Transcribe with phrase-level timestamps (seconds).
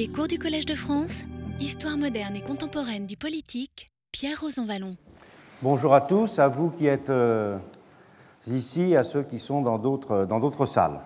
[0.00, 1.24] Les cours du Collège de France,
[1.60, 4.96] Histoire moderne et contemporaine du politique, Pierre Rosanvallon.
[5.60, 7.58] Bonjour à tous, à vous qui êtes euh,
[8.46, 11.00] ici, à ceux qui sont dans d'autres, salles.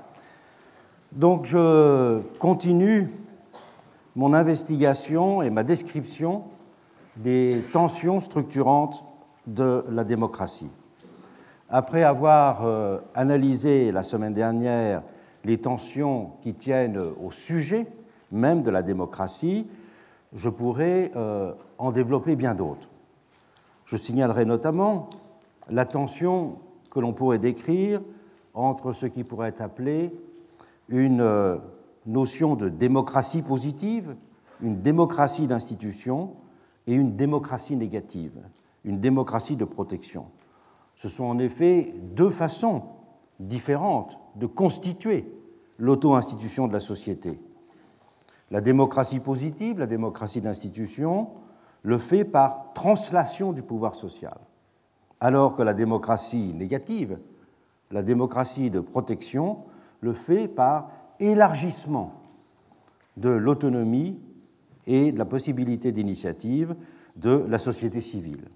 [1.11, 3.11] Donc je continue
[4.15, 6.45] mon investigation et ma description
[7.17, 9.05] des tensions structurantes
[9.49, 10.71] de la démocratie.
[11.69, 15.03] Après avoir euh, analysé la semaine dernière
[15.45, 17.89] les tensions qui tiennent au sujet
[18.35, 19.67] même de la démocratie,
[20.35, 22.91] je pourrais euh, en développer bien d'autres.
[23.87, 25.09] Je signalerai notamment
[25.71, 26.59] la tension
[26.91, 28.01] que l'on pourrait décrire
[28.53, 30.13] entre ce qui pourrait être appelé
[30.89, 31.57] une euh,
[32.07, 34.17] notion de démocratie positive,
[34.61, 36.35] une démocratie d'institution
[36.87, 38.39] et une démocratie négative,
[38.85, 40.27] une démocratie de protection.
[40.97, 42.83] Ce sont en effet deux façons
[43.41, 45.27] différentes de constituer
[45.79, 47.39] l'auto-institution de la société.
[48.51, 51.29] La démocratie positive, la démocratie d'institution,
[51.83, 54.37] le fait par translation du pouvoir social,
[55.21, 57.19] alors que la démocratie négative,
[57.91, 59.59] la démocratie de protection,
[60.01, 62.13] le fait par élargissement
[63.17, 64.19] de l'autonomie
[64.87, 66.75] et de la possibilité d'initiative
[67.17, 68.49] de la société civile.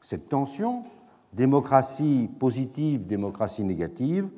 [0.00, 0.84] Cette tension,
[1.32, 4.28] démocratie positive, démocratie négative,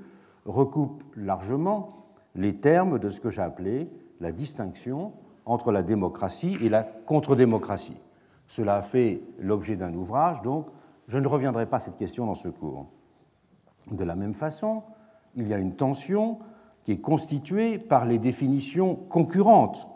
[0.44, 3.88] recoupe largement les termes de ce que j'ai appelé
[4.20, 5.12] la distinction
[5.44, 7.96] entre la démocratie et la contre-démocratie.
[8.48, 10.66] Cela a fait l'objet d'un ouvrage, donc
[11.08, 12.86] je ne reviendrai pas à cette question dans ce cours.
[13.90, 14.82] De la même façon,
[15.34, 16.38] il y a une tension
[16.82, 19.88] qui est constituée par les définitions concurrentes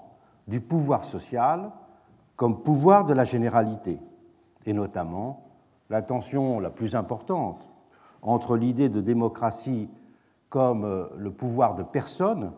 [0.48, 1.70] du pouvoir social
[2.36, 3.98] comme pouvoir de la généralité,
[4.64, 5.44] et notamment
[5.90, 7.68] la tension la plus importante
[8.22, 9.88] entre l'idée de démocratie
[10.48, 12.52] comme euh, le pouvoir de personne,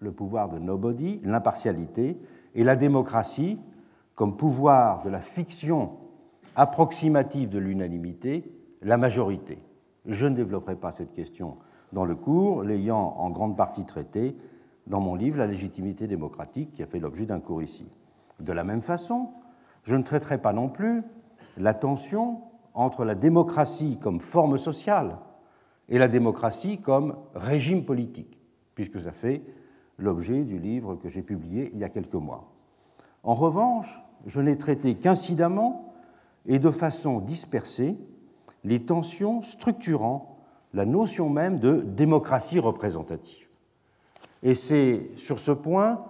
[0.00, 2.20] le pouvoir de nobody, l'impartialité,
[2.54, 3.58] et la démocratie
[4.14, 5.92] comme pouvoir de la fiction
[6.56, 8.50] approximative de l'unanimité,
[8.82, 9.58] la majorité.
[10.06, 11.58] Je ne développerai pas cette question
[11.92, 14.36] dans le cours, l'ayant en grande partie traité
[14.86, 17.88] dans mon livre La légitimité démocratique, qui a fait l'objet d'un cours ici.
[18.40, 19.30] De la même façon,
[19.82, 21.02] je ne traiterai pas non plus
[21.58, 22.40] la tension
[22.74, 25.18] entre la démocratie comme forme sociale
[25.88, 28.38] et la démocratie comme régime politique,
[28.74, 29.42] puisque ça fait
[29.98, 32.44] l'objet du livre que j'ai publié il y a quelques mois.
[33.22, 35.94] En revanche, je n'ai traité qu'incidemment
[36.46, 37.96] et de façon dispersée
[38.64, 40.36] les tensions structurant
[40.74, 43.48] la notion même de démocratie représentative.
[44.42, 46.04] Et c'est sur ce point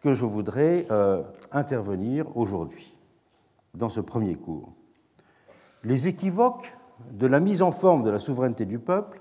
[0.00, 1.22] que je voudrais euh,
[1.52, 2.94] intervenir aujourd'hui,
[3.74, 4.72] dans ce premier cours.
[5.84, 6.76] Les équivoques
[7.12, 9.20] de la mise en forme de la souveraineté du peuple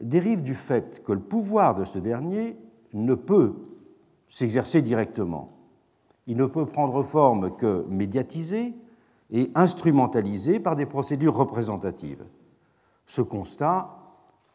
[0.00, 2.56] dérivent du fait que le pouvoir de ce dernier
[2.92, 3.54] ne peut
[4.28, 5.48] s'exercer directement.
[6.26, 8.74] Il ne peut prendre forme que médiatisé
[9.30, 12.24] et instrumentalisé par des procédures représentatives.
[13.06, 13.90] Ce constat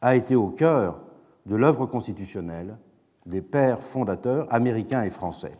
[0.01, 0.99] a été au cœur
[1.45, 2.77] de l'œuvre constitutionnelle
[3.25, 5.57] des pères fondateurs américains et français.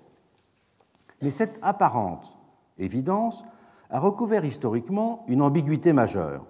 [1.21, 2.38] Mais cette apparente
[2.77, 3.44] évidence
[3.89, 6.45] a recouvert historiquement une ambiguïté majeure.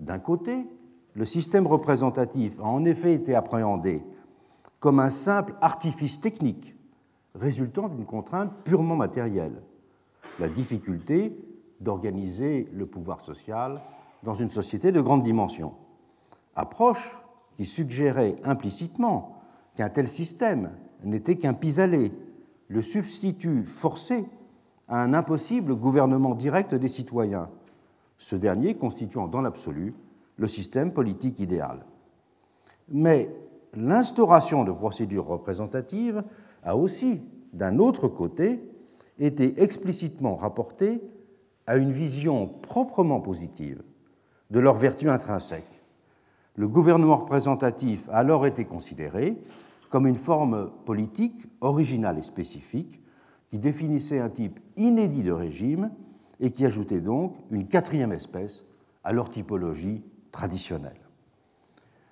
[0.00, 0.66] D'un côté,
[1.14, 4.04] le système représentatif a en effet été appréhendé
[4.84, 6.76] comme un simple artifice technique
[7.34, 9.62] résultant d'une contrainte purement matérielle,
[10.38, 11.34] la difficulté
[11.80, 13.80] d'organiser le pouvoir social
[14.24, 15.72] dans une société de grande dimension.
[16.54, 17.22] Approche
[17.54, 19.40] qui suggérait implicitement
[19.74, 22.12] qu'un tel système n'était qu'un pis-aller,
[22.68, 24.26] le substitut forcé
[24.86, 27.48] à un impossible gouvernement direct des citoyens,
[28.18, 29.94] ce dernier constituant dans l'absolu
[30.36, 31.86] le système politique idéal.
[32.90, 33.30] Mais
[33.76, 36.22] l'instauration de procédures représentatives
[36.62, 38.60] a aussi, d'un autre côté,
[39.18, 41.00] été explicitement rapportée
[41.66, 43.82] à une vision proprement positive
[44.50, 45.82] de leur vertu intrinsèque.
[46.56, 49.36] Le gouvernement représentatif a alors été considéré
[49.88, 53.00] comme une forme politique originale et spécifique
[53.48, 55.90] qui définissait un type inédit de régime
[56.40, 58.64] et qui ajoutait donc une quatrième espèce
[59.04, 61.00] à leur typologie traditionnelle.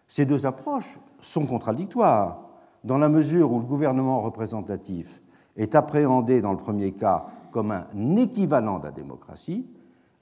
[0.06, 2.42] Ces deux approches sont contradictoires
[2.84, 5.22] dans la mesure où le gouvernement représentatif
[5.56, 9.66] est appréhendé dans le premier cas comme un équivalent de la démocratie,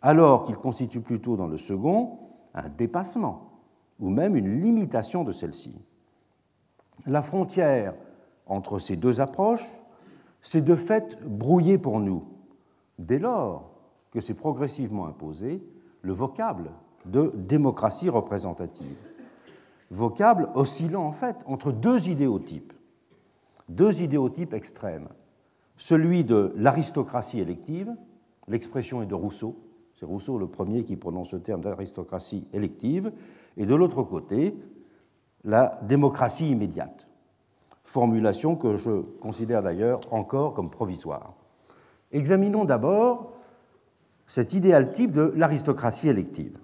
[0.02, 2.18] alors qu'il constitue plutôt dans le second
[2.54, 3.50] un dépassement
[3.98, 5.74] ou même une limitation de celle-ci.
[7.06, 7.94] La frontière
[8.46, 9.66] entre ces deux approches
[10.42, 12.24] s'est de fait brouillée pour nous,
[12.98, 13.70] dès lors
[14.10, 15.62] que s'est progressivement imposé
[16.02, 16.70] le vocable
[17.06, 18.96] de démocratie représentative
[19.90, 22.72] vocable oscillant en fait entre deux idéotypes,
[23.68, 25.08] deux idéotypes extrêmes,
[25.76, 27.94] celui de l'aristocratie élective,
[28.48, 29.56] l'expression est de Rousseau,
[29.98, 33.12] c'est Rousseau le premier qui prononce le terme d'aristocratie élective,
[33.56, 34.56] et de l'autre côté,
[35.44, 37.08] la démocratie immédiate,
[37.82, 41.34] formulation que je considère d'ailleurs encore comme provisoire.
[42.12, 43.32] Examinons d'abord
[44.26, 46.58] cet idéal type de l'aristocratie élective.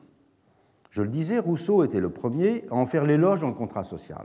[0.96, 4.24] Je le disais, Rousseau était le premier à en faire l'éloge dans le contrat social.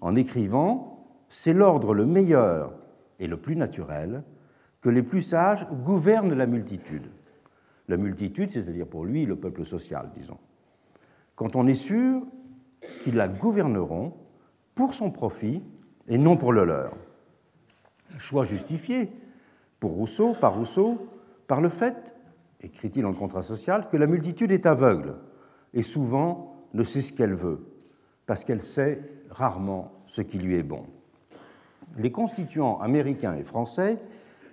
[0.00, 2.74] En écrivant C'est l'ordre le meilleur
[3.18, 4.22] et le plus naturel
[4.80, 7.10] que les plus sages gouvernent la multitude.
[7.88, 10.38] La multitude, c'est-à-dire pour lui le peuple social, disons.
[11.34, 12.22] Quand on est sûr
[13.02, 14.12] qu'ils la gouverneront
[14.76, 15.60] pour son profit
[16.06, 16.92] et non pour le leur.
[18.18, 19.10] Choix justifié
[19.80, 21.08] pour Rousseau, par Rousseau,
[21.48, 22.14] par le fait,
[22.60, 25.16] écrit-il dans le contrat social, que la multitude est aveugle
[25.74, 27.66] et souvent ne sait ce qu'elle veut,
[28.26, 30.84] parce qu'elle sait rarement ce qui lui est bon.
[31.98, 33.98] Les constituants américains et français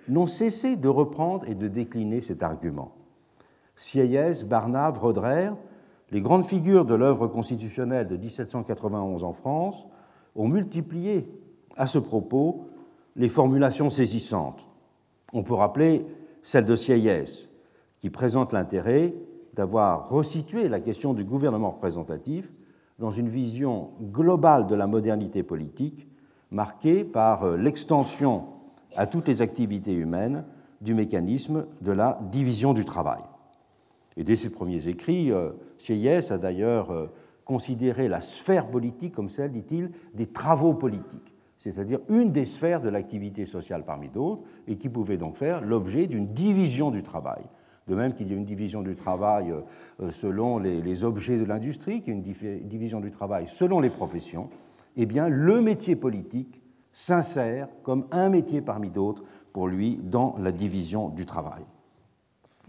[0.08, 2.92] n'ont cessé de reprendre et de décliner cet argument.
[3.76, 5.50] Sieyès, Barnave, Roderer,
[6.10, 9.86] les grandes figures de l'œuvre constitutionnelle de 1791 en France,
[10.36, 11.28] ont multiplié
[11.76, 12.66] à ce propos
[13.16, 14.68] les formulations saisissantes.
[15.32, 16.04] On peut rappeler
[16.42, 17.48] celle de Sieyès,
[17.98, 19.14] qui présente l'intérêt
[19.54, 22.50] d'avoir resitué la question du gouvernement représentatif
[22.98, 26.06] dans une vision globale de la modernité politique,
[26.50, 28.44] marquée par euh, l'extension
[28.96, 30.44] à toutes les activités humaines
[30.80, 33.22] du mécanisme de la division du travail.
[34.16, 37.06] Et dès ses premiers écrits, euh, Sieyès a d'ailleurs euh,
[37.44, 42.88] considéré la sphère politique comme celle, dit-il, des travaux politiques, c'est-à-dire une des sphères de
[42.88, 47.42] l'activité sociale parmi d'autres, et qui pouvait donc faire l'objet d'une division du travail
[47.88, 49.52] de même qu'il y a une division du travail
[50.00, 53.90] euh, selon les, objets de l'industrie, qu'il y a une division du travail selon les
[53.90, 54.50] professions,
[54.96, 56.60] eh bien, le métier politique
[56.92, 61.62] s'insère comme un métier parmi d'autres pour lui dans la division du travail.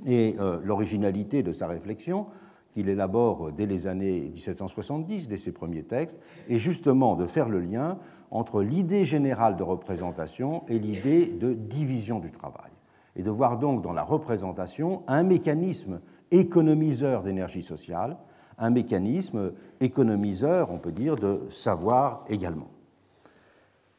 [0.06, 2.28] Et euh, l'originalité de sa réflexion,
[2.72, 6.20] qu'il élabore dès les années 1770, dès ses premiers textes,
[6.50, 8.00] est justement de faire le lien
[8.32, 12.73] entre l'idée générale de représentation et l'idée de division du travail
[13.16, 16.02] et de voir donc dans la représentation un mécanisme
[16.32, 18.18] économiseur d'énergie sociale,
[18.58, 22.70] un mécanisme économiseur, on peut dire, de savoir également.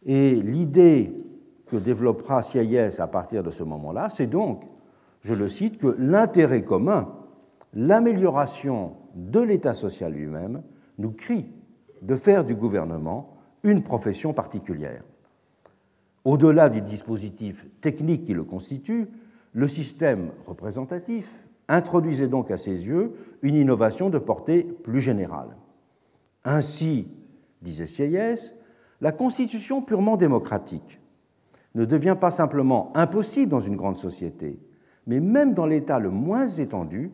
[0.05, 1.17] Et l'idée
[1.67, 4.65] que développera Sieyès à partir de ce moment-là, c'est donc,
[5.23, 7.15] je le cite, que l'intérêt commun,
[7.73, 10.63] l'amélioration de l'État social lui-même,
[10.99, 11.47] nous crie
[12.03, 15.03] de faire du gouvernement une profession particulière.
[16.25, 19.09] Au-delà du dispositif technique qui le constitue,
[19.53, 23.13] le système représentatif introduisait donc à ses yeux
[23.43, 25.57] une innovation de portée plus générale.
[26.45, 27.09] Ainsi,
[27.63, 28.55] disait Sieyès,
[29.01, 31.01] la constitution purement démocratique
[31.75, 34.59] ne devient pas simplement impossible dans une grande société,
[35.07, 37.11] mais même dans l'État le moins étendu,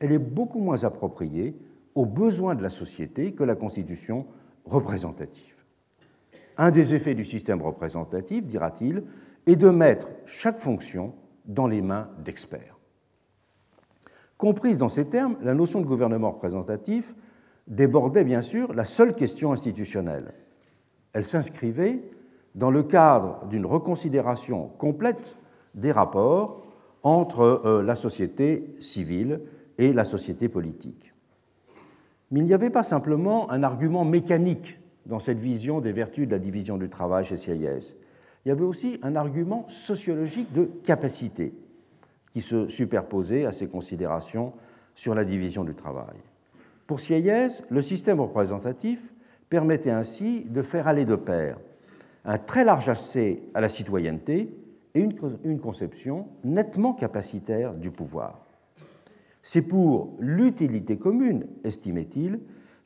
[0.00, 1.56] elle est beaucoup moins appropriée
[1.94, 4.26] aux besoins de la société que la constitution
[4.64, 5.59] représentative.
[6.60, 9.04] Un des effets du système représentatif, dira-t-il,
[9.46, 11.14] est de mettre chaque fonction
[11.46, 12.78] dans les mains d'experts.
[14.36, 17.14] Comprise dans ces termes, la notion de gouvernement représentatif
[17.66, 20.34] débordait bien sûr la seule question institutionnelle.
[21.14, 22.02] Elle s'inscrivait
[22.54, 25.38] dans le cadre d'une reconsidération complète
[25.74, 26.66] des rapports
[27.02, 29.40] entre euh, la société civile
[29.78, 31.14] et la société politique.
[32.30, 36.32] Mais il n'y avait pas simplement un argument mécanique dans cette vision des vertus de
[36.32, 37.96] la division du travail chez Sieyès.
[38.44, 41.52] Il y avait aussi un argument sociologique de capacité
[42.32, 44.52] qui se superposait à ces considérations
[44.94, 46.16] sur la division du travail.
[46.86, 49.12] Pour Sieyès, le système représentatif
[49.48, 51.58] permettait ainsi de faire aller de pair
[52.24, 54.54] un très large accès à la citoyenneté
[54.94, 55.08] et
[55.44, 58.46] une conception nettement capacitaire du pouvoir.
[59.42, 62.40] C'est pour l'utilité commune, estimait-il,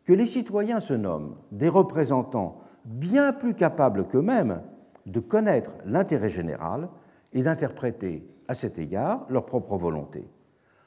[0.04, 4.60] que les citoyens se nomment des représentants bien plus capables qu'eux-mêmes
[5.06, 6.88] de connaître l'intérêt général
[7.32, 10.28] et d'interpréter à cet égard leur propre volonté.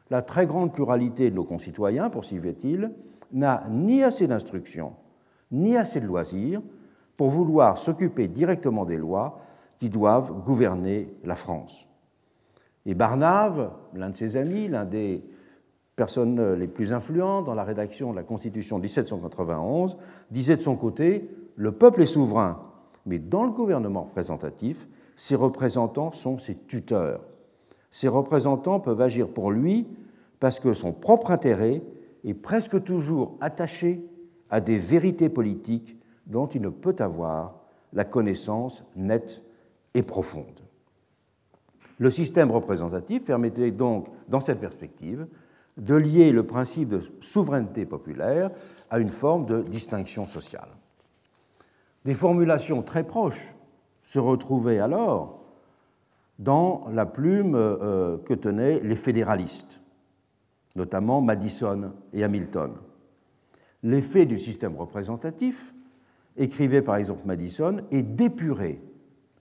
[0.10, 2.92] La très grande pluralité de nos concitoyens, poursuivait-il,
[3.34, 4.94] n'a ni assez d'instruction,
[5.52, 6.62] ni assez de loisirs
[7.18, 9.42] pour vouloir s'occuper directement des lois
[9.78, 11.90] qui doivent gouverner la France.
[12.86, 15.24] Et Barnave, l'un de ses amis, l'un des
[15.98, 19.98] personnes les plus influentes dans la rédaction de la Constitution de 1791,
[20.32, 22.62] disait de son côté Le peuple est souverain,
[23.06, 27.22] mais dans le gouvernement représentatif, ses représentants sont ses tuteurs.
[27.90, 29.88] Ses représentants peuvent agir pour lui
[30.40, 31.82] parce que son propre intérêt
[32.24, 34.06] est presque toujours attaché
[34.52, 37.56] à des vérités politiques dont il ne peut avoir
[37.92, 39.44] la connaissance nette
[39.96, 40.62] et profonde.
[41.98, 45.26] Le système représentatif permettait donc, dans cette perspective,
[45.78, 48.50] de lier le principe de souveraineté populaire
[48.90, 50.70] à une forme de distinction sociale.
[52.06, 53.56] Des formulations très proches
[54.04, 55.44] se retrouvaient alors
[56.40, 59.82] dans la plume euh, que tenaient les fédéralistes,
[60.76, 62.72] notamment Madison et Hamilton.
[63.84, 65.74] L'effet du système représentatif,
[66.38, 68.82] écrivait par exemple Madison, est d'épurer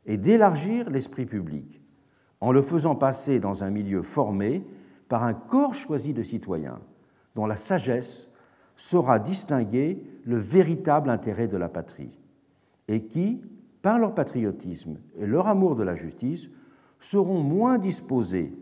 [0.06, 1.80] et d'élargir l'esprit public
[2.40, 4.64] en le faisant passer dans un milieu formé
[5.08, 6.80] par un corps choisi de citoyens
[7.34, 8.30] dont la sagesse
[8.76, 12.18] saura distinguer le véritable intérêt de la patrie
[12.88, 13.42] et qui,
[13.82, 16.50] par leur patriotisme et leur amour de la justice,
[16.98, 18.52] seront moins disposés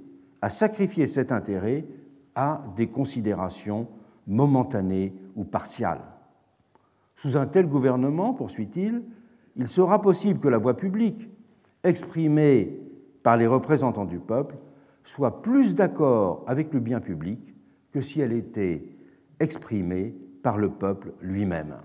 [0.42, 1.86] à sacrifier cet intérêt
[2.34, 3.88] à des considérations
[4.26, 6.02] momentanées ou partiales.
[7.16, 9.02] Sous un tel gouvernement, poursuit-il,
[9.56, 11.30] il sera possible que la voix publique,
[11.84, 12.80] exprimée
[13.22, 14.56] par les représentants du peuple,
[15.04, 17.54] soit plus d'accord avec le bien public
[17.92, 18.84] que si elle était
[19.38, 21.76] exprimée par le peuple lui-même.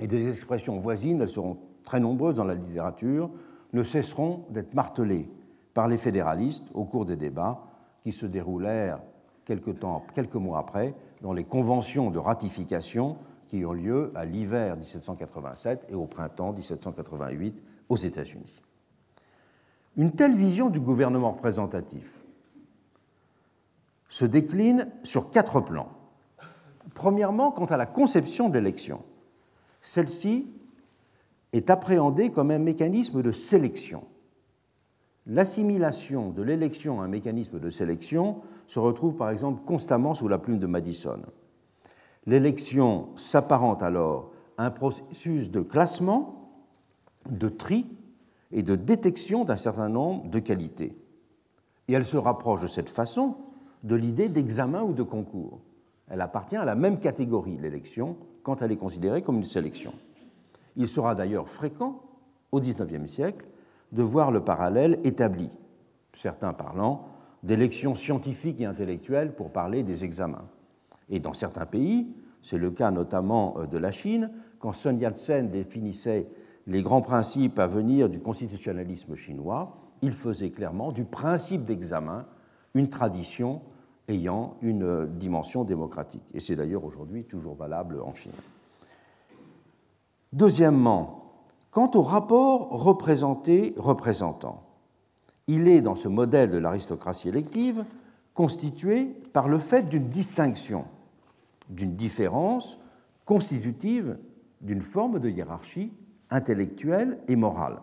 [0.00, 3.30] Et des expressions voisines, elles seront très nombreuses dans la littérature,
[3.72, 5.28] ne cesseront d'être martelées
[5.72, 7.62] par les fédéralistes au cours des débats
[8.02, 9.00] qui se déroulèrent
[9.44, 15.94] quelques, mois après dans les conventions de ratification qui eurent lieu à l'hiver 1787 et
[15.94, 18.62] au printemps 1788 aux États-Unis.
[19.96, 22.24] Une telle vision du gouvernement représentatif
[24.08, 25.88] se décline sur quatre plans.
[26.94, 29.02] Premièrement, quant à la conception de l'élection,
[29.80, 30.48] celle-ci
[31.52, 34.04] est appréhendée comme un mécanisme de sélection.
[35.26, 40.38] L'assimilation de l'élection à un mécanisme de sélection se retrouve par exemple constamment sous la
[40.38, 41.20] plume de Madison.
[42.26, 46.50] L'élection s'apparente alors à un processus de classement,
[47.28, 47.86] de tri
[48.52, 50.96] et de détection d'un certain nombre de qualités.
[51.88, 53.36] Et elle se rapproche de cette façon
[53.82, 55.60] de l'idée d'examen ou de concours.
[56.08, 59.92] Elle appartient à la même catégorie, l'élection, quand elle est considérée comme une sélection.
[60.76, 62.02] Il sera d'ailleurs fréquent,
[62.52, 63.46] au XIXe siècle,
[63.92, 65.50] de voir le parallèle établi,
[66.12, 67.06] certains parlant
[67.42, 70.44] d'élections scientifiques et intellectuelles pour parler des examens.
[71.08, 72.08] Et dans certains pays,
[72.42, 76.28] c'est le cas notamment euh, de la Chine, quand Sun Yat-sen définissait
[76.66, 82.26] les grands principes à venir du constitutionnalisme chinois, il faisait clairement du principe d'examen
[82.74, 83.62] une tradition
[84.08, 86.28] ayant une dimension démocratique.
[86.34, 88.32] Et c'est d'ailleurs aujourd'hui toujours valable en Chine.
[90.32, 91.32] Deuxièmement,
[91.70, 94.64] quant au rapport représenté-représentant,
[95.46, 97.84] il est dans ce modèle de l'aristocratie élective
[98.34, 100.84] constitué par le fait d'une distinction,
[101.68, 102.80] d'une différence
[103.24, 104.18] constitutive
[104.60, 105.92] d'une forme de hiérarchie
[106.30, 107.80] intellectuelle et morale.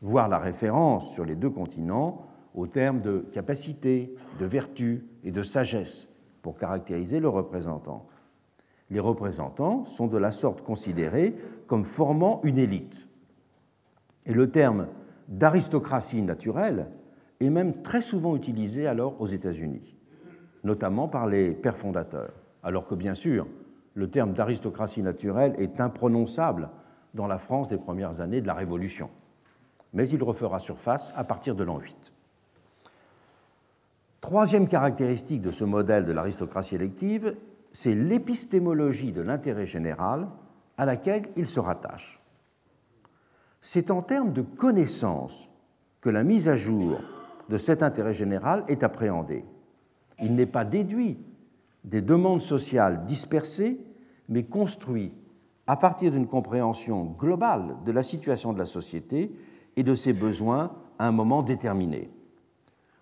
[0.00, 5.42] Voir la référence sur les deux continents aux termes de capacité, de vertu et de
[5.42, 6.08] sagesse
[6.42, 8.06] pour caractériser le représentant.
[8.90, 11.34] Les représentants sont de la sorte considérés
[11.66, 13.08] comme formant une élite.
[14.26, 14.88] Et le terme
[15.28, 16.88] d'aristocratie naturelle
[17.40, 19.96] est même très souvent utilisé alors aux États-Unis,
[20.62, 22.32] notamment par les pères fondateurs,
[22.62, 23.46] alors que bien sûr,
[23.94, 26.68] le terme d'aristocratie naturelle est imprononçable
[27.14, 29.10] dans la France des premières années de la Révolution.
[29.92, 32.12] Mais il refera surface à partir de l'an 8.
[34.20, 37.36] Troisième caractéristique de ce modèle de l'aristocratie élective,
[37.72, 40.28] c'est l'épistémologie de l'intérêt général
[40.78, 42.22] à laquelle il se rattache.
[43.60, 45.50] C'est en termes de connaissance
[46.00, 47.00] que la mise à jour
[47.48, 49.44] de cet intérêt général est appréhendée.
[50.20, 51.18] Il n'est pas déduit
[51.84, 53.78] des demandes sociales dispersées,
[54.28, 55.12] mais construit
[55.72, 59.34] à partir d'une compréhension globale de la situation de la société
[59.74, 62.10] et de ses besoins à un moment déterminé.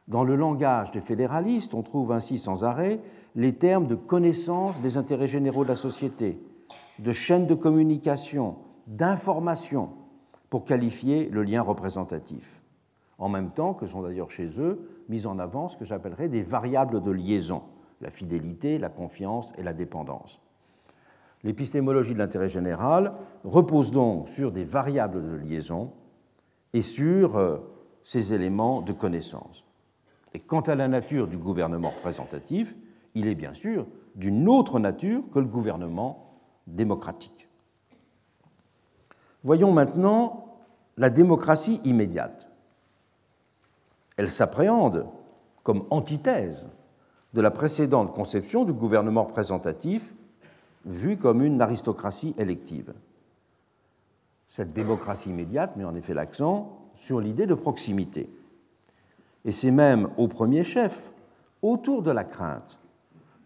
[0.06, 3.00] Dans le langage des fédéralistes, on trouve ainsi sans arrêt
[3.34, 6.40] les termes de connaissance des intérêts généraux de la société,
[7.00, 9.90] de chaîne de communication, d'information,
[10.48, 12.62] pour qualifier le lien représentatif.
[13.18, 16.42] En même temps que sont d'ailleurs chez eux mises en avant ce que j'appellerais des
[16.42, 17.64] variables de liaison,
[18.00, 20.40] la fidélité, la confiance et la dépendance.
[21.42, 25.92] L'épistémologie de l'intérêt général repose donc sur des variables de liaison
[26.72, 27.58] et sur euh,
[28.02, 29.64] ces éléments de connaissance.
[30.34, 32.76] Et quant à la nature du gouvernement représentatif,
[33.14, 37.48] il est bien sûr d'une autre nature que le gouvernement démocratique.
[39.42, 40.58] Voyons maintenant
[40.96, 42.50] la démocratie immédiate.
[44.16, 45.06] Elle s'appréhende
[45.62, 46.68] comme antithèse
[47.32, 50.14] de la précédente conception du gouvernement représentatif
[50.84, 52.92] vue comme une aristocratie élective.
[54.48, 58.28] Cette démocratie immédiate met en effet l'accent sur l'idée de proximité.
[59.44, 61.12] Et c'est même au premier chef,
[61.62, 62.78] autour de la crainte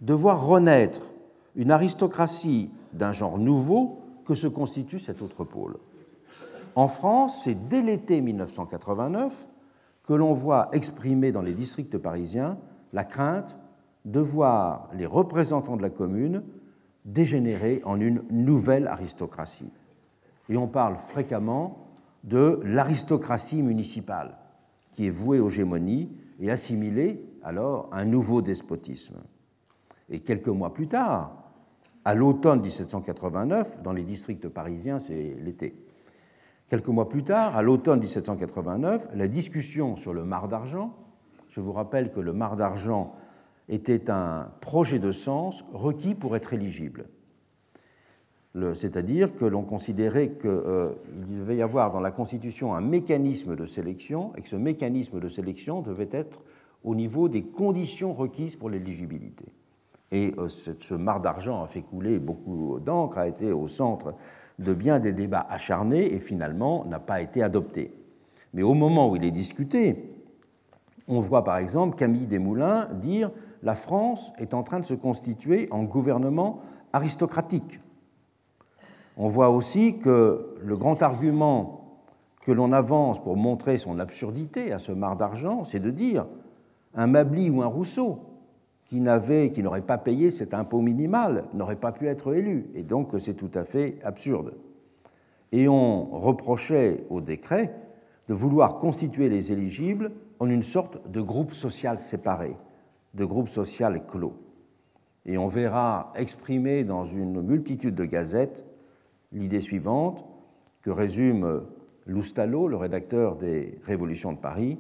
[0.00, 1.03] de voir renaître
[1.57, 5.76] une aristocratie d'un genre nouveau que se constitue cet autre pôle.
[6.75, 9.49] En France, c'est dès l'été 1989
[10.05, 12.59] que l'on voit exprimer dans les districts parisiens
[12.93, 13.57] la crainte
[14.05, 16.43] de voir les représentants de la commune
[17.05, 19.71] dégénérer en une nouvelle aristocratie.
[20.49, 21.89] Et on parle fréquemment
[22.25, 24.39] de l'aristocratie municipale,
[24.91, 29.17] qui est vouée aux gémonies et assimilée alors à un nouveau despotisme.
[30.09, 31.45] Et quelques mois plus tard,
[32.05, 35.75] à l'automne 1789, dans les districts parisiens, c'est l'été.
[36.69, 40.95] Quelques mois plus tard, à l'automne 1789, la discussion sur le mar d'argent,
[41.49, 43.15] je vous rappelle que le mar d'argent
[43.68, 47.06] était un projet de sens requis pour être éligible.
[48.75, 50.92] C'est-à-dire que l'on considérait qu'il euh,
[51.28, 55.26] devait y avoir dans la Constitution un mécanisme de sélection et que ce mécanisme de
[55.26, 56.40] sélection devait être
[56.85, 59.47] au niveau des conditions requises pour l'éligibilité.
[60.12, 64.14] Et euh, ce, d'argent a fait couler beaucoup d'encre, a été au centre
[64.61, 67.92] de bien des débats acharnés et finalement n'a pas été adopté.
[68.52, 70.14] Mais au moment où il est discuté,
[71.09, 73.33] on voit par exemple Camille Desmoulins dire
[73.64, 76.61] la France est en train de se constituer en gouvernement
[76.92, 77.80] aristocratique.
[79.16, 82.02] On voit aussi que le grand argument
[82.42, 86.26] que l'on avance pour montrer son absurdité à ce mar d'argent, c'est de dire
[86.94, 88.18] un Mably ou un Rousseau
[88.85, 92.83] qui n'avait, qui n'aurait pas payé cet impôt minimal, n'aurait pas pu être élu, et
[92.83, 94.52] donc c'est tout à fait absurde.
[95.52, 97.75] Et on reprochait au décret
[98.28, 102.56] de vouloir constituer les éligibles en une sorte de groupe social séparé
[103.14, 104.35] de groupes sociaux clos.
[105.26, 108.64] Et on verra exprimer dans une multitude de gazettes
[109.33, 110.25] l'idée suivante
[110.83, 111.62] que résume
[112.06, 114.78] Loustalot, le rédacteur des Révolutions de Paris.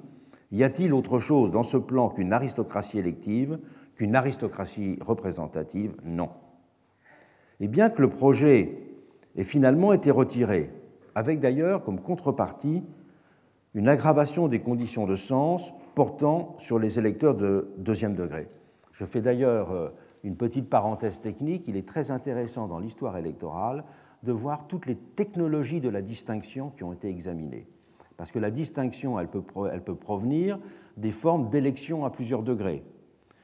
[0.52, 3.58] Y a-t-il autre chose dans ce plan qu'une aristocratie élective,
[3.96, 5.94] qu'une aristocratie représentative?
[6.04, 6.28] Non.
[7.60, 8.78] Et bien que le projet
[9.36, 10.70] ait finalement été retiré,
[11.14, 12.82] avec d'ailleurs comme contrepartie
[13.74, 18.48] une aggravation des conditions de sens portant sur les électeurs de deuxième degré.
[18.92, 19.88] Je fais d'ailleurs euh,
[20.22, 21.66] une petite parenthèse technique.
[21.66, 23.84] Il est très intéressant dans l'histoire électorale
[24.22, 27.66] de voir toutes les technologies de la distinction qui ont été examinées.
[28.16, 30.58] Parce que la distinction, elle peut, elle peut provenir
[30.96, 32.84] des formes d'élection à plusieurs degrés.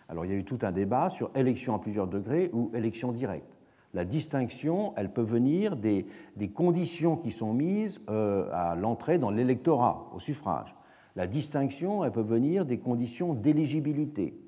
[0.09, 3.11] Alors il y a eu tout un débat sur élection à plusieurs degrés ou élection
[3.11, 3.60] directe.
[3.93, 6.07] La distinction, elle peut venir des,
[6.55, 10.75] conditions qui sont mises euh, à l'entrée dans l'électorat, au suffrage.
[11.17, 14.39] La distinction, elle peut venir des conditions d'éligibilité.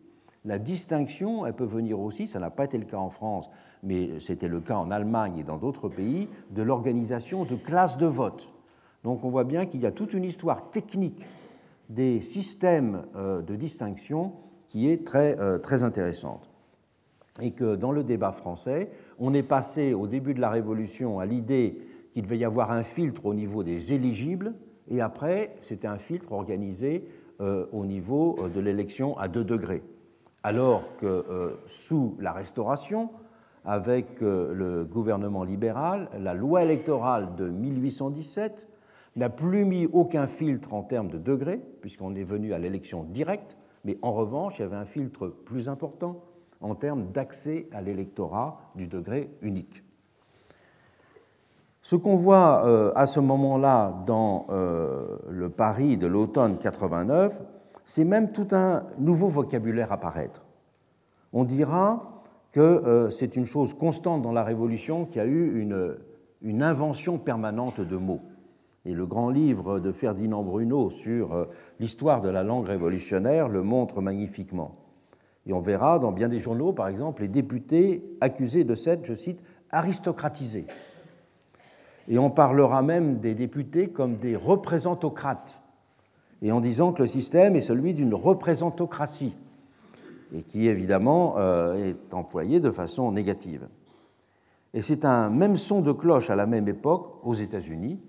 [0.44, 3.50] La distinction, elle peut venir aussi, ça n'a pas été le cas en France,
[3.82, 8.06] mais c'était le cas en Allemagne et dans d'autres pays, de l'organisation de classes de
[8.06, 8.52] vote.
[9.02, 11.26] Donc on voit bien qu'il y a toute une histoire technique
[11.88, 14.32] des systèmes euh, de distinction
[14.66, 16.51] qui est très, euh, très intéressante.
[17.40, 21.26] Et que dans le débat français, on est passé au début de la Révolution à
[21.26, 21.78] l'idée
[22.12, 24.54] qu'il devait y avoir un filtre au niveau des éligibles,
[24.88, 27.04] et après, c'était un filtre organisé
[27.40, 29.82] euh, au niveau euh, de l'élection à deux degrés.
[30.42, 33.10] Alors que euh, sous la Restauration,
[33.64, 38.68] avec le gouvernement libéral, la loi électorale de 1817
[39.14, 43.56] n'a plus mis aucun filtre en termes de degrés, puisqu'on est venu à l'élection directe,
[43.84, 46.24] mais en revanche, il y avait un filtre plus important
[46.62, 49.82] en termes d'accès à l'électorat du degré unique.
[51.82, 57.42] Ce qu'on voit euh, à ce moment-là dans euh, le Paris de l'automne 89,
[57.84, 60.44] c'est même tout un nouveau vocabulaire apparaître.
[61.32, 62.22] On dira
[62.52, 65.96] que euh, c'est une chose constante dans la Révolution qui a eu une,
[66.40, 68.20] une, invention permanente de mots.
[68.84, 71.46] Et le grand livre de Ferdinand Bruno sur
[71.80, 74.81] l'histoire de la langue révolutionnaire le montre magnifiquement.
[75.46, 79.14] Et on verra dans bien des journaux, par exemple, les députés accusés de s'être, je
[79.14, 80.66] cite, aristocratisés
[82.08, 85.60] et on parlera même des députés comme des représentocrates,
[86.40, 89.34] et en disant que le système est celui d'une représentocratie,
[90.34, 93.68] et qui évidemment euh, est employé de façon négative.
[94.74, 98.00] Et c'est un même son de cloche à la même époque aux États-Unis,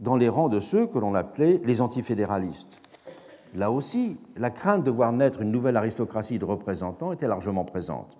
[0.00, 2.82] dans les rangs de ceux que l'on appelait les antifédéralistes.
[3.54, 8.18] Là aussi, la crainte de voir naître une nouvelle aristocratie de représentants était largement présente,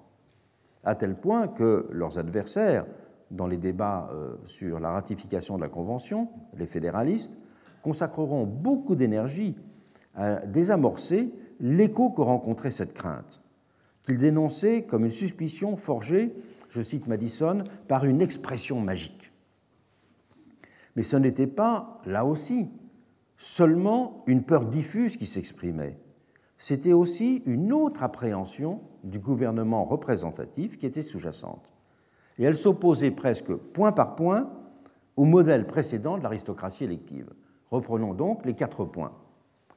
[0.84, 2.86] à tel point que leurs adversaires,
[3.30, 7.36] dans les débats euh, sur la ratification de la Convention, les fédéralistes
[7.82, 9.56] consacreront beaucoup d'énergie
[10.14, 13.42] à désamorcer l'écho que rencontrait cette crainte,
[14.02, 16.34] qu'ils dénonçaient comme une suspicion forgée,
[16.70, 19.32] je cite Madison, par une expression magique.
[20.96, 22.70] Mais ce n'était pas, là aussi,
[23.38, 25.96] seulement une peur diffuse qui s'exprimait.
[26.60, 31.72] c'était aussi une autre appréhension du gouvernement représentatif qui était sous-jacente.
[32.36, 34.50] Et elle s'opposait presque point par point
[35.16, 37.30] au modèle précédent de l'aristocratie élective.
[37.70, 39.12] Reprenons donc les quatre points.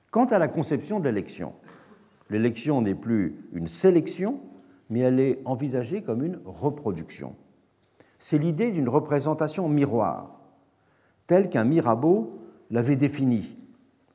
[0.10, 1.54] Quant à la conception de l'élection,
[2.32, 4.40] l'élection n'est plus une sélection,
[4.90, 7.36] mais elle est envisagée comme une reproduction.
[8.18, 10.42] C'est l'idée d'une représentation miroir,
[11.28, 12.41] telle qu'un Mirabeau
[12.72, 13.56] l'avait définie,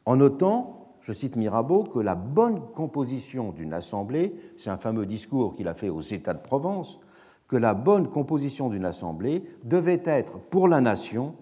[0.07, 5.55] en notant, je cite Mirabeau, que la bonne composition d'une assemblée, c'est un fameux discours
[5.55, 7.01] qu'il a fait aux États de Provence,
[7.49, 11.35] que la bonne composition d'une assemblée devait être pour la nation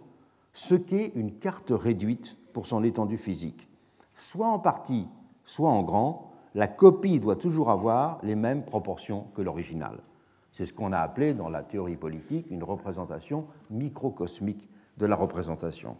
[0.53, 3.69] ce qu'est une carte réduite pour son étendue physique.
[4.15, 5.07] Soit en partie,
[5.45, 9.99] soit en grand, la copie doit toujours avoir les mêmes proportions que l'original.
[10.53, 15.97] C'est ce qu'on a appelé dans la théorie politique une représentation microcosmique de la représentation.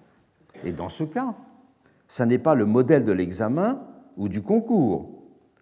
[0.65, 1.35] Et dans ce cas,
[2.09, 3.83] ce n'est pas le modèle de l'examen
[4.17, 5.11] ou du concours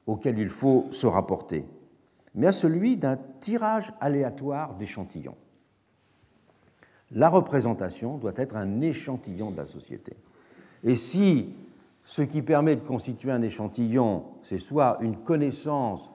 [0.06, 1.64] auquel il faut se rapporter,
[2.34, 5.36] mais à celui d'un tirage aléatoire d'échantillons.
[7.12, 10.16] La représentation doit être un échantillon de la société.
[10.82, 11.54] Et si
[12.04, 16.10] ce qui permet de constituer un échantillon, c'est soit une connaissance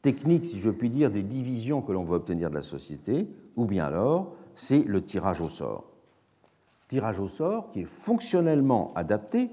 [0.00, 3.64] technique, si je puis dire, des divisions que l'on veut obtenir de la société, ou
[3.64, 5.87] bien alors c'est le tirage au sort.
[6.88, 9.50] Tirage au sort qui est fonctionnellement adapté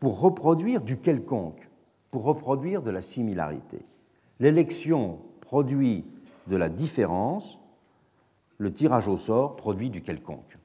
[0.00, 1.68] pour reproduire du quelconque,
[2.10, 3.84] pour reproduire de la similarité.
[4.40, 6.04] L'élection produit
[6.46, 7.60] de la différence,
[8.56, 10.58] le tirage au sort produit du quelconque.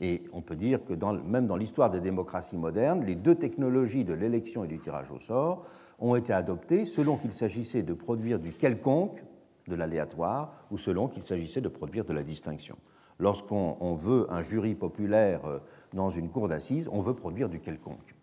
[0.00, 4.12] Et on peut dire que même dans l'histoire des démocraties modernes, les deux technologies de
[4.12, 5.64] l'élection et du tirage au sort
[5.98, 9.24] ont été adoptées selon qu'il s'agissait de produire du quelconque,
[9.66, 12.76] de l'aléatoire, ou selon qu'il s'agissait de produire de la distinction.
[13.18, 15.58] Lorsqu'on veut un jury populaire euh,
[15.94, 18.14] dans une cour d'assises, on veut produire du quelconque.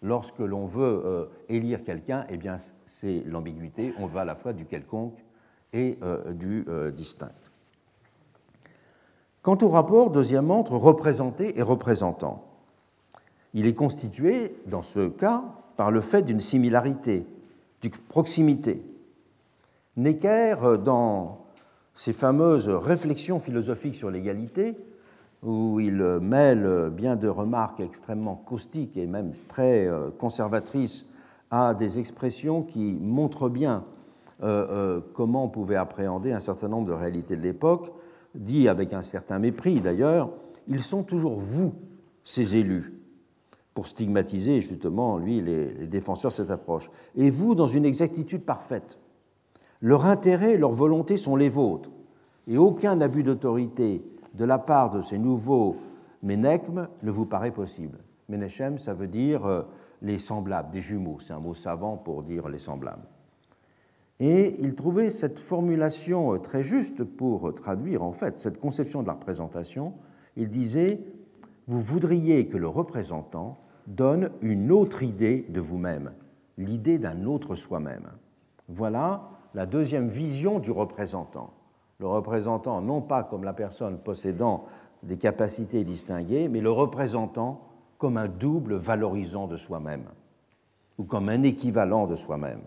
[0.00, 2.56] Lorsque l'on veut euh, élire quelqu'un, eh bien,
[2.86, 5.18] c'est l'ambiguïté, on veut à la fois du quelconque
[5.72, 7.32] et euh, du distinct.
[9.42, 12.44] Quant au rapport, deuxièmement, entre représenté et représentant,
[13.52, 15.44] il est constitué, dans ce cas,
[15.76, 17.26] par le fait d'une similarité,
[17.82, 18.82] d'une proximité.
[19.96, 21.43] Necker, dans
[21.94, 24.76] ses fameuses réflexions philosophiques sur l'égalité,
[25.42, 31.06] où il mêle bien de remarques extrêmement caustiques et même très euh, conservatrices
[31.50, 33.84] à des expressions qui montrent bien
[34.42, 37.92] euh, euh, comment on pouvait appréhender un certain nombre de réalités de l'époque,
[38.34, 40.30] dit avec un certain mépris d'ailleurs,
[40.66, 41.74] ils sont toujours vous,
[42.24, 42.94] ces élus,
[43.74, 46.90] pour stigmatiser justement, lui, les, défenseurs de cette approche.
[47.16, 48.98] Et vous, dans une exactitude parfaite.
[49.84, 51.90] Leur intérêt leur volonté sont les vôtres,
[52.48, 55.76] et aucun abus d'autorité de la part de ces nouveaux
[56.22, 57.98] ménechmes ne vous paraît possible.
[58.30, 59.60] Ménechem, ça veut dire euh,
[60.00, 63.06] les semblables, des jumeaux, c'est un mot savant pour dire les semblables.
[64.20, 69.08] Et il trouvait cette formulation euh, très juste pour traduire en fait cette conception de
[69.08, 69.92] la représentation.
[70.38, 70.98] Il disait
[71.66, 76.12] Vous voudriez que le représentant donne une autre idée de vous-même,
[76.56, 78.08] l'idée d'un autre soi-même.
[78.66, 81.50] Voilà la deuxième vision du représentant.
[82.00, 84.64] Le représentant, non pas comme la personne possédant
[85.02, 87.60] des capacités distinguées, mais le représentant
[87.98, 90.04] comme un double valorisant de soi-même,
[90.98, 92.60] ou comme un équivalent de soi-même.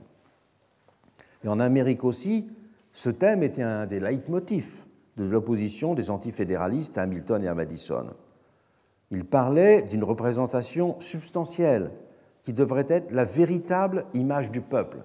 [1.43, 2.50] Et en Amérique aussi,
[2.93, 8.08] ce thème était un des leitmotifs de l'opposition des antifédéralistes à Hamilton et à Madison.
[9.12, 11.91] Il parlait d'une représentation substantielle
[12.43, 15.00] qui devrait être la véritable image du peuple.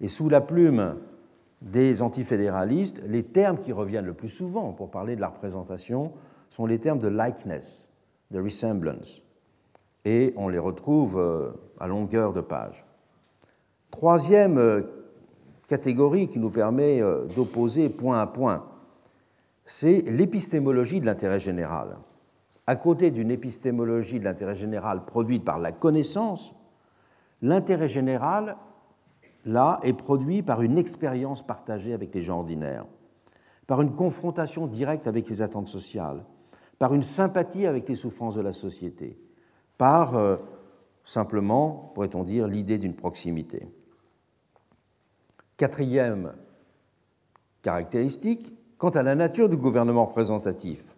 [0.00, 0.96] Et sous la plume
[1.62, 6.12] des antifédéralistes, les termes qui reviennent le plus souvent pour parler de la représentation
[6.50, 7.90] sont les termes de likeness,
[8.30, 9.22] de resemblance,
[10.04, 12.84] et on les retrouve euh, à longueur de page.
[13.90, 14.82] Troisième euh,
[15.66, 18.66] catégorie qui nous permet euh, d'opposer point à point,
[19.64, 21.96] c'est l'épistémologie de l'intérêt général.
[22.66, 26.54] À côté d'une épistémologie de l'intérêt général produite par la connaissance,
[27.40, 28.56] l'intérêt général,
[29.44, 32.86] là, est produit par une expérience partagée avec les gens ordinaires,
[33.66, 36.24] par une confrontation directe avec les attentes sociales,
[36.78, 39.18] par une sympathie avec les souffrances de la société,
[39.78, 40.36] par, euh,
[41.04, 43.68] simplement, pourrait-on dire, l'idée d'une proximité.
[45.56, 46.32] Quatrième
[47.62, 50.96] caractéristique, quant à la nature du gouvernement représentatif.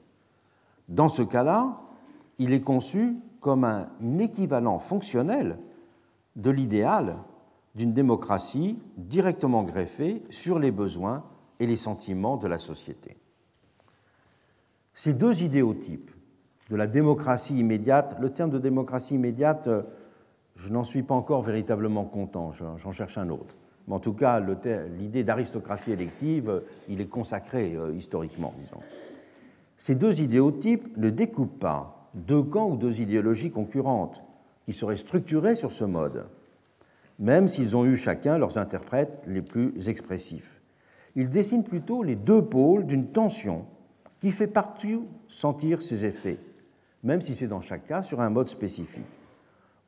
[0.89, 1.81] Dans ce cas-là,
[2.39, 5.59] il est conçu comme un équivalent fonctionnel
[6.37, 7.19] de l'idéal
[7.77, 11.25] d'une démocratie directement greffée sur les besoins
[11.61, 13.17] et les sentiments de la société.
[14.95, 16.11] Ces deux idéotypes
[16.71, 19.69] de la démocratie immédiate, le terme de démocratie immédiate
[20.57, 23.55] je n'en suis pas encore véritablement content, j'en cherche un autre.
[23.87, 28.81] Mais en tout cas, l'idée d'aristocratie élective, il est consacré euh, historiquement, disons.
[29.77, 34.25] Ces deux idéotypes ne découpent pas deux camps ou deux idéologies concurrentes
[34.65, 36.25] qui seraient structurées sur ce mode,
[37.19, 40.61] même s'ils ont eu chacun leurs interprètes les plus expressifs.
[41.15, 43.65] Ils dessinent plutôt les deux pôles d'une tension
[44.21, 46.39] qui fait partout sentir ses effets,
[47.03, 49.19] même si c'est dans chaque cas sur un mode spécifique.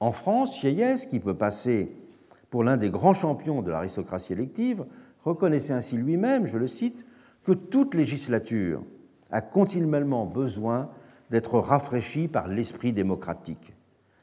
[0.01, 1.93] En France, Sieyès, qui peut passer
[2.51, 4.87] pour l'un des grands champions de l'aristocratie élective,
[5.25, 7.05] reconnaissait ainsi lui-même, je le cite,
[7.45, 8.83] que toute législature
[9.31, 10.89] a continuellement besoin
[11.31, 13.75] d'être rafraîchie par l'esprit démocratique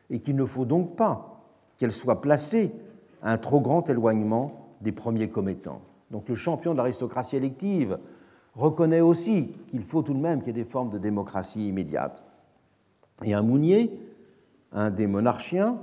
[0.10, 1.44] et qu'il ne faut donc pas
[1.78, 2.72] qu'elle soit placée
[3.22, 5.82] un trop grand éloignement des premiers commettants.
[6.12, 7.98] Donc le champion de l'aristocratie élective
[8.54, 12.24] reconnaît aussi qu'il faut tout de même qu'il y ait des formes de démocratie immédiate.
[13.24, 14.00] Et un Mounier,
[14.72, 15.80] un des monarchiens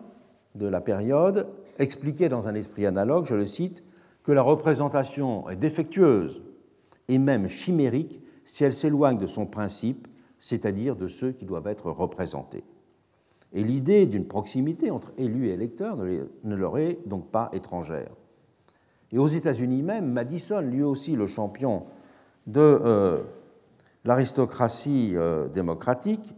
[0.55, 3.85] de la période, expliquait dans un esprit analogue, je le cite,
[4.23, 6.43] que la représentation est défectueuse
[7.09, 11.91] et même chimérique si elle s'éloigne de son principe, c'est-à-dire de ceux qui doivent être
[11.91, 12.65] représentés.
[13.55, 18.11] Et l'idée d'une proximité entre élus et électeurs ne leur est donc pas étrangère.
[19.13, 21.85] Et aux États-Unis même, Madison, lui aussi le champion
[22.47, 23.23] de euh,
[24.05, 26.35] l'aristocratie euh, démocratique,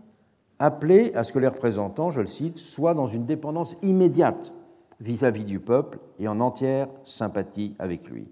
[0.59, 4.53] appelait à ce que les représentants, je le cite, soient dans une dépendance immédiate
[5.01, 8.29] vis-à-vis du peuple et en entière sympathie avec lui.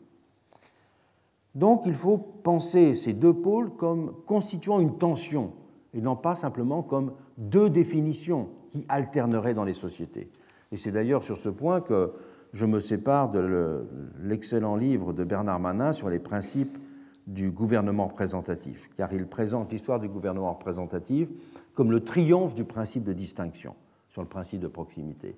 [1.55, 5.53] Donc il faut penser ces deux pôles comme constituant une tension
[5.93, 10.31] et non pas simplement comme deux définitions qui alterneraient dans les sociétés.
[10.73, 12.13] Et c'est d'ailleurs sur ce point que
[12.55, 13.85] je me sépare de
[14.23, 16.79] l'excellent livre de Bernard Manin sur les principes
[17.27, 21.29] du gouvernement représentatif, car il présente l'histoire du gouvernement représentatif
[21.75, 23.77] comme le triomphe du principe de distinction
[24.09, 25.37] sur le principe de proximité.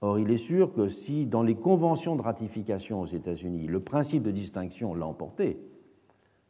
[0.00, 4.22] Or, il est sûr que si dans les conventions de ratification aux États-Unis, le principe
[4.22, 5.60] de distinction l'a emporté,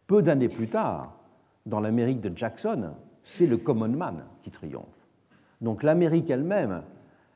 [0.07, 1.19] peu d'années plus tard,
[1.65, 2.91] dans l'Amérique de Jackson,
[3.23, 4.98] c'est le common man qui triomphe.
[5.61, 6.83] Donc l'Amérique elle-même,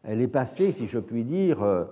[0.05, 1.85] elle est passée, si je puis dire, euh,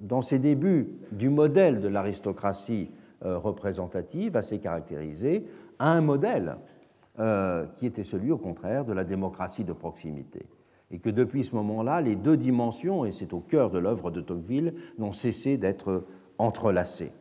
[0.00, 2.90] dans ses débuts du modèle de l'aristocratie
[3.24, 5.46] euh, représentative, assez caractérisée,
[5.78, 6.56] à un modèle
[7.18, 10.46] euh, qui était celui, au contraire, de la démocratie de proximité
[10.90, 14.20] et que depuis ce moment-là, les deux dimensions, et c'est au cœur de l'œuvre de
[14.20, 16.04] Tocqueville, n'ont cessé d'être
[16.36, 17.12] entrelacées.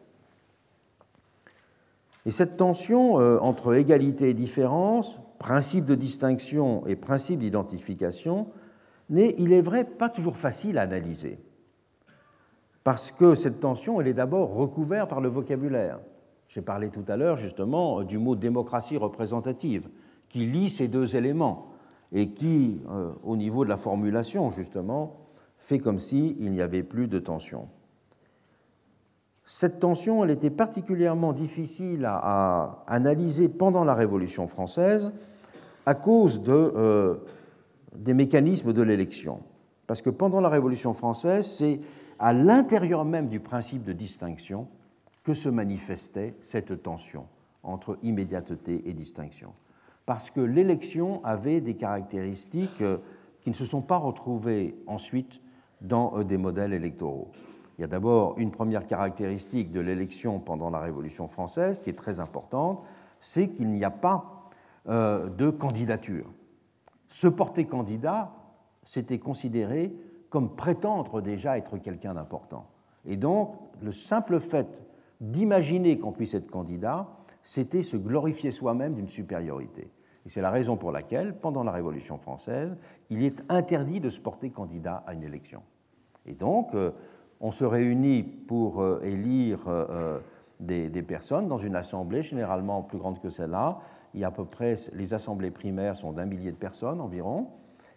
[2.25, 8.49] Et cette tension entre égalité et différence, principe de distinction et principe d'identification,
[9.09, 11.39] n'est, il est vrai, pas toujours facile à analyser.
[12.83, 15.99] Parce que cette tension, elle est d'abord recouverte par le vocabulaire.
[16.47, 19.89] J'ai parlé tout à l'heure justement du mot démocratie représentative,
[20.29, 21.71] qui lie ces deux éléments
[22.11, 25.21] et qui, euh, au niveau de la formulation, justement,
[25.57, 27.67] fait comme s'il n'y avait plus de tension.
[29.43, 35.11] Cette tension, elle était particulièrement difficile à, analyser pendant la Révolution française
[35.85, 37.17] à cause euh,
[37.95, 39.39] des mécanismes de l'élection.
[39.87, 41.81] Parce que pendant la Révolution française, c'est
[42.19, 44.67] à l'intérieur même du principe de distinction
[45.23, 47.25] que se manifestait cette tension
[47.63, 49.53] entre immédiateté et distinction
[50.05, 52.97] parce que l'élection avait des caractéristiques euh,
[53.41, 55.41] qui ne se sont pas retrouvées ensuite
[55.81, 57.31] dans euh, des modèles électoraux.
[57.81, 61.97] Il y a d'abord une première caractéristique de l'élection pendant la Révolution française qui est
[61.97, 62.83] très importante,
[63.19, 64.51] c'est qu'il n'y a pas
[64.87, 66.31] euh, de candidature.
[67.07, 68.33] Se porter candidat,
[68.83, 69.91] c'était considéré
[70.29, 72.67] comme prétendre déjà être quelqu'un d'important.
[73.03, 74.83] Et donc, le simple fait
[75.19, 77.07] d'imaginer qu'on puisse être candidat
[77.41, 79.89] c'était se glorifier soi-même d'une supériorité.
[80.23, 82.77] Et c'est la raison pour laquelle, pendant la Révolution française,
[83.09, 85.63] il est interdit de se porter candidat à une élection.
[86.27, 86.91] Et donc, euh,
[87.41, 90.19] on se réunit pour euh, élire euh,
[90.59, 93.79] des, personnes dans une assemblée généralement plus grande que celle-là.
[94.13, 97.47] Il y a à peu près, les assemblées primaires sont d'un millier de personnes environ.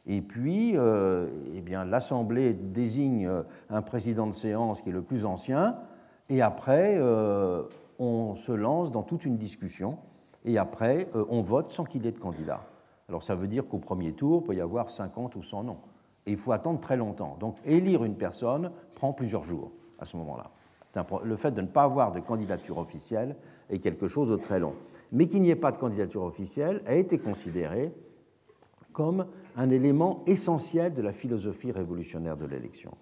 [0.06, 3.28] Et puis, eh bien, l'assemblée désigne
[3.70, 5.76] un président de séance qui est le plus ancien.
[6.28, 7.00] Et après,
[7.98, 9.96] on se lance dans toute une discussion
[10.44, 12.60] et après, euh, on vote sans qu'il y ait de candidat.
[13.08, 15.78] Alors ça veut dire qu'au premier tour, il peut y avoir 50 ou 100 noms.
[16.26, 17.36] Et il faut attendre très longtemps.
[17.40, 20.50] Donc élire une personne prend plusieurs jours à ce moment-là.
[21.24, 23.36] Le fait de ne pas avoir de candidature officielle
[23.68, 24.74] est quelque chose de très long.
[25.10, 27.92] Mais qu'il n'y ait pas de candidature officielle a été considéré
[28.92, 32.92] comme un élément essentiel de la philosophie révolutionnaire de l'élection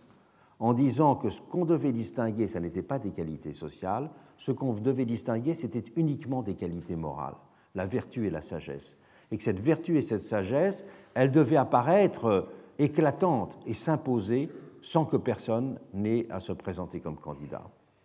[0.62, 4.72] en disant que ce qu'on devait distinguer, ce n'était pas des qualités sociales, ce qu'on
[4.74, 7.34] devait distinguer, c'était uniquement des qualités morales,
[7.74, 8.96] la vertu et la sagesse.
[9.32, 12.46] Et que cette vertu et cette sagesse, elles devaient apparaître
[12.78, 14.48] éclatantes et s'imposer
[14.82, 17.62] sans que personne n'ait à se présenter comme candidat.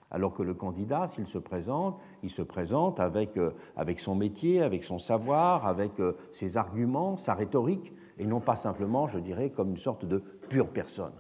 [0.09, 4.61] Alors que le candidat, s'il se présente, il se présente avec, euh, avec son métier,
[4.61, 9.49] avec son savoir, avec euh, ses arguments, sa rhétorique, et non pas simplement, je dirais,
[9.49, 11.11] comme une sorte de pure personne.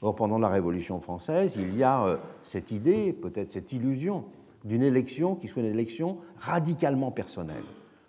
[0.00, 4.24] Or, pendant la Révolution française, il y a euh, cette idée, peut-être cette illusion,
[4.64, 7.64] d'une élection qui soit une élection radicalement personnelle,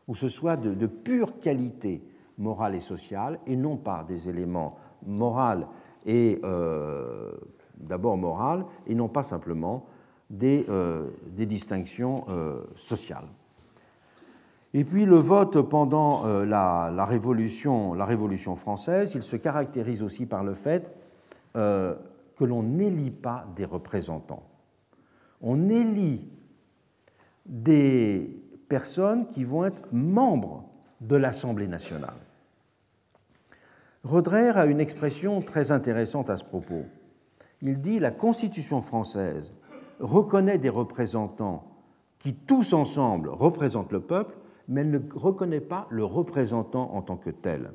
[0.07, 2.01] où ce soit de pure qualité
[2.41, 5.65] morale et sociale, et non pas des éléments moraux
[6.05, 7.31] et euh,
[7.77, 9.85] d'abord morales, et non pas simplement
[10.29, 13.27] des, euh, distinctions euh, sociales.
[14.73, 20.95] Et puis le vote pendant la, révolution, française, il se caractérise aussi par le fait
[21.53, 24.43] que l'on n'élit pas des représentants.
[25.41, 26.31] On élit
[27.45, 30.63] des personnes qui vont être membres
[31.01, 32.15] de l'Assemblée nationale.
[34.03, 36.85] Rodrer a une expression très intéressante à ce propos.
[37.61, 39.53] Il dit La Constitution française
[39.99, 41.71] reconnaît des représentants
[42.17, 44.35] qui tous ensemble représentent le peuple,
[44.67, 47.73] mais elle ne reconnaît pas le représentant en tant que tel.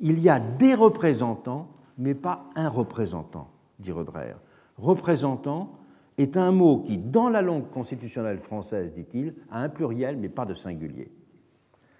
[0.00, 3.48] Il y a des représentants, mais pas un représentant,
[3.78, 4.34] dit Rodrer.
[4.76, 5.78] Représentant
[6.18, 10.46] est un mot qui, dans la langue constitutionnelle française, dit-il, a un pluriel, mais pas
[10.46, 11.12] de singulier.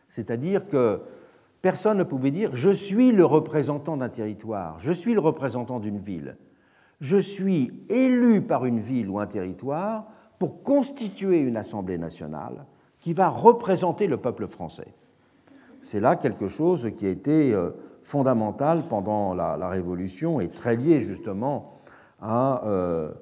[0.08, 1.02] C'est-à-dire que
[1.62, 5.98] personne ne pouvait dire je suis le représentant d'un territoire, je suis le représentant d'une
[5.98, 6.36] ville.
[7.00, 10.06] Je suis élu par une ville ou un territoire
[10.38, 12.66] pour constituer une Assemblée nationale
[13.00, 14.94] qui va représenter le peuple français.
[15.80, 17.70] C'est là quelque chose qui a été euh,
[18.02, 21.78] fondamental pendant la, Révolution et très lié justement
[22.20, 23.12] à, euh,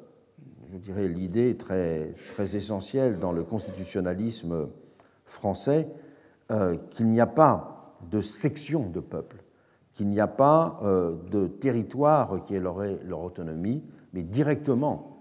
[0.73, 4.69] je dirais, l'idée très, très essentielle dans le constitutionnalisme
[5.27, 5.89] français
[6.51, 7.76] euh, qu'il n'y a pas
[8.11, 9.43] de section de peuple
[9.93, 13.83] qu'il n'y a pas euh, de territoire qui ait leur, leur autonomie,
[14.13, 15.17] mais directement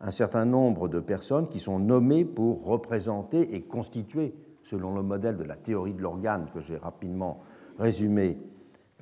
[0.00, 5.36] un certain nombre de personnes qui sont nommées pour représenter et constituer, selon le modèle
[5.36, 7.40] de la théorie de l'organe que j'ai rapidement
[7.78, 8.38] résumé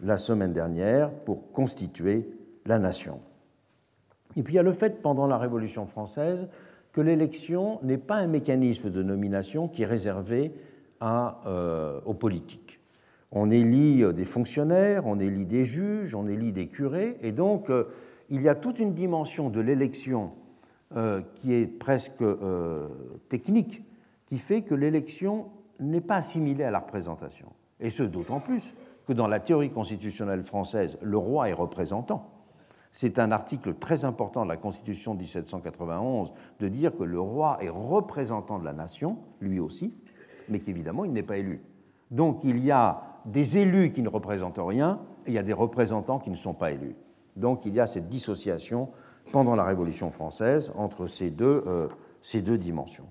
[0.03, 2.29] la semaine dernière, pour constituer
[2.67, 3.21] la nation.
[4.37, 6.49] Et puis il y a le fait, pendant la Révolution française,
[6.93, 10.53] que l'élection n'est pas un mécanisme de nomination qui est réservé
[11.03, 12.78] euh, aux politiques.
[13.31, 17.71] On élit euh, des fonctionnaires, on élit des juges, on élit des curés, et donc
[17.71, 17.85] euh,
[18.31, 20.33] il y a toute une dimension de l'élection
[20.97, 22.25] euh, qui est presque
[23.29, 23.83] technique,
[24.27, 25.47] qui fait que l'élection
[25.81, 27.49] n'est pas assimilée à la représentation.
[27.81, 28.75] Et ce d'autant plus
[29.07, 32.31] que dans la théorie constitutionnelle française, le roi est représentant.
[32.93, 37.59] C'est un article très important de la Constitution de 1791 de dire que le roi
[37.61, 39.95] est représentant de la nation, lui aussi,
[40.49, 41.63] mais qu'évidemment il n'est pas élu.
[42.11, 45.53] Donc il y a des élus qui ne représentent rien et il y a des
[45.53, 46.97] représentants qui ne sont pas élus.
[47.37, 48.89] Donc il y a cette dissociation
[49.33, 51.89] pendant la Révolution française entre ces deux, euh,
[52.57, 53.07] dimensions.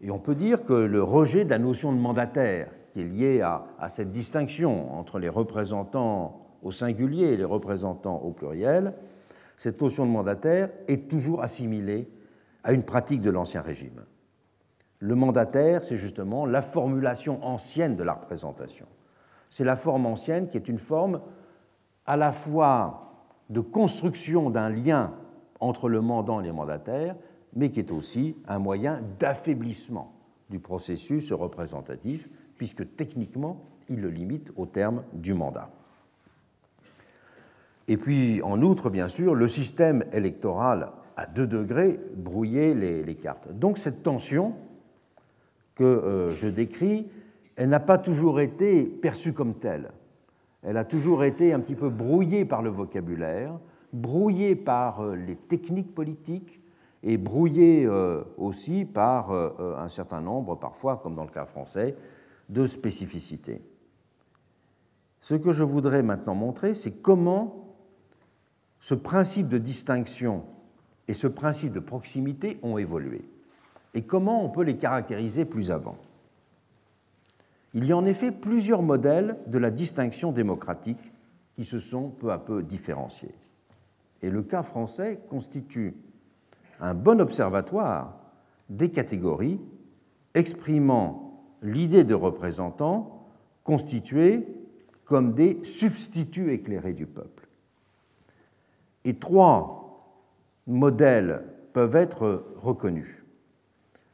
[0.00, 3.40] Et on peut dire que le rejet de la notion de mandataire, qui est lié
[3.40, 8.94] à cette distinction entre les représentants au singulier et les représentants au pluriel,
[9.56, 12.08] cette notion de mandataire est toujours assimilée
[12.64, 14.04] à une pratique de l'Ancien Régime.
[15.02, 18.86] Le mandataire, c'est justement la formulation ancienne de la représentation.
[19.50, 21.20] C'est la forme ancienne qui est une forme
[22.06, 23.12] à la fois
[23.50, 25.12] de construction d'un lien
[25.58, 27.16] entre le mandant et les mandataires,
[27.56, 30.12] mais qui est aussi un moyen d'affaiblissement
[30.50, 35.70] du processus représentatif, puisque techniquement, il le limite au terme du mandat.
[37.88, 43.14] Et puis, en outre, bien sûr, le système électoral à deux degrés brouillait les, les
[43.16, 43.50] cartes.
[43.52, 44.54] Donc cette tension,
[45.82, 47.08] que euh, je décris,
[47.56, 49.90] elle n'a pas toujours été perçue comme telle.
[50.62, 53.58] Elle a toujours été un petit peu brouillée par le vocabulaire,
[53.92, 56.60] brouillée par euh, les techniques politiques
[57.02, 61.96] et brouillée euh, aussi par un certain nombre, parfois, comme dans le cas français,
[62.48, 63.60] de spécificités.
[65.20, 67.74] Ce que je voudrais maintenant montrer, c'est comment
[68.78, 70.44] ce principe de distinction
[71.08, 73.24] et ce principe de proximité ont évolué
[73.94, 75.96] et comment on peut les caractériser plus avant?
[77.74, 81.12] Il y a en effet plusieurs modèles de la distinction démocratique
[81.54, 83.34] qui se sont peu à peu différenciés.
[84.22, 85.94] Et le cas français constitue
[86.80, 88.18] un bon observatoire
[88.68, 89.60] des catégories
[90.34, 93.26] exprimant l'idée de représentants
[93.64, 94.46] constitués
[95.04, 97.48] comme des substituts éclairés du peuple.
[99.04, 100.18] Et trois
[100.66, 103.21] modèles peuvent être reconnus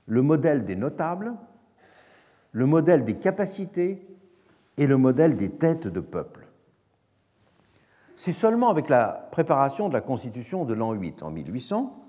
[0.08, 1.34] le modèle des notables,
[2.52, 4.04] le modèle des capacités
[4.78, 6.46] et le modèle des têtes de peuple.
[8.16, 12.04] c'est seulement avec la préparation de la Constitution de l'an 8 en 1800,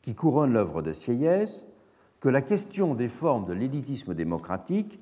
[0.00, 1.66] qui couronne l'œuvre de Sieyès,
[2.20, 5.00] que la question des formes de l'élitisme démocratique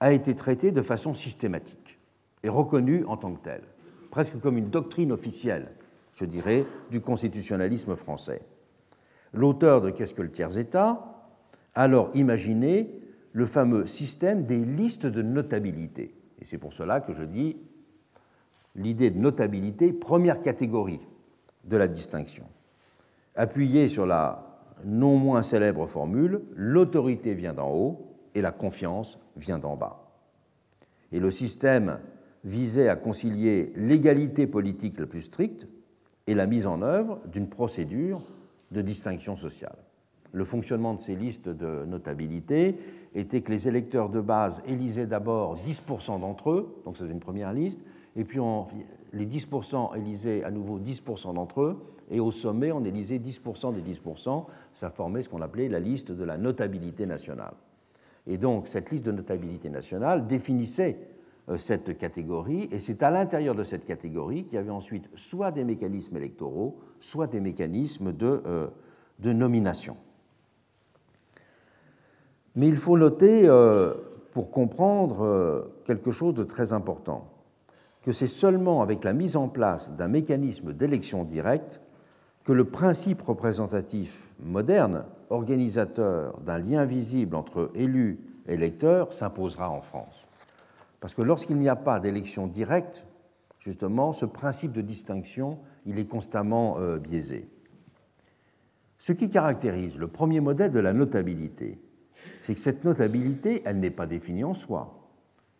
[0.00, 1.98] a été traitée de façon systématique
[2.42, 3.64] et reconnue en tant que telle,
[4.10, 5.72] presque comme une doctrine officielle,
[6.14, 8.42] je dirais, du constitutionnalisme français.
[9.34, 11.17] L'auteur de Qu'est-ce que le tiers-État?
[11.74, 12.90] Alors imaginé
[13.32, 16.14] le fameux système des listes de notabilité.
[16.40, 17.56] Et c'est pour cela que je dis
[18.74, 21.00] l'idée de notabilité, première catégorie
[21.64, 22.44] de la distinction.
[23.34, 24.44] Appuyée sur la
[24.84, 30.12] non moins célèbre formule l'autorité vient d'en haut et la confiance vient d'en bas.
[31.12, 31.98] Et le système
[32.44, 35.66] visait à concilier l'égalité politique la plus stricte
[36.26, 38.22] et la mise en œuvre d'une procédure
[38.70, 39.78] de distinction sociale.
[40.32, 42.76] Le fonctionnement de ces listes de notabilité
[43.14, 47.52] était que les électeurs de base élisaient d'abord 10% d'entre eux, donc c'était une première
[47.52, 47.80] liste,
[48.16, 48.40] et puis
[49.12, 51.76] les 10% élisaient à nouveau 10% d'entre eux,
[52.10, 56.12] et au sommet, on élisait 10% des 10%, ça formait ce qu'on appelait la liste
[56.12, 57.54] de la notabilité nationale.
[58.26, 60.98] Et donc cette liste de notabilité nationale définissait
[61.48, 65.50] euh, cette catégorie, et c'est à l'intérieur de cette catégorie qu'il y avait ensuite soit
[65.50, 68.68] des mécanismes électoraux, soit des mécanismes de, euh,
[69.18, 69.96] de nomination.
[72.56, 73.94] Mais il faut noter, euh,
[74.32, 77.28] pour comprendre quelque chose de très important,
[78.02, 81.80] que c'est seulement avec la mise en place d'un mécanisme d'élection directe
[82.44, 89.82] que le principe représentatif moderne, organisateur d'un lien visible entre élus et électeurs, s'imposera en
[89.82, 90.28] France.
[91.00, 93.06] Parce que lorsqu'il n'y a pas d'élection directe,
[93.58, 97.48] justement, ce principe de distinction, il est constamment euh, biaisé.
[98.96, 101.78] Ce qui caractérise le premier modèle de la notabilité,
[102.42, 105.10] c'est que cette notabilité, elle n'est pas définie en soi,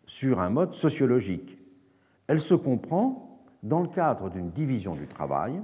[0.05, 1.57] sur un mode sociologique.
[2.27, 5.61] Elle se comprend dans le cadre d'une division du travail,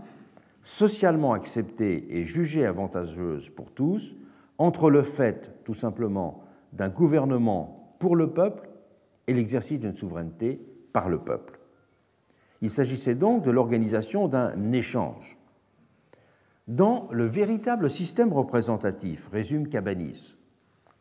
[0.62, 4.18] socialement acceptée et jugée avantageuse pour tous
[4.58, 6.44] entre le fait tout simplement
[6.74, 8.70] d'un gouvernement pour le peuple
[9.28, 10.60] et l'exercice d'une souveraineté
[10.94, 11.60] par le peuple.
[12.62, 15.38] Il s'agissait donc de l'organisation d'un échange.
[16.68, 20.35] Dans le véritable système représentatif, résume Cabanis,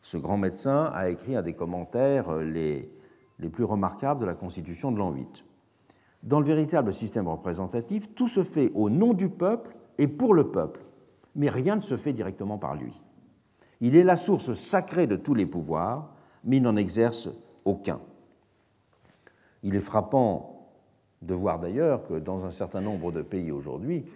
[0.04, 2.90] ce grand médecin a écrit un des commentaires les,
[3.38, 5.44] les plus remarquables de la Constitution de l'an 8
[6.24, 10.50] dans le véritable système représentatif, tout se fait au nom du peuple et pour le
[10.50, 10.80] peuple,
[11.36, 13.00] mais rien ne se fait directement par lui.
[13.80, 17.28] Il est la source sacrée de tous les pouvoirs, mais il n'en exerce
[17.64, 18.00] aucun.
[19.62, 20.70] Il est frappant
[21.20, 24.06] de voir d'ailleurs que dans un certain nombre de pays aujourd'hui,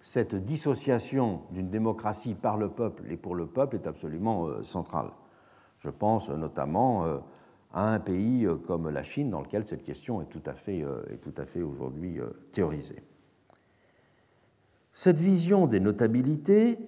[0.00, 5.10] cette dissociation d'une démocratie par le peuple et pour le peuple est absolument euh, centrale.
[5.78, 7.18] Je pense notamment euh,
[7.72, 10.82] à un pays euh, comme la Chine dans lequel cette question est tout à fait,
[10.82, 11.02] euh,
[11.64, 12.18] aujourd'hui
[12.52, 13.02] théorisée.
[14.92, 16.78] Cette vision des notabilités,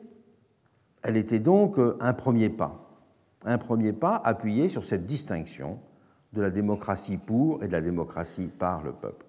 [1.03, 2.91] elle était donc un premier pas,
[3.45, 5.79] un premier pas appuyé sur cette distinction
[6.33, 9.27] de la démocratie pour et de la démocratie par le peuple.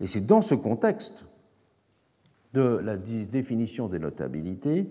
[0.00, 1.26] Et c'est dans ce contexte
[2.52, 4.88] de la définition des notabilités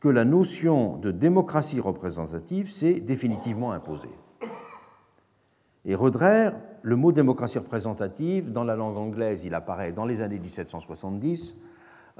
[0.00, 4.10] que la notion de démocratie représentative s'est définitivement imposée.
[5.84, 6.50] Et Roederer,
[6.82, 11.56] le mot démocratie représentative, dans la langue anglaise, il apparaît dans les années 1770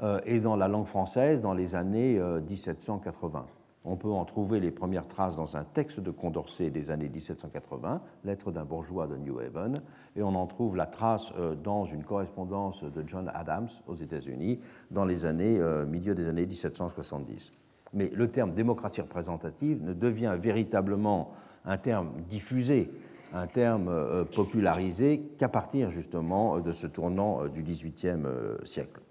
[0.01, 3.39] euh, et dans la langue française dans les années 1780.
[3.39, 3.43] Euh,
[3.85, 8.01] On peut en trouver les premières traces dans un texte de Condorcet des années 1780,
[8.23, 9.75] Lettre d'un bourgeois de New Haven,
[10.15, 14.59] et on en trouve la trace euh, dans une correspondance de John Adams aux États-Unis
[14.91, 17.53] dans les années, milieu des années 1770.
[17.93, 21.31] Mais le terme démocratie représentative ne devient véritablement
[21.65, 22.89] un terme diffusé
[23.33, 29.01] un terme euh, popularisé qu'à partir justement de ce tournant euh, du XVIIIe euh, siècle.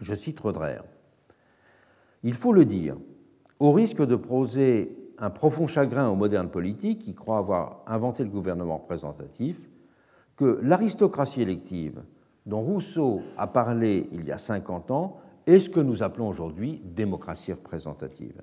[0.00, 0.80] Je cite Roederer.
[2.22, 2.96] Il faut le dire,
[3.58, 8.30] au risque de poser un profond chagrin aux modernes politiques qui croient avoir inventé le
[8.30, 9.68] gouvernement représentatif,
[10.36, 12.02] que l'aristocratie élective
[12.46, 15.16] dont Rousseau a parlé il y a 50 ans
[15.48, 18.42] est ce que nous appelons aujourd'hui démocratie représentative.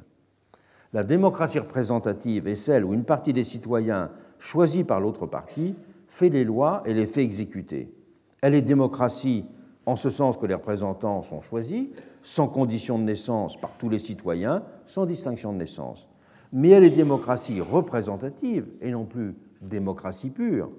[0.91, 5.75] La démocratie représentative est celle où une partie des citoyens choisie par l'autre partie,
[6.07, 7.93] fait les lois et les fait exécuter.
[8.41, 9.45] Elle est démocratie
[9.85, 11.87] en ce sens que les représentants sont choisis,
[12.23, 16.09] sans condition de naissance par tous les citoyens, sans distinction de naissance.
[16.51, 20.71] Mais elle est démocratie représentative et non plus démocratie pure,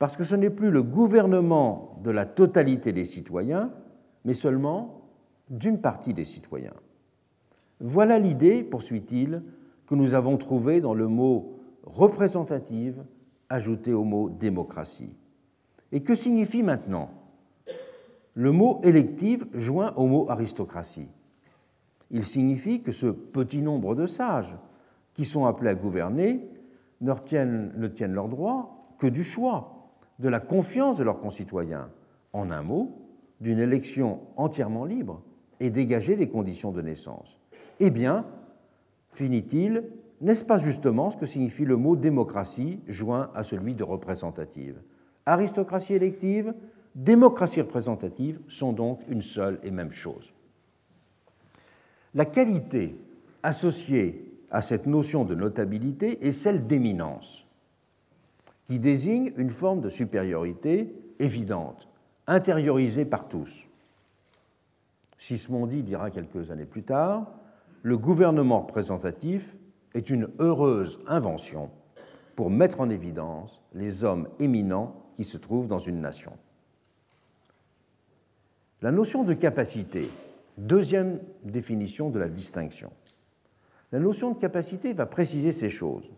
[0.00, 3.70] parce que ce n'est plus le gouvernement de la totalité des citoyens,
[4.24, 4.99] mais seulement
[5.50, 6.74] d'une partie des citoyens.
[7.80, 9.42] Voilà l'idée, poursuit-il,
[9.86, 13.04] que nous avons trouvée dans le mot représentative
[13.48, 15.16] ajoutée au mot démocratie.
[15.92, 17.10] Et que signifie maintenant
[18.34, 21.08] le mot élective joint au mot aristocratie?
[22.12, 24.56] Il signifie que ce petit nombre de sages
[25.14, 26.48] qui sont appelés à gouverner
[27.00, 31.90] ne tiennent, ne tiennent leur droit que du choix, de la confiance de leurs concitoyens.
[32.32, 33.08] En un mot,
[33.40, 35.22] d'une élection entièrement libre
[35.60, 37.38] et dégager des conditions de naissance.
[37.78, 38.26] Eh bien,
[39.12, 39.84] finit-il,
[40.20, 44.80] n'est-ce pas justement ce que signifie le mot démocratie joint à celui de représentative?
[45.26, 46.54] Aristocratie élective,
[46.94, 50.34] démocratie représentative sont donc une seule et même chose.
[52.14, 52.96] La qualité
[53.42, 57.46] associée à cette notion de notabilité est celle d'éminence,
[58.64, 61.88] qui désigne une forme de supériorité évidente,
[62.26, 63.69] intériorisée par tous.
[65.20, 67.30] Sismondi dira quelques années plus tard,
[67.82, 69.54] le gouvernement représentatif
[69.92, 71.70] est une heureuse invention
[72.36, 76.32] pour mettre en évidence les hommes éminents qui se trouvent dans une nation.
[78.80, 80.08] La notion de capacité,
[80.56, 82.90] deuxième définition de la distinction.
[83.92, 86.10] La notion de capacité va préciser ces choses.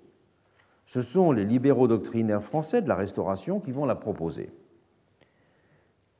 [0.87, 4.53] Ce sont les libéraux doctrinaires français de la Restauration qui vont la proposer.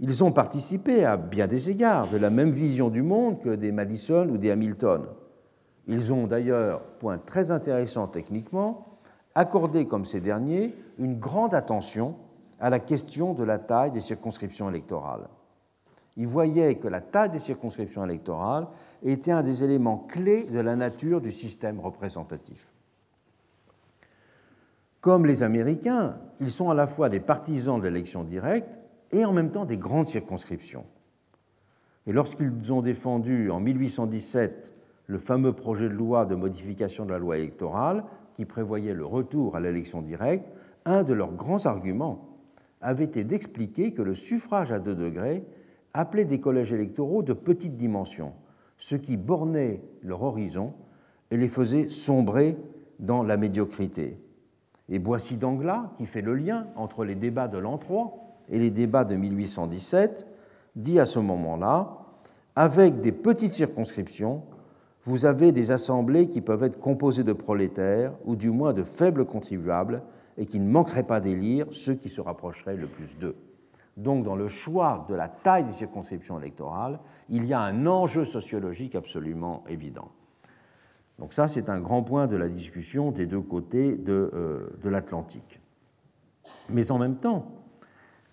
[0.05, 3.71] Ils ont participé à bien des égards de la même vision du monde que des
[3.71, 5.07] Madison ou des Hamilton.
[5.87, 8.99] Ils ont d'ailleurs, point très intéressant techniquement,
[9.37, 12.17] accordé comme ces derniers une grande attention
[12.59, 15.29] à la question de la taille des circonscriptions électorales.
[16.17, 18.67] Ils voyaient que la taille des circonscriptions électorales
[19.05, 22.75] était un des éléments clés de la nature du système représentatif.
[25.01, 28.81] Comme les Américains, ils sont à la fois des partisans de l'élection directe
[29.13, 30.87] et en même temps des grandes circonscriptions.
[32.07, 34.75] Et lorsqu'ils ont défendu en 1817
[35.07, 38.05] le fameux projet de loi de modification de la loi électorale
[38.35, 40.51] qui prévoyait le retour à l'élection directe,
[40.85, 42.29] un de leurs grands arguments
[42.81, 45.45] avait été d'expliquer que le suffrage à deux degrés
[45.95, 48.33] appelait des collèges électoraux de petite dimension,
[48.79, 50.73] ce qui bornait leur horizon
[51.31, 52.57] et les faisait sombrer
[52.99, 54.19] dans la médiocrité.
[54.89, 58.22] Et Boissy d'Anglas, qui fait le lien entre les débats de l'an 3
[58.53, 60.27] et les débats de 1817,
[60.77, 61.99] dit à ce moment-là
[62.55, 64.43] Avec des petites circonscriptions,
[65.05, 69.25] vous avez des assemblées qui peuvent être composées de prolétaires ou du moins de faibles
[69.25, 70.03] contribuables
[70.37, 73.37] et qui ne manqueraient pas d'élire ceux qui se rapprocheraient le plus d'eux.
[73.97, 78.25] Donc, dans le choix de la taille des circonscriptions électorales, il y a un enjeu
[78.25, 80.09] sociologique absolument évident.
[81.19, 84.89] Donc, ça, c'est un grand point de la discussion des deux côtés de, euh, de
[84.89, 85.61] l'Atlantique.
[86.71, 87.62] Mais en même temps,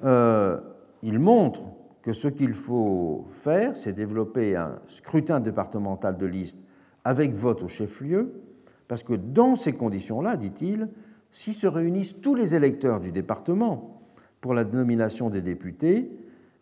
[0.03, 0.59] euh,
[1.03, 1.61] il montre
[2.01, 6.57] que ce qu'il faut faire, c'est développer un scrutin départemental de liste
[7.03, 8.33] avec vote au chef-lieu,
[8.87, 10.89] parce que dans ces conditions-là, dit-il,
[11.31, 14.01] si se réunissent tous les électeurs du département
[14.41, 16.11] pour la nomination des députés,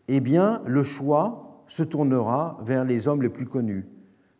[0.08, 3.86] eh bien, le choix se tournera vers les hommes les plus connus,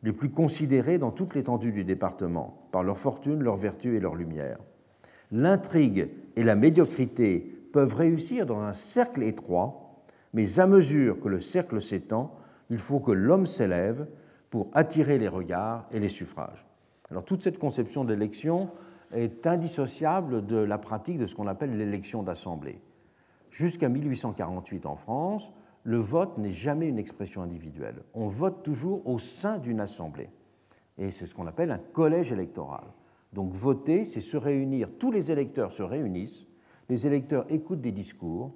[0.02, 4.14] les plus considérés dans toute l'étendue du département, par leur fortune, leur vertu et leur
[4.14, 4.58] lumière.
[5.30, 10.02] L'intrigue et la médiocrité peuvent réussir dans un cercle étroit,
[10.32, 12.34] mais à mesure que le cercle s'étend,
[12.70, 14.06] il faut que l'homme s'élève
[14.50, 16.66] pour attirer les regards et les suffrages.
[17.10, 18.70] Alors toute cette conception de l'élection
[19.12, 22.80] est indissociable de la pratique de ce qu'on appelle l'élection d'assemblée.
[23.50, 25.52] Jusqu'à 1848 en France,
[25.84, 28.02] le vote n'est jamais une expression individuelle.
[28.12, 30.28] On vote toujours au sein d'une assemblée.
[30.98, 32.84] Et c'est ce qu'on appelle un collège électoral.
[33.32, 36.46] Donc voter, c'est se réunir, tous les électeurs se réunissent,
[36.88, 38.52] les électeurs écoutent des discours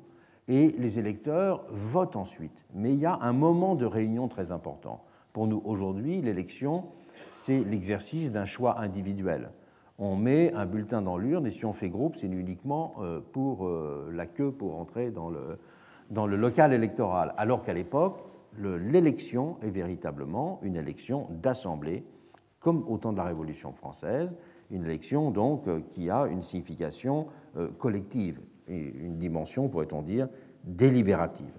[0.49, 2.67] et les électeurs votent ensuite.
[2.75, 5.05] Mais il y a un moment de réunion très important.
[5.33, 6.85] Pour nous, aujourd'hui, l'élection,
[7.33, 9.51] c'est l'exercice d'un choix individuel
[9.99, 13.67] on met un bulletin dans l'urne et si on fait groupe, c'est uniquement euh, pour
[13.67, 15.59] euh, la queue pour entrer dans le,
[16.11, 17.35] dans le local électoral.
[17.37, 18.19] Alors qu'à l'époque,
[18.59, 22.05] l'élection est véritablement une élection d'assemblée,
[22.59, 24.35] comme au temps de la Révolution française,
[24.73, 27.29] une élection donc euh, qui a une signification
[27.79, 30.27] collective et une dimension, pourrait-on dire,
[30.65, 31.55] délibérative.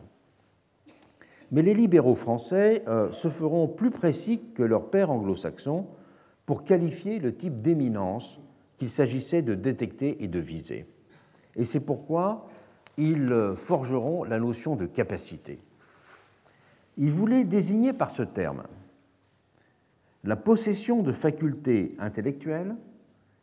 [1.51, 5.85] Mais les libéraux français se feront plus précis que leurs pères anglo-saxons
[6.47, 8.41] pour qualifier le type d'éminence
[8.75, 10.87] qu'il s'agissait de détecter et de viser.
[11.55, 12.47] Et c'est pourquoi
[12.97, 15.59] ils forgeront la notion de capacité.
[16.97, 18.63] Ils voulaient désigner par ce terme
[20.23, 22.75] la possession de facultés intellectuelles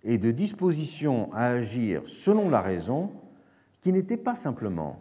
[0.05, 3.11] et de dispositions à agir selon la raison
[3.81, 4.99] qui n'étaient pas simplement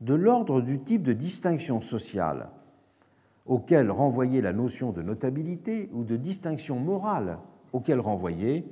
[0.00, 2.48] de l'ordre du type de distinction sociale
[3.46, 7.38] auquel renvoyait la notion de notabilité ou de distinction morale
[7.72, 8.64] auquel renvoyait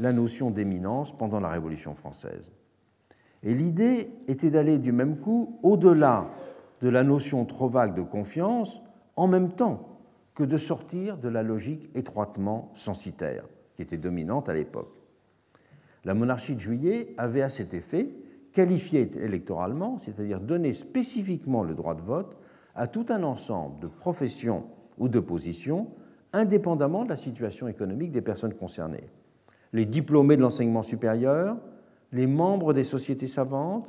[0.00, 2.52] la notion d'éminence pendant la Révolution française.
[3.42, 6.28] Et l'idée était d'aller du même coup au-delà
[6.80, 8.82] de la notion trop vague de confiance
[9.16, 10.00] en même temps
[10.34, 13.44] que de sortir de la logique étroitement censitaire
[13.74, 14.97] qui était dominante à l'époque.
[16.08, 18.08] La monarchie de juillet avait à cet effet
[18.54, 22.34] qualifié électoralement, c'est-à-dire donné spécifiquement le droit de vote
[22.74, 24.64] à tout un ensemble de professions
[24.96, 25.88] ou de positions,
[26.32, 29.10] indépendamment de la situation économique des personnes concernées.
[29.74, 31.58] Les diplômés de l'enseignement supérieur,
[32.12, 33.86] les membres des sociétés savantes,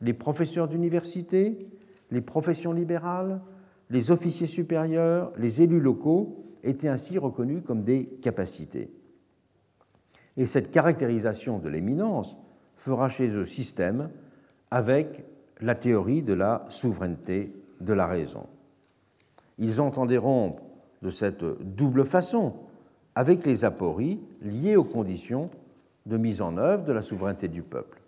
[0.00, 1.66] les professeurs d'université,
[2.12, 3.40] les professions libérales,
[3.90, 8.88] les officiers supérieurs, les élus locaux étaient ainsi reconnus comme des capacités.
[10.36, 12.36] Et cette caractérisation de l'éminence
[12.76, 14.10] fera chez eux système
[14.70, 15.24] avec
[15.60, 18.46] la théorie de la souveraineté de la raison.
[19.58, 20.62] Ils entendaient rompre
[21.02, 22.54] de cette double façon
[23.14, 25.50] avec les apories liées aux conditions
[26.04, 28.02] de mise en œuvre de la souveraineté du peuple.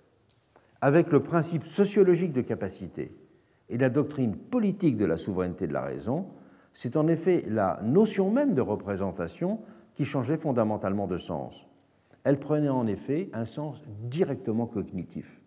[0.80, 3.16] Avec le principe sociologique de capacité
[3.68, 6.26] et la doctrine politique de la souveraineté de la raison,
[6.72, 9.60] c'est en effet la notion même de représentation
[9.94, 11.67] qui changeait fondamentalement de sens.
[12.24, 15.40] Elle prenait en effet un sens directement cognitif.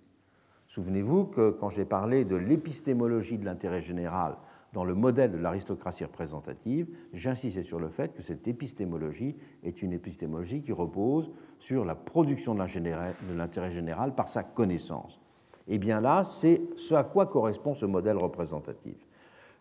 [0.68, 4.38] Souvenez-vous que quand j'ai parlé de l'épistémologie de l'intérêt général
[4.74, 9.92] dans le modèle de l'aristocratie représentative, j'insistais sur le fait que cette épistémologie est une
[9.92, 15.20] épistémologie qui repose sur la production de l'intérêt général par sa connaissance.
[15.68, 18.96] Et eh bien là, c'est ce à quoi correspond ce modèle représentatif.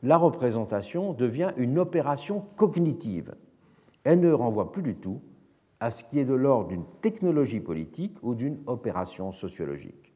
[0.03, 3.35] La représentation devient une opération cognitive.
[4.05, 5.21] Elle ne renvoie plus du tout
[5.81, 10.15] à ce qui est de l'ordre d'une technologie politique ou d'une opération sociologique.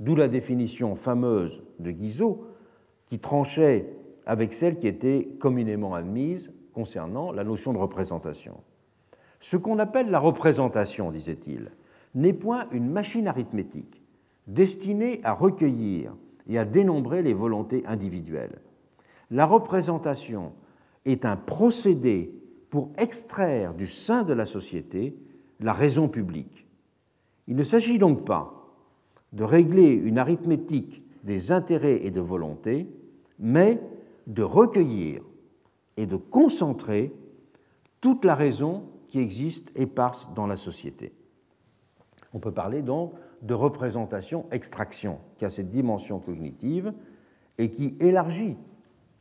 [0.00, 2.46] D'où la définition fameuse de Guizot
[3.06, 3.88] qui tranchait
[4.26, 8.60] avec celle qui était communément admise concernant la notion de représentation.
[9.40, 11.72] Ce qu'on appelle la représentation, disait-il,
[12.14, 14.02] n'est point une machine arithmétique
[14.46, 16.14] destinée à recueillir
[16.48, 18.60] et à dénombrer les volontés individuelles.
[19.30, 20.52] La représentation
[21.04, 22.41] est un procédé
[22.72, 25.14] pour extraire du sein de la société
[25.60, 26.66] la raison publique.
[27.46, 28.66] Il ne s'agit donc pas
[29.34, 32.88] de régler une arithmétique des intérêts et de volontés,
[33.38, 33.78] mais
[34.26, 35.22] de recueillir
[35.98, 37.12] et de concentrer
[38.00, 41.12] toute la raison qui existe éparse dans la société.
[42.32, 43.12] On peut parler donc
[43.42, 46.94] de représentation-extraction, qui a cette dimension cognitive
[47.58, 48.56] et qui élargit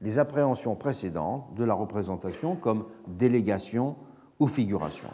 [0.02, 3.96] les appréhensions précédentes de la représentation comme délégation
[4.40, 5.10] ou figuration.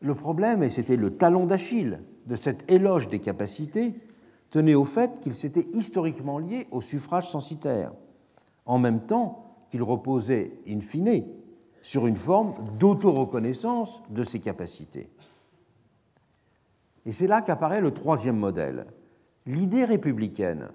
[0.00, 3.94] Le problème, et c'était le talon d'Achille de cet éloge des capacités
[4.50, 7.92] tenait au fait qu'il s'était historiquement lié au suffrage censitaire,
[8.66, 11.24] en même temps qu'il reposait, in fine,
[11.82, 15.10] sur une forme d'auto-reconnaissance de ses capacités.
[17.06, 18.86] Et c'est là qu'apparaît le troisième modèle.
[19.46, 20.68] L'idée républicaine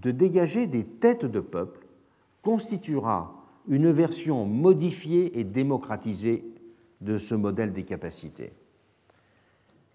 [0.00, 1.86] de dégager des têtes de peuple
[2.42, 3.34] constituera
[3.68, 6.44] une version modifiée et démocratisée
[7.00, 8.52] de ce modèle des capacités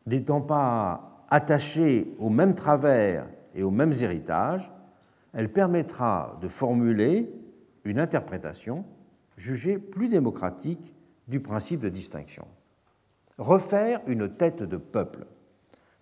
[0.06, 4.72] n'étant pas attachée aux mêmes travers et aux mêmes héritages,
[5.34, 7.32] elle permettra de formuler
[7.84, 8.86] une interprétation
[9.38, 10.94] jugée plus démocratique
[11.28, 12.48] du principe de distinction.
[13.38, 15.26] Refaire une tête de peuple.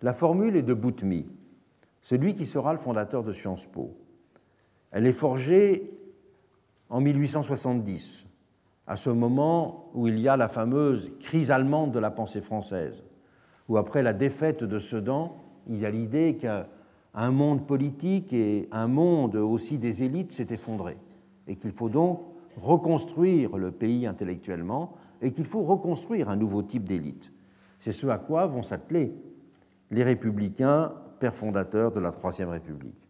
[0.02, 1.26] La formule est de Boutmy,
[2.00, 3.96] celui qui sera le fondateur de Sciences Po.
[4.90, 5.90] Elle est forgée
[6.88, 8.26] en 1870,
[8.86, 13.04] à ce moment où il y a la fameuse crise allemande de la pensée française
[13.70, 15.36] où après la défaite de Sedan,
[15.68, 20.96] il y a l'idée qu'un monde politique et un monde aussi des élites s'est effondré,
[21.46, 22.20] et qu'il faut donc
[22.56, 27.32] reconstruire le pays intellectuellement, et qu'il faut reconstruire un nouveau type d'élite.
[27.78, 29.14] C'est ce à quoi vont s'atteler
[29.92, 33.08] les républicains, pères fondateurs de la Troisième République.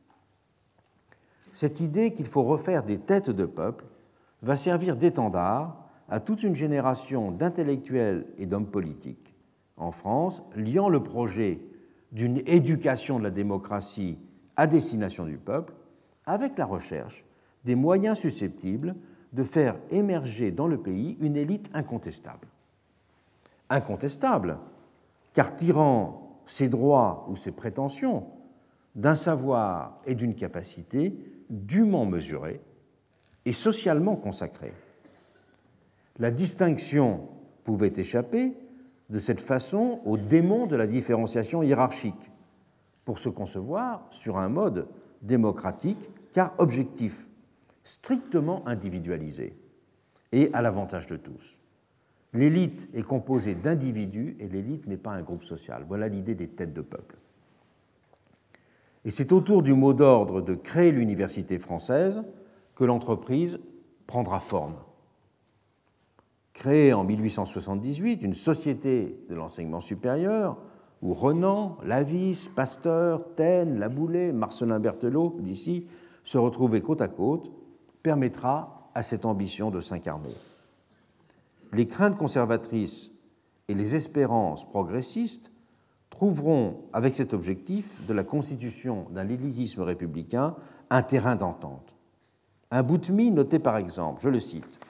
[1.52, 3.86] Cette idée qu'il faut refaire des têtes de peuple
[4.42, 9.34] va servir d'étendard à toute une génération d'intellectuels et d'hommes politiques
[9.76, 11.60] en France, liant le projet
[12.12, 14.18] d'une éducation de la démocratie
[14.56, 15.72] à destination du peuple
[16.26, 17.24] avec la recherche
[17.64, 18.94] des moyens susceptibles
[19.32, 22.48] de faire émerger dans le pays une élite incontestable.
[23.68, 24.58] Incontestable,
[25.32, 28.26] car tirant ses droits ou ses prétentions
[28.96, 31.14] d'un savoir et d'une capacité
[31.48, 32.60] dûment mesurés
[33.44, 34.74] et socialement consacrés.
[36.18, 37.28] La distinction
[37.62, 38.52] pouvait échapper
[39.10, 42.32] de cette façon au démon de la différenciation hiérarchique,
[43.04, 44.88] pour se concevoir sur un mode
[45.22, 47.28] démocratique car objectif,
[47.84, 49.56] strictement individualisé
[50.32, 51.59] et à l'avantage de tous.
[52.32, 55.84] L'élite est composée d'individus et l'élite n'est pas un groupe social.
[55.88, 57.16] Voilà l'idée des têtes de peuple.
[59.04, 62.22] Et c'est autour du mot d'ordre de créer l'université française
[62.74, 63.58] que l'entreprise
[64.06, 64.76] prendra forme.
[66.52, 70.58] Créée en 1878, une société de l'enseignement supérieur
[71.02, 75.86] où Renan, Lavis, Pasteur, Taine, Laboulé, Marcelin Berthelot, d'ici,
[76.24, 77.50] se retrouvaient côte à côte,
[78.02, 80.34] permettra à cette ambition de s'incarner.
[81.72, 83.12] Les craintes conservatrices
[83.68, 85.52] et les espérances progressistes
[86.10, 90.56] trouveront, avec cet objectif de la constitution d'un élitisme républicain,
[90.90, 91.96] un terrain d'entente.
[92.72, 94.80] Un bout de mie notait par exemple, je le cite,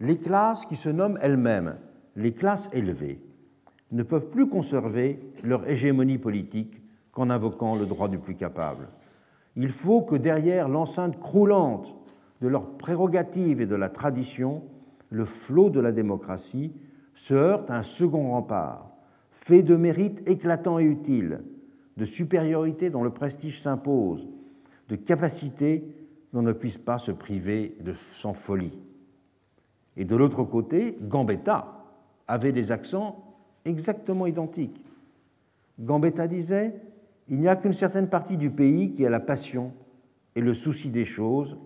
[0.00, 1.76] Les classes qui se nomment elles-mêmes
[2.16, 3.20] les classes élevées
[3.92, 6.82] ne peuvent plus conserver leur hégémonie politique
[7.12, 8.88] qu'en invoquant le droit du plus capable.
[9.54, 11.96] Il faut que derrière l'enceinte croulante
[12.42, 14.62] de leurs prérogatives et de la tradition,
[15.10, 16.72] le flot de la démocratie
[17.14, 18.90] se heurte à un second rempart,
[19.30, 21.42] fait de mérites éclatants et utiles,
[21.96, 24.28] de supériorité dont le prestige s'impose,
[24.88, 25.84] de capacité
[26.32, 27.76] dont ne puisse pas se priver
[28.14, 28.78] sans folie.
[29.96, 31.84] Et de l'autre côté, Gambetta
[32.28, 34.84] avait des accents exactement identiques.
[35.80, 36.74] Gambetta disait
[37.28, 39.72] Il n'y a qu'une certaine partie du pays qui a la passion
[40.34, 41.58] et le souci des choses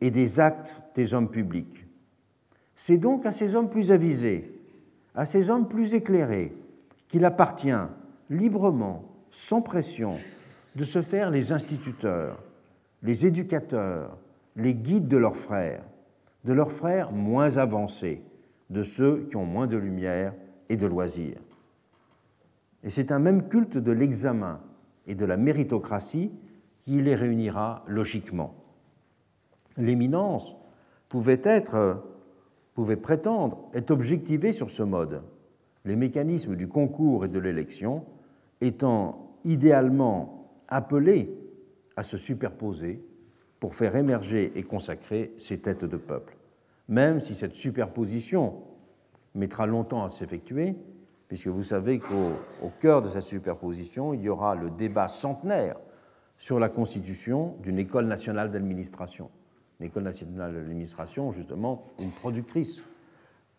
[0.00, 1.86] et des actes des hommes publics.
[2.84, 4.60] C'est donc à ces hommes plus avisés,
[5.14, 6.52] à ces hommes plus éclairés,
[7.06, 7.70] qu'il appartient
[8.28, 10.18] librement, sans pression,
[10.74, 12.42] de se faire les instituteurs,
[13.04, 14.18] les éducateurs,
[14.56, 15.84] les guides de leurs frères,
[16.44, 18.20] de leurs frères moins avancés,
[18.68, 20.34] de ceux qui ont moins de lumière
[20.68, 21.38] et de loisirs.
[22.82, 24.60] Et c'est un même culte de l'examen
[25.06, 26.32] et de la méritocratie
[26.80, 28.56] qui les réunira logiquement.
[29.76, 30.56] L'éminence
[31.08, 32.02] pouvait être,
[32.74, 35.22] pouvait prétendre être objectivée sur ce mode,
[35.84, 38.04] les mécanismes du concours et de l'élection
[38.60, 41.36] étant idéalement appelés
[41.96, 43.04] à se superposer
[43.60, 46.36] pour faire émerger et consacrer ces têtes de peuple,
[46.88, 48.54] même si cette superposition
[49.34, 50.74] mettra longtemps à s'effectuer,
[51.28, 55.76] puisque vous savez qu'au cœur de cette superposition, il y aura le débat centenaire
[56.36, 59.30] sur la constitution d'une école nationale d'administration.
[59.82, 62.86] Une école nationale d'administration, justement, une productrice,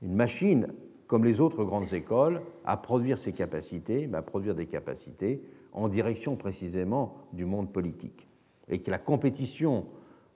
[0.01, 0.69] une machine,
[1.05, 5.41] comme les autres grandes écoles, à produire ses capacités, à produire des capacités
[5.73, 8.29] en direction précisément du monde politique.
[8.69, 9.85] Et que la compétition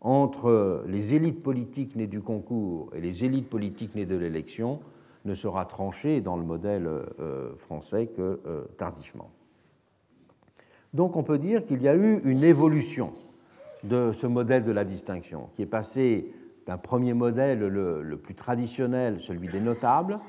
[0.02, 4.82] entre les élites politiques nées du concours et les élites politiques nées de l'élection
[5.24, 9.32] ne sera tranchée dans le modèle euh, français que euh, tardivement.
[10.94, 13.14] Donc on peut dire qu'il y a eu une évolution
[13.84, 16.34] de ce modèle de la distinction, qui est passé
[16.66, 20.20] d'un premier modèle le, plus traditionnel, celui des notables,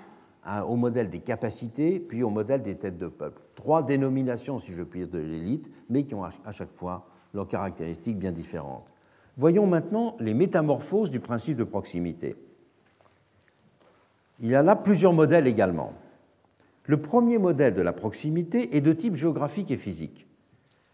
[0.67, 3.43] au modèle des capacités, puis au modèle des têtes de peuple.
[3.55, 7.49] Trois dénominations, si je puis dire, de l'élite, mais qui ont à chaque fois leurs
[7.49, 8.87] caractéristiques bien différentes.
[9.37, 12.37] Voyons maintenant les métamorphoses du principe de proximité.
[14.41, 15.93] Il y a là plusieurs modèles également.
[16.85, 20.27] Le premier modèle de la proximité est de type géographique et physique.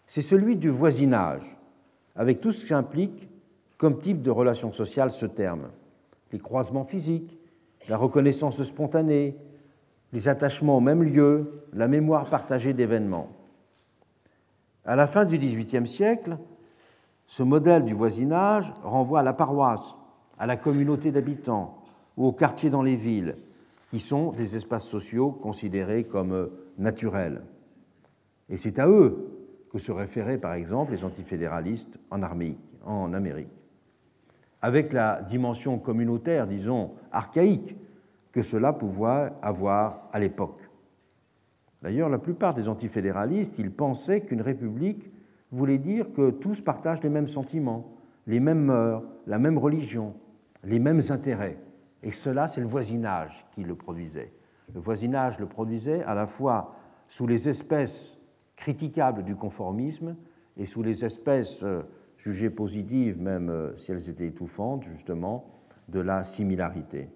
[0.07, 1.57] C'est celui du voisinage,
[2.17, 3.29] avec tout ce qu'implique
[3.77, 5.69] comme type de relation sociale ce terme.
[6.33, 7.39] Les croisements physiques,
[7.89, 9.37] la reconnaissance spontanée,
[10.13, 13.29] les attachements au même lieu, la mémoire partagée d'événements.
[14.85, 16.39] À la fin du XVIIIe siècle,
[17.27, 19.97] ce modèle du voisinage renvoie à la paroisse,
[20.39, 21.83] à la communauté d'habitants
[22.17, 23.37] ou au quartier dans les villes,
[23.91, 27.43] qui sont des espaces sociaux considérés comme naturels.
[28.49, 29.34] Et c'est à eux
[29.75, 32.21] que se référaient par exemple les antifédéralistes en,
[32.85, 33.65] en Amérique,
[34.63, 37.77] avec la dimension communautaire, disons, archaïque
[38.31, 40.71] que cela pouvait avoir à l'époque.
[41.83, 45.11] D'ailleurs, la plupart des antifédéralistes, ils pensaient qu'une république
[45.51, 47.97] voulait dire que tous partagent les mêmes sentiments,
[48.29, 50.15] les mêmes mœurs, la même religion,
[50.63, 51.59] les mêmes intérêts.
[52.05, 54.33] Et cela, c'est le voisinage qui le produisait.
[54.73, 56.77] Le voisinage le produisait à la fois
[57.09, 58.21] sous les espèces
[58.57, 60.17] critiquables du conformisme
[60.57, 61.83] et sous les espèces euh,
[62.17, 65.51] jugées positives, même euh, si elles étaient étouffantes, justement,
[65.89, 67.09] de la similarité.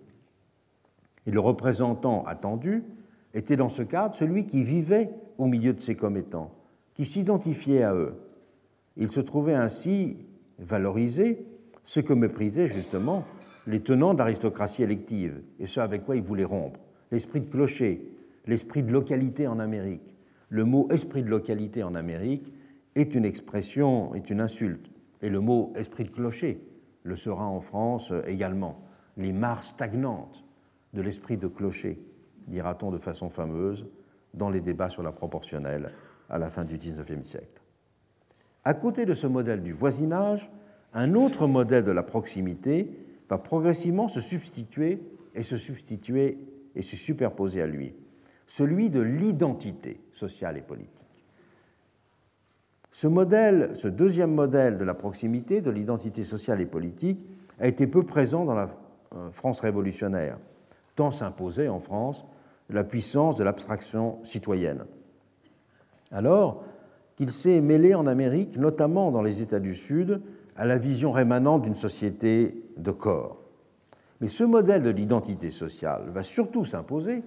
[1.27, 2.85] Et le représentant attendu
[3.35, 6.51] était dans ce cadre celui qui vivait au milieu de ses commettants,
[6.95, 8.15] qui s'identifiait à eux.
[8.97, 10.17] Il se trouvait ainsi
[10.59, 11.47] valorisé,
[11.85, 13.25] ce que méprisaient justement
[13.67, 16.81] les tenants de l'aristocratie élective, et ce avec quoi il voulait rompre.
[17.11, 18.03] L'esprit de clocher,
[18.47, 20.15] l'esprit de localité en Amérique,
[20.49, 22.53] le mot esprit de localité en Amérique
[22.95, 24.91] est une expression, est une insulte.
[25.21, 26.61] Et le mot esprit de clocher
[27.03, 28.83] le sera en France également.
[29.17, 30.45] Les mares stagnantes
[30.95, 32.01] de l'esprit de clocher,
[32.47, 33.87] dira-t-on de façon fameuse
[34.35, 35.93] dans les débats sur la proportionnelle
[36.29, 37.63] à la fin du XIXe siècle.
[38.65, 40.51] À côté de ce modèle du voisinage,
[40.93, 42.91] un autre modèle de la proximité
[43.29, 45.01] va progressivement se substituer
[45.35, 46.39] et se substituer
[46.75, 47.95] et se superposer à lui,
[48.49, 51.05] celui de l'identité sociale et politique.
[52.91, 57.25] Ce modèle, ce deuxième modèle de la proximité, de l'identité sociale et politique,
[57.61, 58.71] a été peu présent dans la
[59.15, 60.39] euh, France révolutionnaire,
[60.97, 62.25] tant s'imposait en France
[62.71, 64.85] la puissance de l'abstraction citoyenne.
[66.11, 66.65] Alors
[67.17, 70.23] qu'il s'est mêlé en Amérique, notamment dans les États du Sud,
[70.57, 73.43] à la vision rémanente d'une société de corps.
[74.21, 77.23] Mais ce modèle de l'identité sociale va surtout s'imposer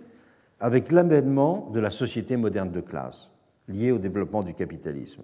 [0.61, 3.31] avec l'avènement de la société moderne de classe,
[3.67, 5.23] liée au développement du capitalisme.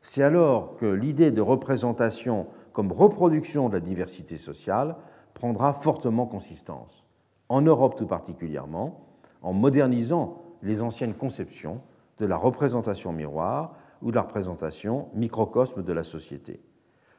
[0.00, 4.96] C'est alors que l'idée de représentation comme reproduction de la diversité sociale
[5.34, 7.04] prendra fortement consistance,
[7.48, 9.04] en Europe tout particulièrement,
[9.42, 11.80] en modernisant les anciennes conceptions
[12.18, 16.60] de la représentation miroir ou de la représentation microcosme de la société.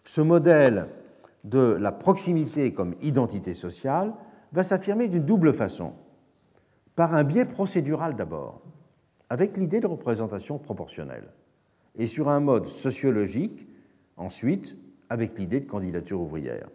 [0.06, 0.88] Ce modèle
[1.44, 4.14] de la proximité comme identité sociale
[4.54, 5.94] va s'affirmer d'une double façon.
[6.96, 8.62] Par un biais procédural d'abord,
[9.30, 11.30] avec l'idée de représentation proportionnelle,
[11.96, 13.68] et sur un mode sociologique,
[14.18, 14.78] ensuite,
[15.10, 16.70] avec l'idée de candidature ouvrière.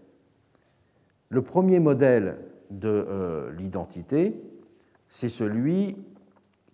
[1.28, 2.38] Le premier modèle
[2.70, 4.40] de euh, l'identité,
[5.08, 5.96] c'est celui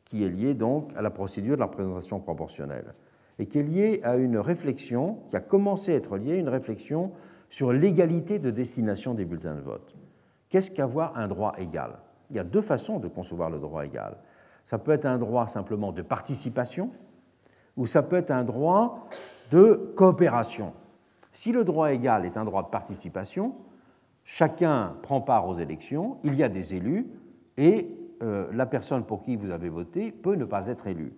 [0.04, 2.94] qui est lié donc à la procédure de la représentation proportionnelle
[3.38, 6.48] et qui est lié à une réflexion, qui a commencé à être liée à une
[6.48, 7.12] réflexion
[7.48, 9.94] sur l'égalité de destination des bulletins de vote.
[10.48, 11.98] Qu'est-ce qu'avoir un droit égal?
[12.34, 14.16] Il y a deux façons de concevoir le droit égal.
[14.64, 16.90] Ça peut être un droit simplement de participation,
[17.76, 19.08] ou ça peut être un droit
[19.52, 20.72] de coopération.
[21.30, 23.54] Si le droit égal est un droit de participation,
[24.24, 27.06] chacun prend part aux élections, il y a des élus,
[27.56, 31.12] et euh, la personne pour qui vous avez voté peut ne pas être élue.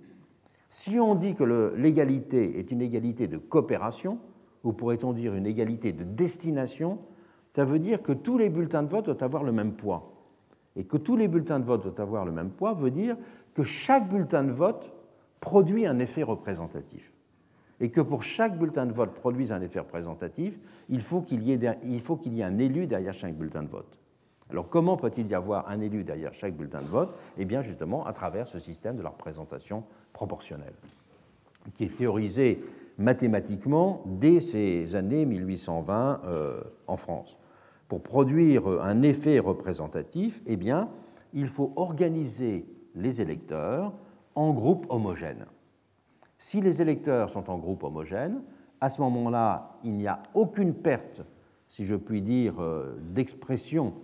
[0.68, 1.44] Si on dit que
[1.76, 4.18] l'égalité est une égalité de coopération,
[4.64, 6.98] ou pourrait-on dire une égalité de destination,
[7.52, 10.12] ça veut dire que tous les bulletins de vote doivent avoir le même poids.
[10.76, 13.16] Et que tous les bulletins de vote doivent avoir le même poids veut dire
[13.54, 14.92] que chaque bulletin de vote
[15.40, 17.12] produit un effet représentatif.
[17.80, 20.58] Et que pour chaque bulletin de vote produise un effet représentatif,
[20.88, 23.98] il faut qu'il y, y, ait un élu derrière chaque bulletin de vote.
[24.50, 27.18] Alors comment peut-il y avoir un élu derrière chaque bulletin de vote?
[27.36, 30.74] Eh bien justement à travers ce système de la représentation proportionnelle,
[31.74, 32.62] qui est théorisé
[32.98, 37.38] mathématiquement dès ces années 1820 euh, en France.
[37.88, 40.88] Pour produire un effet représentatif, eh bien,
[41.32, 43.92] il faut organiser les électeurs
[44.34, 45.46] en groupes homogènes.
[46.38, 48.42] Si les électeurs sont en groupe homogène,
[48.80, 51.22] à ce moment-là, il n'y a aucune perte,
[51.68, 53.94] si je puis dire, euh, d'expression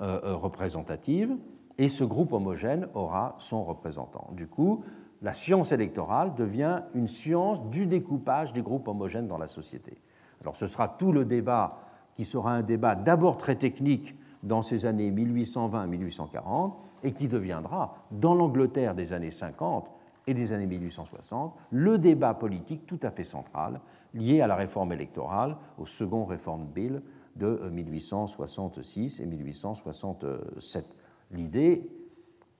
[0.00, 1.36] euh, représentative,
[1.78, 4.28] et ce groupe homogène aura son représentant.
[4.32, 4.84] Du coup,
[5.22, 9.96] la science électorale devient une science du découpage des groupes homogènes dans la société.
[10.40, 11.78] Alors ce sera tout le débat
[12.14, 18.34] qui sera un débat d'abord très technique dans ces années 1820-1840 et qui deviendra, dans
[18.34, 19.90] l'Angleterre des années 50
[20.26, 23.80] et des années 1860, le débat politique tout à fait central
[24.14, 27.02] lié à la réforme électorale, au second Reform Bill
[27.36, 30.96] de 1866 et 1867.
[31.32, 31.90] L'idée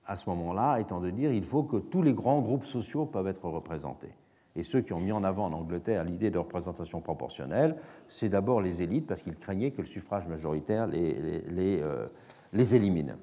[0.05, 3.27] à ce moment-là étant de dire qu'il faut que tous les grands groupes sociaux peuvent
[3.27, 4.13] être représentés.
[4.55, 7.75] Et ceux qui ont mis en avant en Angleterre l'idée de représentation proportionnelle,
[8.07, 12.07] c'est d'abord les élites, parce qu'ils craignaient que le suffrage majoritaire les, les, euh,
[12.53, 13.17] élimine.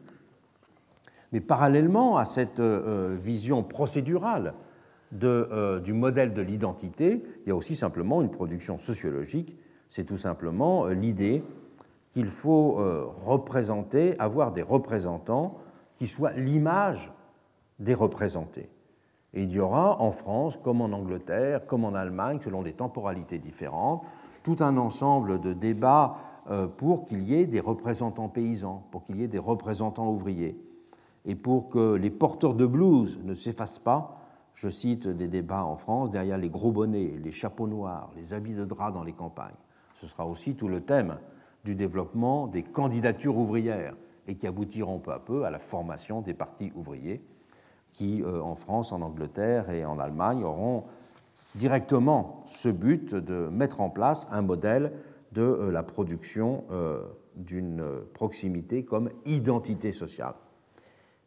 [1.33, 4.53] Mais parallèlement à cette euh, vision procédurale
[5.25, 9.57] euh, du modèle de l'identité, il y a aussi simplement une production sociologique.
[9.89, 11.43] C'est tout simplement l'idée
[12.11, 12.79] qu'il faut
[13.25, 15.59] représenter, avoir des représentants
[15.97, 17.11] qui soit l'image
[17.79, 18.69] des représentés.
[19.35, 23.39] Et il y aura en France, comme en Angleterre, comme en Allemagne, selon des temporalités
[23.39, 24.03] différentes,
[24.43, 26.17] tout un ensemble de débats
[26.51, 30.61] euh, pour qu'il y ait des représentants paysans, pour qu'il y ait des représentants ouvriers,
[31.25, 34.19] et pour que les porteurs de blues ne s'effacent pas.
[34.55, 38.55] Je cite des débats en France derrière les gros bonnets, les chapeaux noirs, les habits
[38.55, 39.55] de drap dans les campagnes.
[39.95, 41.17] Ce sera aussi tout le thème
[41.65, 43.95] du développement des candidatures ouvrières
[44.27, 47.23] et qui aboutiront peu à peu à la formation des partis ouvriers
[47.93, 50.85] qui, euh, en France, en Angleterre et en Allemagne, auront
[51.55, 54.93] directement ce but de mettre en place un modèle
[55.33, 57.03] de euh, la production euh,
[57.37, 57.85] d'une
[58.15, 60.35] proximité comme identité sociale.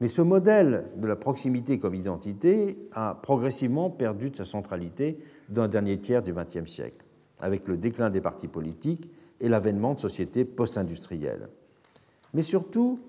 [0.01, 5.63] Mais ce modèle de la proximité comme identité a progressivement perdu de sa centralité dans
[5.63, 7.05] le dernier tiers du XXe siècle,
[7.39, 9.09] avec le déclin des partis politiques
[9.39, 11.47] et l'avènement de sociétés post-industrielles
[12.35, 12.99] mais surtout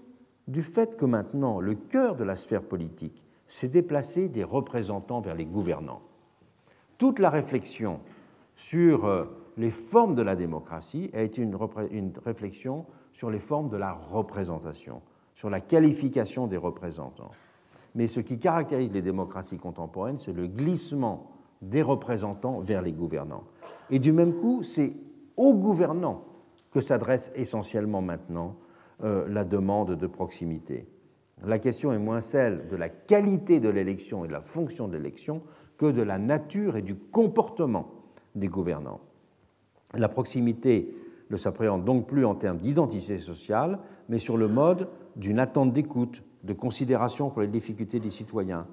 [0.46, 5.34] du fait que maintenant le cœur de la sphère politique s'est déplacé des représentants vers
[5.34, 6.03] les gouvernants.
[6.99, 8.01] Toute la réflexion
[8.55, 9.24] sur euh,
[9.57, 11.57] les formes de la démocratie a été une,
[12.24, 15.03] réflexion sur les formes de la représentation,
[15.34, 17.30] sur la qualification des représentants.
[17.94, 21.30] Mais ce qui caractérise les démocraties contemporaines, c'est le glissement
[21.62, 23.44] des représentants vers les gouvernants.
[23.90, 24.92] Et du même coup, c'est
[25.36, 26.24] aux gouvernants
[26.70, 28.57] que s'adresse essentiellement maintenant
[29.03, 30.86] euh, la demande de proximité.
[31.45, 34.97] La question est moins celle de la qualité de l'élection et de la fonction de
[34.97, 35.43] l'élection
[35.76, 37.93] que de la nature et du comportement
[38.34, 39.01] des gouvernants.
[39.95, 40.97] La proximité
[41.30, 43.78] ne s'appréhende donc plus en termes d'identité sociale,
[44.09, 48.66] mais sur le mode d'une attente d'écoute, de considération pour les difficultés des citoyens.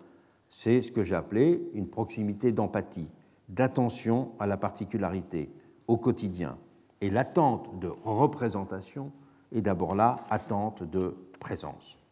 [0.47, 3.09] C'est ce que j'ai appelé une proximité d'empathie,
[3.49, 5.51] d'attention à la particularité,
[5.87, 6.57] au quotidien.
[7.01, 9.11] Et l'attente de représentation
[9.51, 12.02] est d'abord là, attente de présence.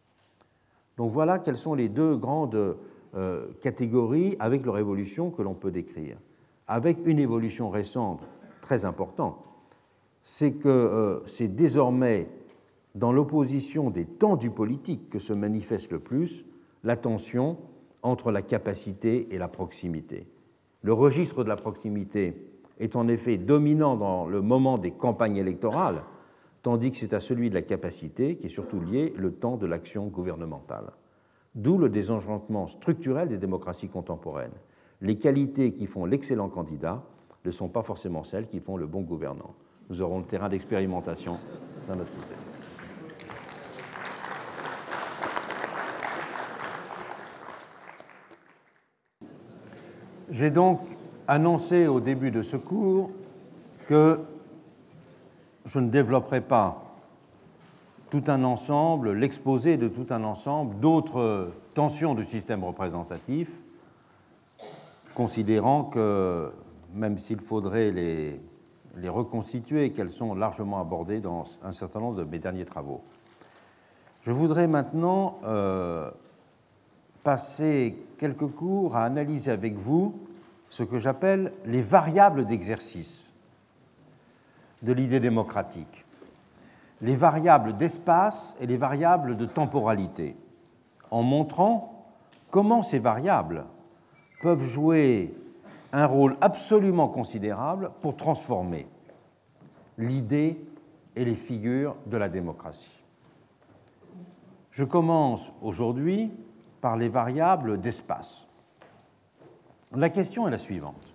[0.96, 2.76] Donc voilà quelles sont les deux grandes
[3.14, 6.16] euh, catégories avec leur évolution que l'on peut décrire.
[6.68, 8.20] Avec une évolution récente
[8.60, 9.36] très importante,
[10.22, 12.28] c'est que euh, c'est désormais
[12.94, 16.46] dans l'opposition des temps du politique que se manifeste le plus
[16.84, 17.58] la tension
[18.02, 20.26] entre la capacité et la proximité.
[20.82, 26.02] Le registre de la proximité est en effet dominant dans le moment des campagnes électorales,
[26.62, 29.66] tandis que c'est à celui de la capacité qui est surtout lié le temps de
[29.66, 30.92] l'action gouvernementale.
[31.54, 34.52] D'où le désenchantement structurel des démocraties contemporaines.
[35.00, 37.02] Les qualités qui font l'excellent candidat
[37.44, 39.54] ne sont pas forcément celles qui font le bon gouvernant.
[39.90, 41.38] Nous aurons le terrain d'expérimentation
[41.88, 42.38] dans notre système.
[50.30, 50.80] J'ai donc
[51.28, 53.10] annoncé au début de ce cours
[53.86, 54.20] que
[55.64, 56.82] je ne développerai pas
[58.10, 63.50] tout un ensemble, l'exposé de tout un ensemble d'autres tensions du système représentatif,
[65.14, 66.52] considérant que
[66.94, 68.40] même s'il faudrait les,
[69.08, 73.00] reconstituer, qu'elles sont largement abordées dans un certain nombre de mes derniers travaux.
[74.20, 76.10] Je voudrais maintenant euh,
[77.24, 80.14] passer quelques cours à analyser avec vous
[80.68, 83.21] ce que j'appelle les variables d'exercice
[84.82, 86.04] de l'idée démocratique
[87.02, 90.36] les variables d'espace et les variables de temporalité,
[91.10, 92.06] en montrant
[92.50, 93.64] comment ces variables
[94.40, 95.34] peuvent jouer
[95.92, 98.86] un rôle absolument considérable pour transformer
[99.98, 100.64] l'idée
[101.16, 103.02] et les figures de la démocratie.
[104.70, 106.32] Je commence aujourd'hui
[106.80, 108.48] par les variables d'espace.
[109.94, 111.14] La question est la suivante.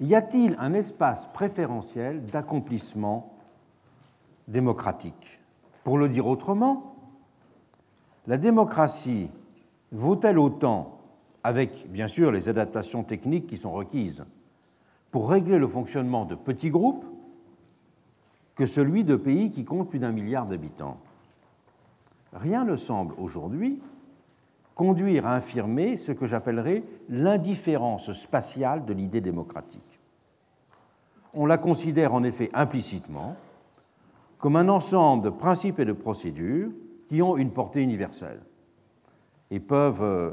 [0.00, 3.32] Y a-t-il un espace préférentiel d'accomplissement
[4.46, 5.40] démocratique?
[5.82, 6.94] Pour le dire autrement,
[8.26, 9.30] la démocratie
[9.90, 10.98] vaut-elle autant,
[11.42, 14.24] avec bien sûr les adaptations techniques qui sont requises,
[15.10, 17.04] pour régler le fonctionnement de petits groupes
[18.54, 20.98] que celui de pays qui comptent plus d'un milliard d'habitants?
[22.32, 23.80] Rien ne semble aujourd'hui
[24.78, 29.98] conduire à infirmer ce que j'appellerais l'indifférence spatiale de l'idée démocratique.
[31.34, 33.34] On la considère en effet implicitement
[34.38, 36.70] comme un ensemble de principes et de procédures
[37.08, 38.40] qui ont une portée universelle
[39.50, 40.30] et peuvent euh,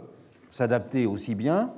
[0.52, 1.74] s'adapter aussi bien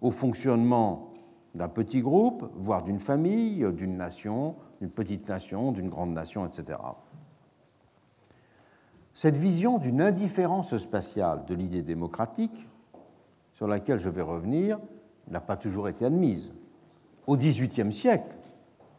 [0.00, 1.12] au fonctionnement
[1.54, 6.76] d'un petit groupe, voire d'une famille, d'une nation, d'une petite nation, d'une grande nation, etc.
[9.20, 12.68] Cette vision d'une indifférence spatiale de l'idée démocratique,
[13.52, 14.78] sur laquelle je vais revenir,
[15.28, 16.52] n'a pas toujours été admise.
[17.26, 18.36] Au XVIIIe siècle,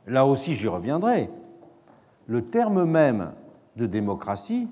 [0.07, 1.29] là aussi j'y reviendrai,
[2.27, 3.31] le terme même
[3.77, 4.67] de démocratie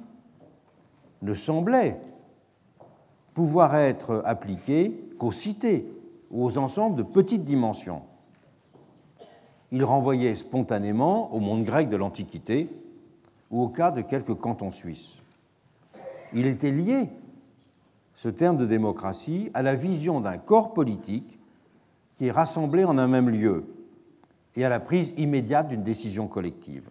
[1.22, 1.98] ne semblait
[3.34, 5.90] pouvoir être appliqué qu'aux cités
[6.30, 8.02] ou aux ensembles de petites dimensions.
[9.72, 12.70] Il renvoyait spontanément au monde grec de l'Antiquité
[13.50, 15.24] ou au cas de quelques cantons suisses.
[16.34, 17.10] Il était lié,
[18.14, 21.40] ce terme de démocratie, à la vision d'un corps politique
[22.16, 23.66] qui est rassemblé en un même lieu
[24.56, 26.90] et à la prise immédiate d'une décision collective.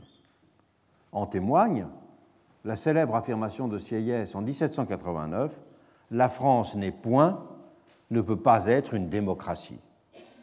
[1.12, 1.86] En témoigne
[2.64, 5.60] la célèbre affirmation de Sieyès en 1789
[6.12, 7.44] La France n'est point,
[8.10, 9.80] ne peut pas être une démocratie.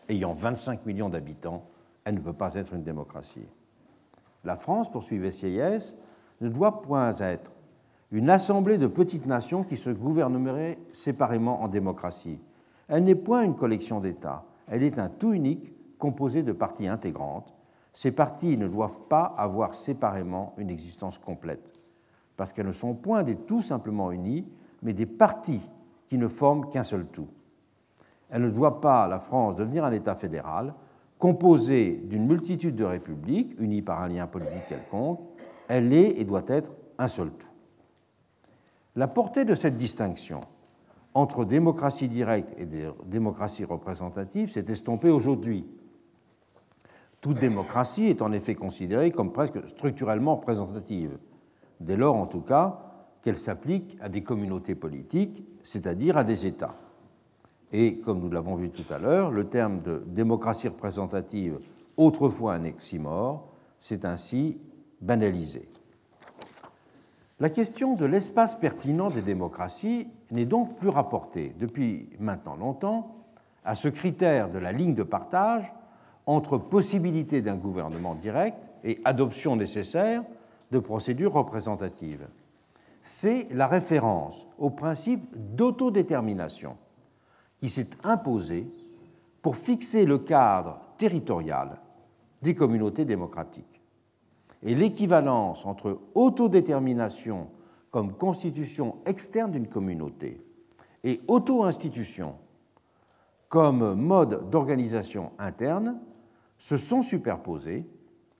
[0.09, 1.63] Ayant 25 millions d'habitants,
[2.03, 3.47] elle ne peut pas être une démocratie.
[4.43, 5.97] La France, poursuivait Sieyès,
[6.41, 7.52] ne doit point être
[8.13, 12.39] une assemblée de petites nations qui se gouverneraient séparément en démocratie.
[12.87, 17.53] Elle n'est point une collection d'États, elle est un tout unique composé de parties intégrantes
[17.93, 21.79] ces parties ne doivent pas avoir séparément une existence complète,
[22.35, 24.47] parce qu'elles ne sont point des tout simplement unis,
[24.81, 25.61] mais des parties
[26.07, 27.27] qui ne forment qu'un seul tout.
[28.31, 30.73] Elle ne doit pas, la France, devenir un État fédéral,
[31.19, 35.19] composée d'une multitude de républiques unies par un lien politique quelconque,
[35.67, 37.52] elle est et doit être un seul tout.
[38.95, 40.41] La portée de cette distinction
[41.15, 42.67] entre démocratie directe et
[43.05, 45.65] démocratie représentative s'est estompée aujourd'hui.
[47.19, 51.17] Toute démocratie est en effet considérée comme presque structurellement représentative,
[51.79, 52.81] dès lors en tout cas
[53.21, 56.75] qu'elle s'applique à des communautés politiques, c'est-à-dire à des États.
[57.71, 61.59] Et comme nous l'avons vu tout à l'heure, le terme de démocratie représentative,
[61.97, 63.47] autrefois un oxymore,
[63.79, 64.59] s'est ainsi
[65.01, 65.67] banalisé.
[67.43, 73.17] La question de l'espace pertinent des démocraties n'est donc plus rapportée depuis maintenant longtemps
[73.65, 75.73] à ce critère de la ligne de partage
[76.25, 80.23] entre possibilité d'un gouvernement direct et adoption nécessaire
[80.71, 82.29] de procédures représentatives.
[83.01, 86.77] C'est la référence au principe d'autodétermination
[87.57, 88.71] qui s'est imposé
[89.41, 91.81] pour fixer le cadre territorial
[92.41, 93.82] des communautés démocratiques.
[94.63, 97.49] Et l'équivalence entre autodétermination
[97.91, 100.41] comme constitution externe d'une communauté
[101.03, 102.35] et auto-institution
[103.49, 105.99] comme mode d'organisation interne
[106.57, 107.85] se sont superposés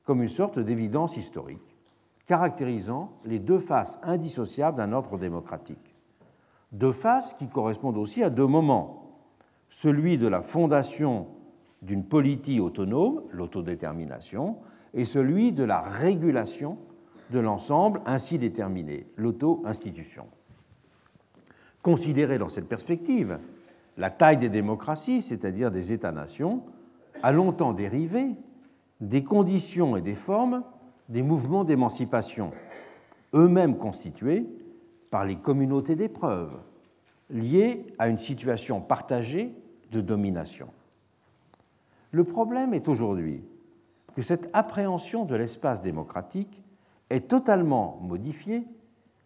[0.05, 1.76] comme une sorte d'évidence historique,
[2.26, 5.95] caractérisant les deux faces indissociables d'un ordre démocratique.
[6.71, 9.03] Deux faces qui correspondent aussi à deux moments
[9.69, 11.28] celui de la fondation
[11.82, 14.57] d'une politique autonome, l'autodétermination,
[14.93, 16.77] et celui de la régulation
[17.31, 20.27] de l'ensemble ainsi déterminé, l'auto-institution.
[21.81, 23.39] Considérée dans cette perspective,
[23.97, 26.63] la taille des démocraties, c'est-à-dire des États-nations,
[27.21, 28.31] a longtemps dérivé
[29.01, 30.63] des conditions et des formes
[31.09, 32.51] des mouvements d'émancipation,
[33.33, 34.45] eux-mêmes constitués
[35.09, 36.57] par les communautés d'épreuves,
[37.29, 39.53] liées à une situation partagée
[39.91, 40.69] de domination.
[42.11, 43.43] Le problème est aujourd'hui
[44.14, 46.64] que cette appréhension de l'espace démocratique
[47.09, 48.64] est totalement modifiée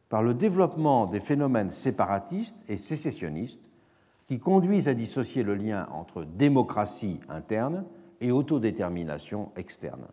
[0.10, 3.70] par le développement des phénomènes séparatistes et sécessionnistes
[4.26, 7.86] qui conduisent à dissocier le lien entre démocratie interne
[8.20, 10.08] et autodétermination externe.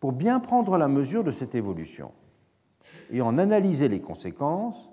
[0.00, 2.12] Pour bien prendre la mesure de cette évolution
[3.10, 4.92] et en analyser les conséquences,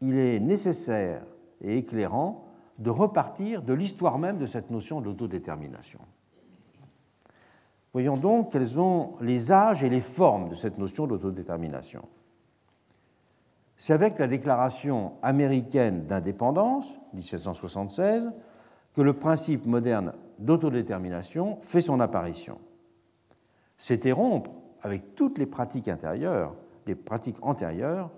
[0.00, 1.24] il est nécessaire
[1.60, 2.44] et éclairant
[2.78, 6.00] de repartir de l'histoire même de cette notion d'autodétermination.
[7.92, 12.02] Voyons donc quels sont les âges et les formes de cette notion d'autodétermination.
[13.76, 18.30] C'est avec la déclaration américaine d'indépendance, 1776,
[18.94, 22.58] que le principe moderne d'autodétermination fait son apparition.
[23.76, 24.50] C'était rompre
[24.82, 26.54] avec toutes les pratiques intérieures,
[26.86, 28.10] les pratiques antérieures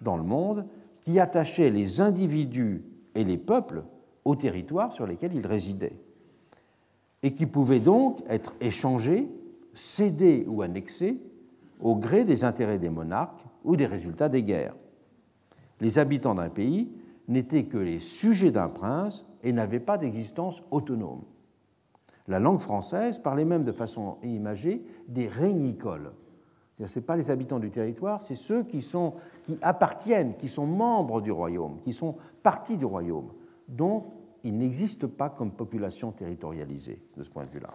[0.00, 0.66] dans le monde
[1.00, 3.84] qui attachaient les individus et les peuples
[4.24, 5.96] aux territoires sur lesquels ils résidaient,
[7.24, 9.26] et qui pouvaient donc être échangés,
[9.72, 11.18] cédés ou annexés
[11.80, 14.76] au gré des intérêts des monarques ou des résultats des guerres.
[15.80, 16.92] Les habitants d'un pays
[17.26, 21.22] n'étaient que les sujets d'un prince et n'avaient pas d'existence autonome.
[22.28, 26.12] La langue française parlait même de façon imagée des régnicoles.
[26.86, 29.14] Ce n'est pas les habitants du territoire, c'est ceux qui, sont,
[29.44, 33.30] qui appartiennent, qui sont membres du royaume, qui sont partis du royaume.
[33.66, 34.04] Donc,
[34.44, 37.70] il n'existe pas comme population territorialisée de ce point de vue-là.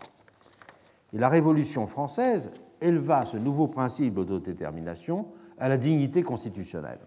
[1.14, 5.28] Et la Révolution française éleva ce nouveau principe d'autodétermination
[5.58, 7.00] à la dignité constitutionnelle.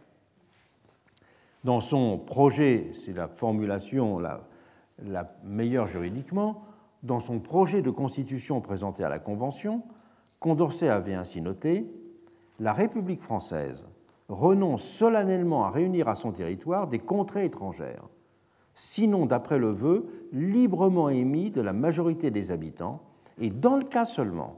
[1.65, 4.49] Dans son projet, c'est la formulation la,
[4.99, 6.65] la meilleure juridiquement,
[7.05, 9.83] dans son projet de constitution présenté à la Convention,
[10.41, 11.87] Condorcet avait ainsi noté
[12.59, 13.87] La République française
[14.29, 18.09] renonce solennellement à réunir à son territoire des contrées étrangères
[18.75, 23.01] sinon d'après le vœu librement émis de la majorité des habitants,
[23.39, 24.57] et dans le cas seulement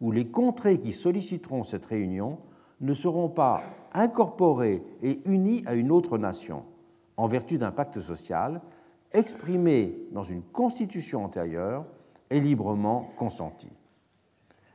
[0.00, 2.38] où les contrées qui solliciteront cette réunion
[2.80, 3.62] ne seront pas
[3.92, 6.64] incorporées et unies à une autre nation,
[7.16, 8.60] en vertu d'un pacte social,
[9.12, 11.84] exprimé dans une constitution antérieure
[12.30, 13.68] et librement consenti.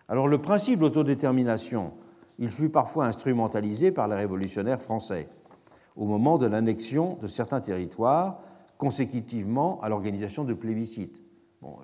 [0.07, 1.91] Alors le principe d'autodétermination,
[2.39, 5.27] il fut parfois instrumentalisé par les révolutionnaires français
[5.98, 8.39] au moment de l'annexion de certains territoires
[8.78, 11.24] consécutivement à l'organisation de plébiscites.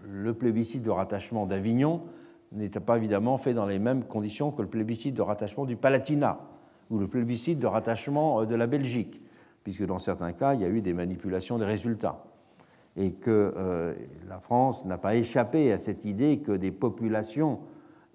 [0.04, 2.04] le plébiscite de rattachement d'Avignon
[2.52, 6.40] n'était pas évidemment fait dans les mêmes conditions que le plébiscite de rattachement du Palatinat
[6.90, 9.22] ou le plébiscite de rattachement euh, de la Belgique,
[9.64, 12.24] puisque dans certains cas, il y a eu des manipulations des résultats.
[12.96, 13.96] Et que euh,
[14.28, 17.62] la France n'a pas échappé à cette idée que des populations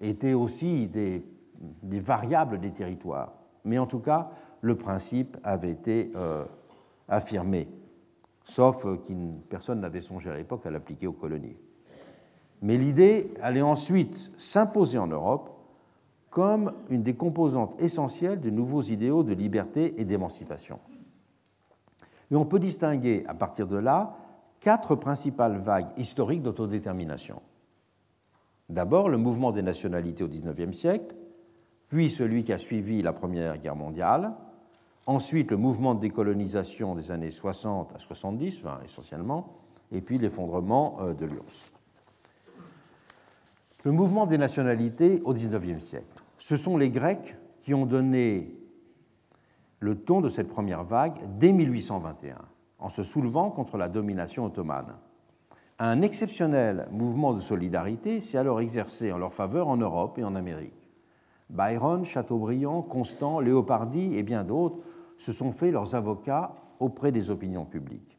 [0.01, 1.25] étaient aussi des,
[1.83, 3.33] variables des territoires.
[3.65, 4.31] Mais en tout cas,
[4.61, 6.45] le principe avait été euh,
[7.09, 7.67] affirmé
[8.49, 9.13] sauf que
[9.49, 11.57] personne n'avait songé à l'époque à l'appliquer aux colonies.
[12.63, 15.51] Mais l'idée allait ensuite s'imposer en Europe
[16.31, 20.81] comme une des composantes essentielles de nouveaux idéaux de liberté et d'émancipation.
[22.31, 24.17] Et on peut distinguer à partir de là
[24.61, 27.43] quatre principales vagues historiques d'autodétermination.
[28.69, 31.15] D'abord, le mouvement des nationalités au XIXe siècle,
[31.89, 34.33] puis celui qui a suivi la Première Guerre mondiale,
[35.09, 39.57] ensuite le mouvement de décolonisation des années 60 à 70, enfin, essentiellement,
[39.91, 41.73] et puis l'effondrement euh, de l'URSS.
[43.85, 46.23] Le mouvement des nationalités au XIXe siècle.
[46.37, 48.55] Ce sont les Grecs qui ont donné
[49.81, 52.37] le ton de cette première vague dès 1821,
[52.79, 54.95] en se soulevant contre la domination ottomane.
[55.79, 60.35] Un exceptionnel mouvement de solidarité s'est alors exercé en leur faveur en Europe et en
[60.35, 60.75] Amérique.
[61.49, 64.81] Byron, Chateaubriand, Constant, Léopardi et bien d'autres
[65.19, 68.19] se sont fait leurs avocats auprès des opinions publiques.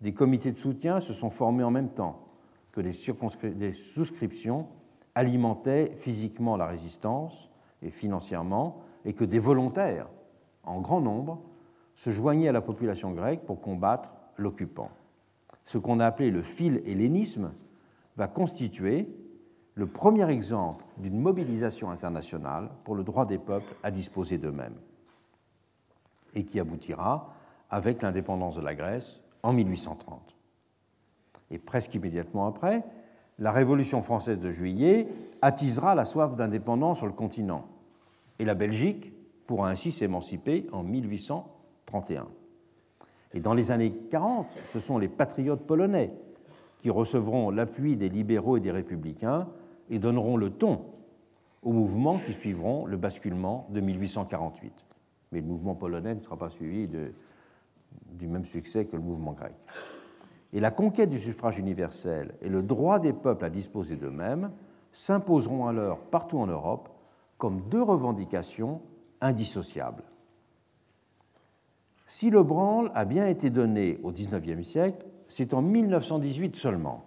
[0.00, 2.28] Des comités de soutien se sont formés en même temps
[2.72, 2.92] que des,
[3.54, 4.68] des souscriptions
[5.14, 7.50] alimentaient physiquement la résistance
[7.82, 10.08] et financièrement, et que des volontaires,
[10.64, 11.42] en grand nombre,
[11.94, 14.90] se joignaient à la population grecque pour combattre l'occupant
[15.64, 17.52] ce qu'on a appelé le phil-hellénisme,
[18.16, 19.08] va constituer
[19.74, 24.76] le premier exemple d'une mobilisation internationale pour le droit des peuples à disposer d'eux-mêmes,
[26.34, 27.32] et qui aboutira
[27.70, 30.36] avec l'indépendance de la Grèce en 1830.
[31.50, 32.82] Et presque immédiatement après,
[33.38, 35.08] la Révolution française de juillet
[35.42, 37.66] attisera la soif d'indépendance sur le continent,
[38.38, 39.12] et la Belgique
[39.46, 42.28] pourra ainsi s'émanciper en 1831.
[43.34, 46.12] Et dans les années 40, ce sont les patriotes polonais
[46.78, 49.48] qui recevront l'appui des libéraux et des républicains
[49.90, 50.82] et donneront le ton
[51.62, 54.86] aux mouvements qui suivront le basculement de 1848.
[55.34, 59.56] Mais le mouvement polonais ne sera pas suivi du même succès que le mouvement grec.
[60.52, 64.52] Et la conquête du suffrage universel et le droit des peuples à disposer d'eux-mêmes
[64.92, 66.88] s'imposeront alors partout en Europe
[67.36, 68.80] comme deux revendications
[69.20, 70.04] indissociables.
[72.06, 77.06] Si le branle a bien été donné au XIXe siècle, c'est en 1918 seulement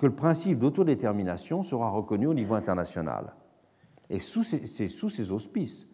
[0.00, 3.34] que le principe d'autodétermination sera reconnu au niveau international.
[4.08, 5.86] Et c'est sous ces auspices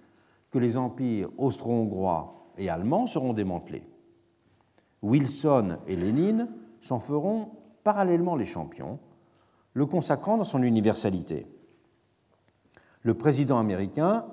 [0.58, 3.86] les empires austro-hongrois et allemands seront démantelés.
[5.02, 6.48] Wilson et Lénine
[6.80, 7.50] s'en feront
[7.82, 8.98] parallèlement les champions,
[9.74, 11.46] le consacrant dans son universalité.
[13.02, 14.24] Le président américain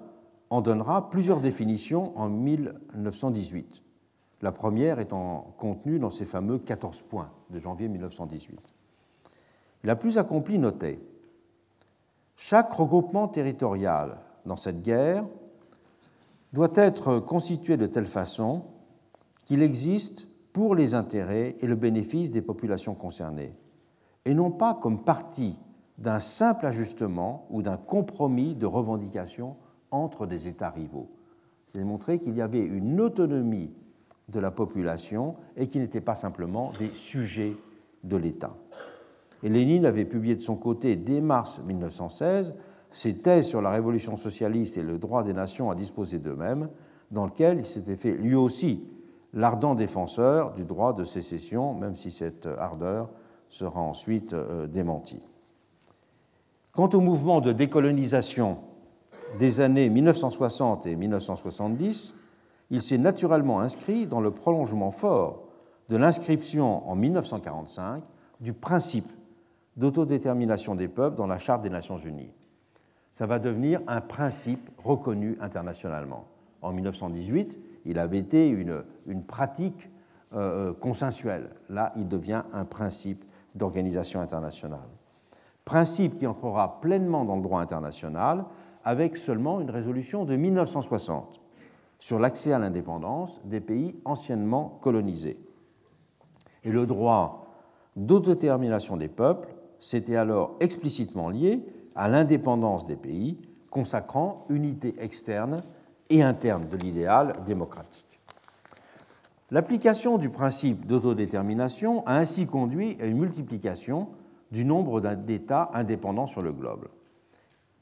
[0.50, 3.84] en donnera plusieurs définitions en 1918.
[4.42, 8.74] La première étant contenue dans ses fameux 14 points de janvier 1918.
[9.84, 11.00] La plus accomplie notait
[12.36, 15.26] Chaque regroupement territorial dans cette guerre
[16.54, 18.64] doit être constitué de telle façon
[19.46, 23.54] qu'il existe pour les intérêts et le bénéfice des populations concernées,
[24.26, 25.58] et non pas comme partie
[25.98, 29.56] d'un simple ajustement ou d'un compromis de revendications
[29.92, 31.10] entre des États rivaux.
[31.74, 33.72] C'est montré qu'il y avait une autonomie
[34.30, 37.56] de la population et qu'ils n'étaient pas simplement des sujets
[38.04, 38.56] de l'État.
[39.44, 42.54] Et Lénine avait publié de son côté, dès mars 1916,
[42.92, 46.70] ses thèses sur la révolution socialiste et le droit des nations à disposer d'eux-mêmes,
[47.10, 48.84] dans lequel il s'était fait lui aussi
[49.34, 53.10] l'ardent défenseur du droit de sécession, même si cette ardeur
[53.50, 55.22] sera ensuite euh, démentie.
[56.74, 58.58] Quant au mouvement de décolonisation
[59.40, 62.16] des années 1960 et 1970,
[62.70, 65.44] il s'est naturellement inscrit dans le prolongement fort
[65.90, 68.04] de l'inscription en 1945
[68.40, 69.12] du principe
[69.76, 72.32] d'autodétermination des peuples dans la Charte des Nations Unies.
[73.14, 76.26] Ça va devenir un principe reconnu internationalement.
[76.62, 79.90] En 1918, il avait été une, une pratique
[80.34, 81.50] euh, euh, consensuelle.
[81.70, 83.26] Là, il devient un principe
[83.56, 84.88] d'organisation internationale.
[85.66, 88.46] Principe qui entrera pleinement dans le droit international
[88.84, 91.42] avec seulement une résolution de 1960
[92.00, 95.38] sur l'accès à l'indépendance des pays anciennement colonisés.
[96.64, 97.48] Et le droit
[97.96, 101.64] d'autodétermination des peuples s'était alors explicitement lié
[101.96, 103.38] à l'indépendance des pays,
[103.70, 105.64] consacrant unité externe
[106.10, 108.20] et interne de l'idéal démocratique.
[109.50, 114.10] L'application du principe d'autodétermination a ainsi conduit à une multiplication
[114.52, 116.88] du nombre d'États indépendants sur le globe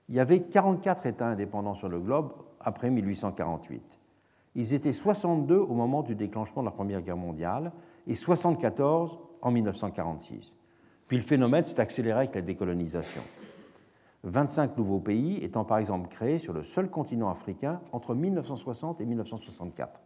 [0.09, 3.99] il y avait 44 États indépendants sur le globe après 1848.
[4.55, 7.71] Ils étaient 62 au moment du déclenchement de la Première Guerre mondiale
[8.07, 10.55] et 74 en 1946.
[11.07, 13.21] Puis le phénomène s'est accéléré avec la décolonisation.
[14.23, 19.05] 25 nouveaux pays étant par exemple créés sur le seul continent africain entre 1960 et
[19.05, 20.01] 1964.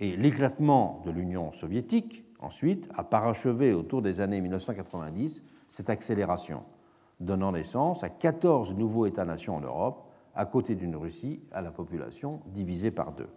[0.00, 6.64] Et l'éclatement de l'Union soviétique, ensuite, a parachevé autour des années 1990 cette accélération,
[7.20, 12.40] donnant naissance à 14 nouveaux États-nations en Europe, à côté d'une Russie à la population
[12.46, 13.28] divisée par deux.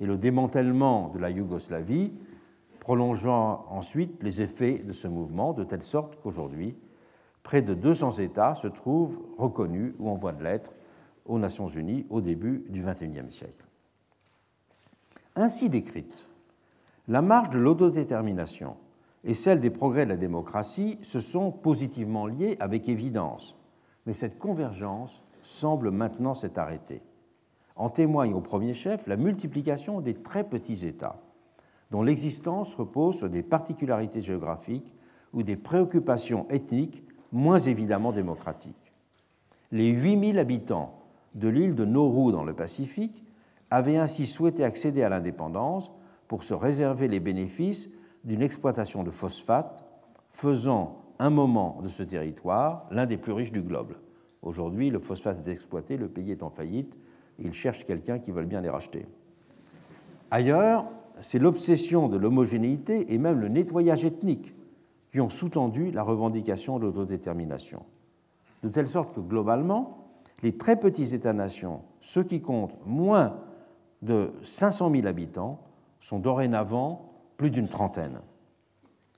[0.00, 2.12] Et le démantèlement de la Yougoslavie
[2.80, 6.76] prolongeant ensuite les effets de ce mouvement, de telle sorte qu'aujourd'hui,
[7.48, 10.74] près de 200 États se trouvent reconnus ou en voie de l'être
[11.24, 13.64] aux Nations Unies au début du XXIe siècle.
[15.34, 16.28] Ainsi décrite,
[17.08, 18.76] la marche de l'autodétermination
[19.24, 23.56] et celle des progrès de la démocratie se sont positivement liées avec évidence,
[24.04, 27.00] mais cette convergence semble maintenant s'être arrêtée.
[27.76, 31.22] En témoigne au premier chef la multiplication des très petits États,
[31.92, 34.94] dont l'existence repose sur des particularités géographiques
[35.32, 38.92] ou des préoccupations ethniques moins évidemment démocratiques.
[39.70, 40.94] Les 8000 habitants
[41.34, 43.22] de l'île de Nauru dans le Pacifique
[43.70, 45.92] avaient ainsi souhaité accéder à l'indépendance
[46.26, 47.90] pour se réserver les bénéfices
[48.24, 49.84] d'une exploitation de phosphate,
[50.30, 53.94] faisant un moment de ce territoire l'un des plus riches du globe.
[54.42, 56.96] Aujourd'hui, le phosphate est exploité, le pays est en faillite,
[57.38, 59.06] et il cherche quelqu'un qui veuille bien les racheter.
[60.30, 60.86] Ailleurs,
[61.20, 64.54] c'est l'obsession de l'homogénéité et même le nettoyage ethnique
[65.08, 67.84] qui ont sous-tendu la revendication de l'autodétermination.
[68.62, 70.08] De telle sorte que globalement,
[70.42, 73.36] les très petits États-nations, ceux qui comptent moins
[74.02, 75.60] de 500 000 habitants,
[76.00, 78.20] sont dorénavant plus d'une trentaine.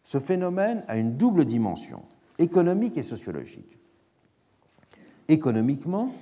[0.03, 2.03] Ce phénomène a une double dimension,
[2.39, 3.79] économique et sociologique.
[5.29, 6.13] Économiquement,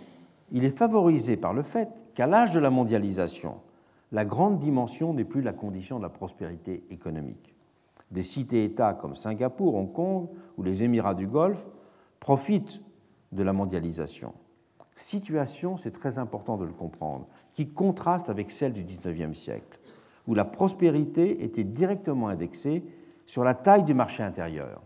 [0.53, 3.57] il est favorisé par le fait qu'à l'âge de la mondialisation,
[4.13, 7.55] la grande dimension n'est plus la condition de la prospérité économique.
[8.11, 11.69] Des cités-États comme Singapour, Hong Kong ou les Émirats du Golfe
[12.21, 12.83] profitent
[13.33, 14.33] de la mondialisation.
[14.97, 19.79] Situation, c'est très important de le comprendre, qui contraste avec celle du XIXe siècle,
[20.27, 22.83] où la prospérité était directement indexée
[23.25, 24.83] sur la taille du marché intérieur,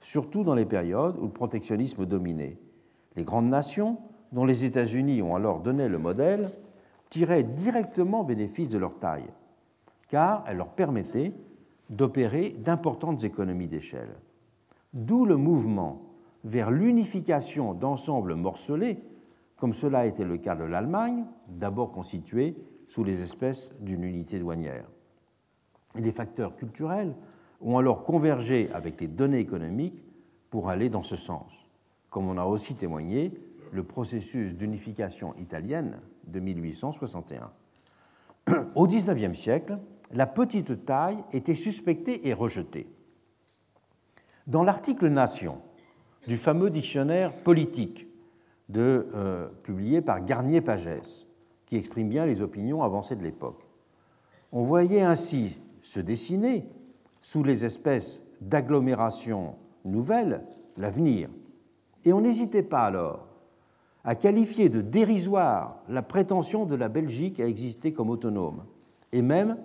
[0.00, 2.58] surtout dans les périodes où le protectionnisme dominait.
[3.16, 3.98] Les grandes nations,
[4.32, 6.50] dont les États-Unis ont alors donné le modèle,
[7.10, 9.28] tiraient directement bénéfice de leur taille,
[10.08, 11.34] car elle leur permettait
[11.92, 14.16] d'opérer d'importantes économies d'échelle.
[14.94, 16.02] D'où le mouvement
[16.42, 18.98] vers l'unification d'ensembles morcelés,
[19.56, 22.56] comme cela a été le cas de l'Allemagne, d'abord constituée
[22.88, 24.86] sous les espèces d'une unité douanière.
[25.94, 27.14] les facteurs culturels
[27.60, 30.04] ont alors convergé avec les données économiques
[30.50, 31.68] pour aller dans ce sens,
[32.10, 33.32] comme on a aussi témoigné
[33.70, 37.52] le processus d'unification italienne de 1861.
[38.74, 39.78] Au XIXe siècle,
[40.12, 42.86] la petite taille était suspectée et rejetée.
[44.46, 45.58] Dans l'article Nation
[46.26, 48.06] du fameux dictionnaire politique
[48.76, 51.26] euh, publié par Garnier-Pagès,
[51.66, 53.66] qui exprime bien les opinions avancées de l'époque,
[54.52, 56.66] on voyait ainsi se dessiner,
[57.20, 60.42] sous les espèces d'agglomérations nouvelles,
[60.76, 61.28] l'avenir.
[62.04, 63.28] Et on n'hésitait pas alors
[64.04, 68.64] à qualifier de dérisoire la prétention de la Belgique à exister comme autonome,
[69.12, 69.56] et même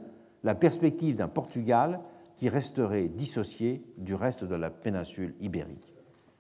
[0.43, 1.99] la perspective d'un Portugal
[2.35, 5.93] qui resterait dissocié du reste de la péninsule ibérique.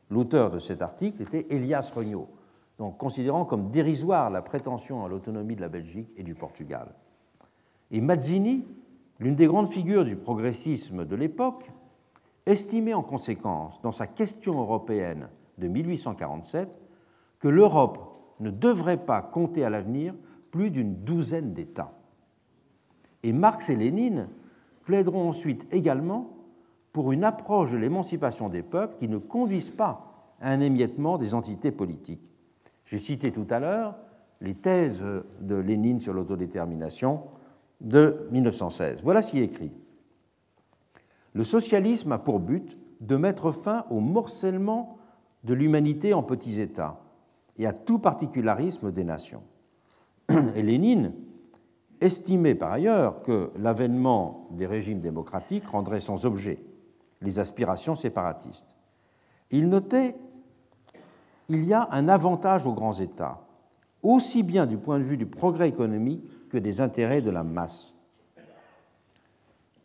[0.09, 2.29] L'auteur de cet article était Elias Regnault,
[2.77, 6.93] donc considérant comme dérisoire la prétention à l'autonomie de la Belgique et du Portugal.
[7.91, 8.65] Et Mazzini,
[9.19, 11.71] l'une des grandes figures du progressisme de l'époque,
[12.45, 16.69] estimait en conséquence, dans sa question européenne de 1847,
[17.39, 20.13] que l'Europe ne devrait pas compter à l'avenir
[20.51, 21.96] plus d'une douzaine d'États.
[23.27, 24.29] Et Marx et Lénine
[24.85, 26.29] plaideront ensuite également
[26.93, 31.33] pour une approche de l'émancipation des peuples qui ne conduise pas à un émiettement des
[31.33, 32.31] entités politiques.
[32.85, 33.97] J'ai cité tout à l'heure
[34.39, 35.03] les thèses
[35.41, 37.23] de Lénine sur l'autodétermination
[37.81, 39.03] de 1916.
[39.03, 39.73] Voilà ce qui est écrit.
[41.33, 44.99] Le socialisme a pour but de mettre fin au morcellement
[45.43, 47.01] de l'humanité en petits États
[47.57, 49.43] et à tout particularisme des nations.
[50.55, 51.11] Et Lénine
[52.01, 56.59] estimait par ailleurs que l'avènement des régimes démocratiques rendrait sans objet
[57.21, 58.67] les aspirations séparatistes.
[59.51, 60.15] Il notait
[61.49, 63.41] il y a un avantage aux grands États,
[64.03, 67.95] aussi bien du point de vue du progrès économique que des intérêts de la masse.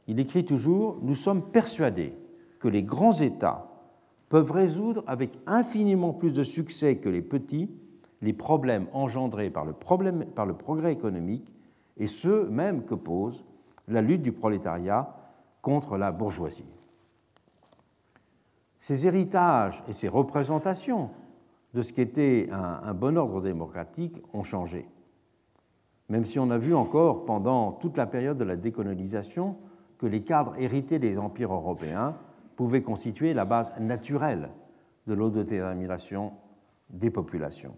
[0.09, 2.15] Il écrit toujours Nous sommes persuadés
[2.59, 3.69] que les grands États
[4.29, 7.71] peuvent résoudre avec infiniment plus de succès que les petits
[8.23, 11.53] les problèmes engendrés par le, par le progrès économique
[11.97, 13.45] et ceux même que pose
[13.89, 15.15] la lutte du prolétariat
[15.61, 16.73] contre la bourgeoisie.
[18.79, 21.11] Ces héritages et ces représentations
[21.75, 24.89] de ce qu'était un, bon ordre démocratique ont changé.
[26.09, 29.57] Même si on a vu encore pendant toute la période de la décolonisation
[29.99, 32.17] que les cadres hérités des empires européens
[32.57, 34.51] pouvait constituer la base naturelle
[35.07, 36.33] de l'autodétermination
[36.91, 37.77] des populations.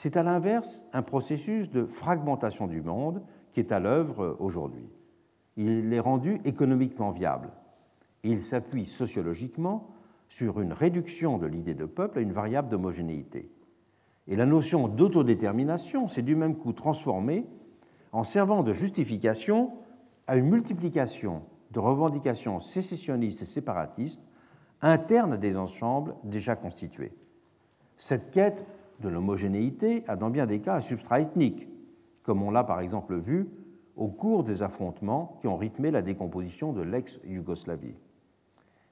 [0.00, 3.20] C'est à l'inverse un processus de fragmentation du monde
[3.50, 4.88] qui est à l'œuvre aujourd'hui.
[5.56, 7.50] Il est rendu économiquement viable
[8.22, 9.88] il s'appuie sociologiquement
[10.28, 13.50] sur une réduction de l'idée de peuple à une variable d'homogénéité.
[14.28, 17.46] Et la notion d'autodétermination s'est du même coup transformée
[18.12, 19.72] en servant de justification
[20.28, 21.42] à une multiplication
[21.72, 24.22] de revendications sécessionnistes et séparatistes
[24.80, 27.12] internes des ensembles déjà constitués.
[27.96, 28.64] Cette quête
[29.00, 31.68] de l'homogénéité a dans bien des cas un substrat ethnique,
[32.22, 33.48] comme on l'a par exemple vu
[33.96, 37.96] au cours des affrontements qui ont rythmé la décomposition de l'ex-Yougoslavie.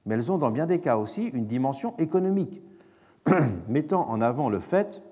[0.04, 2.62] Mais elles ont dans bien des cas aussi une dimension économique,
[3.68, 5.02] mettant en avant le fait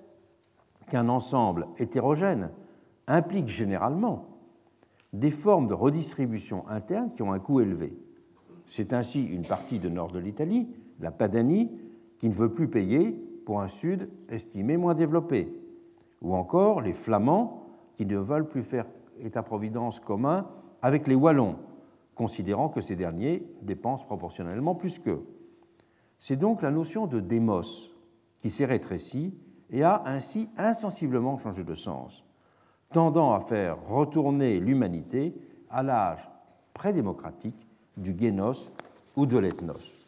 [0.88, 2.50] qu'un ensemble hétérogène
[3.06, 4.26] implique généralement
[5.12, 7.96] des formes de redistribution interne qui ont un coût élevé.
[8.66, 10.68] C'est ainsi une partie du nord de l'Italie,
[11.00, 11.70] la Padanie,
[12.18, 15.60] qui ne veut plus payer pour un sud estimé moins développé,
[16.22, 18.86] ou encore les Flamands qui ne veulent plus faire
[19.20, 20.48] État-providence commun
[20.82, 21.56] avec les Wallons,
[22.14, 25.26] considérant que ces derniers dépensent proportionnellement plus qu'eux.
[26.18, 27.94] C'est donc la notion de démos
[28.38, 29.34] qui s'est rétrécie
[29.70, 32.24] et a ainsi insensiblement changé de sens,
[32.92, 35.34] tendant à faire retourner l'humanité
[35.70, 36.28] à l'âge
[36.74, 37.66] prédémocratique
[37.96, 38.72] du génos
[39.16, 40.00] ou de l'ethnos.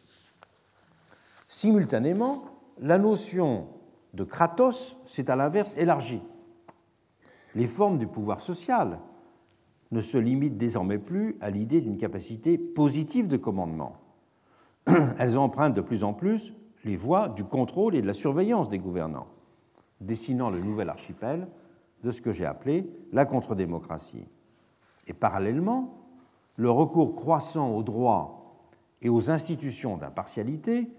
[1.47, 2.43] Simultanément,
[2.79, 3.67] la notion
[4.13, 6.21] de kratos s'est à l'inverse élargie.
[7.55, 8.99] Les formes du pouvoir social
[9.91, 13.97] ne se limitent désormais plus à l'idée d'une capacité positive de commandement.
[15.17, 18.79] Elles empruntent de plus en plus les voies du contrôle et de la surveillance des
[18.79, 19.27] gouvernants,
[20.01, 21.47] dessinant le nouvel archipel
[22.03, 24.27] de ce que j'ai appelé la contre-démocratie.
[25.07, 25.97] Et parallèlement,
[26.57, 28.59] le recours croissant aux droits
[29.01, 30.89] et aux institutions d'impartialité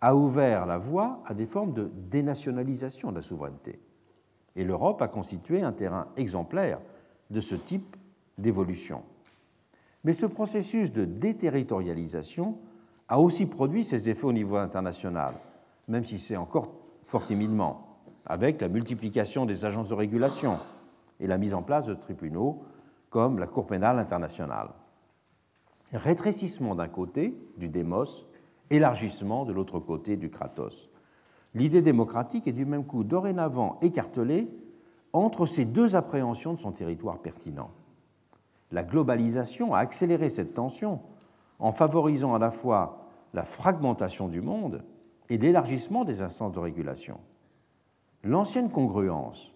[0.00, 3.80] a ouvert la voie à des formes de dénationalisation de la souveraineté.
[4.56, 6.80] Et l'Europe a constitué un terrain exemplaire
[7.30, 7.96] de ce type
[8.38, 9.02] d'évolution.
[10.04, 12.58] Mais ce processus de déterritorialisation
[13.08, 15.34] a aussi produit ses effets au niveau international,
[15.88, 16.72] même si c'est encore
[17.02, 20.58] fort timidement, avec la multiplication des agences de régulation
[21.18, 22.62] et la mise en place de tribunaux
[23.10, 24.70] comme la Cour pénale internationale.
[25.92, 28.29] Rétrécissement d'un côté du démos,
[28.70, 30.90] élargissement de l'autre côté du kratos.
[31.54, 34.48] L'idée démocratique est du même coup dorénavant écartelée
[35.12, 37.70] entre ces deux appréhensions de son territoire pertinent.
[38.70, 41.00] La globalisation a accéléré cette tension
[41.58, 44.84] en favorisant à la fois la fragmentation du monde
[45.28, 47.18] et l'élargissement des instances de régulation.
[48.22, 49.54] L'ancienne congruence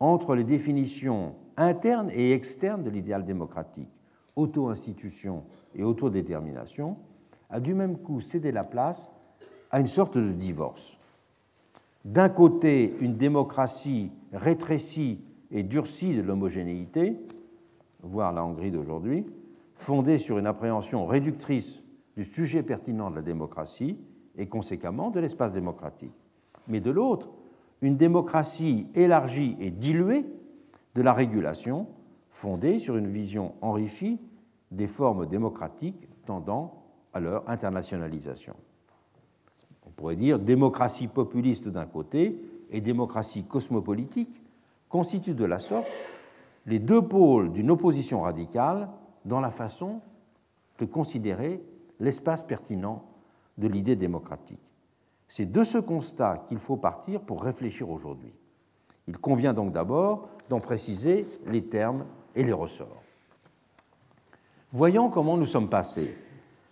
[0.00, 4.02] entre les définitions internes et externes de l'idéal démocratique,
[4.36, 5.44] auto-institution
[5.74, 6.96] et autodétermination,
[7.50, 9.10] a du même coup cédé la place
[9.70, 10.98] à une sorte de divorce.
[12.04, 15.20] D'un côté, une démocratie rétrécie
[15.50, 17.18] et durcie de l'homogénéité,
[18.02, 19.26] voire la Hongrie d'aujourd'hui,
[19.74, 21.84] fondée sur une appréhension réductrice
[22.16, 23.98] du sujet pertinent de la démocratie
[24.36, 26.22] et conséquemment de l'espace démocratique.
[26.66, 27.30] Mais de l'autre,
[27.80, 30.26] une démocratie élargie et diluée
[30.94, 31.86] de la régulation,
[32.30, 34.20] fondée sur une vision enrichie
[34.70, 38.54] des formes démocratiques tendant à leur internationalisation.
[39.86, 42.40] On pourrait dire démocratie populiste d'un côté
[42.70, 44.42] et démocratie cosmopolitique
[44.88, 45.88] constituent de la sorte
[46.66, 48.88] les deux pôles d'une opposition radicale
[49.24, 50.00] dans la façon
[50.78, 51.62] de considérer
[51.98, 53.04] l'espace pertinent
[53.56, 54.72] de l'idée démocratique.
[55.26, 58.32] C'est de ce constat qu'il faut partir pour réfléchir aujourd'hui.
[59.08, 62.04] Il convient donc d'abord d'en préciser les termes
[62.34, 63.02] et les ressorts.
[64.72, 66.14] Voyons comment nous sommes passés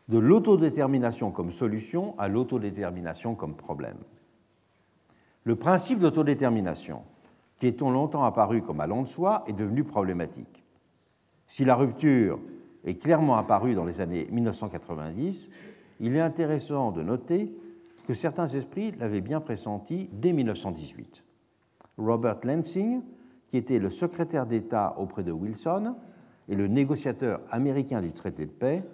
[0.09, 3.99] de l'autodétermination comme solution à l'autodétermination comme problème.
[5.45, 7.03] Le principe d'autodétermination
[7.59, 10.65] qui est longtemps apparu comme allant de soi, est devenu problématique.
[11.47, 12.39] Si la rupture
[12.85, 15.51] est clairement apparue dans les années 1990,
[16.01, 17.53] il est intéressant de noter
[18.07, 21.25] que certains esprits l'avaient bien pressenti dès 1918.
[21.99, 23.03] Robert Lansing,
[23.49, 25.97] qui était le secrétaire d'État auprès de Wilson
[26.49, 28.85] et le négociateur américain du traité de paix,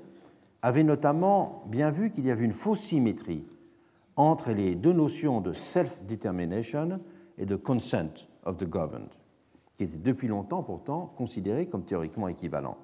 [0.62, 3.44] avait notamment bien vu qu'il y avait une fausse symétrie
[4.16, 7.00] entre les deux notions de self-determination
[7.38, 9.10] et de consent of the governed,
[9.76, 12.76] qui était depuis longtemps pourtant considéré comme théoriquement équivalent.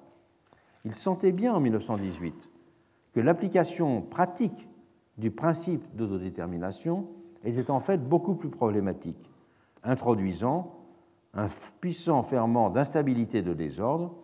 [0.85, 2.49] Il sentait bien en 1918
[3.13, 4.67] que l'application pratique
[5.17, 7.07] du principe d'autodétermination
[7.43, 9.29] était en fait beaucoup plus problématique,
[9.83, 10.75] introduisant
[11.33, 11.47] un
[11.79, 14.15] puissant ferment d'instabilité et de désordre,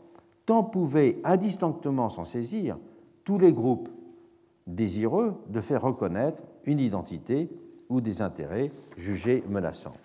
[0.46, 2.78] tant pouvaient indistinctement s'en saisir
[3.26, 3.90] tous les groupes
[4.68, 7.50] désireux de faire reconnaître une identité
[7.90, 9.98] ou des intérêts jugés menaçants.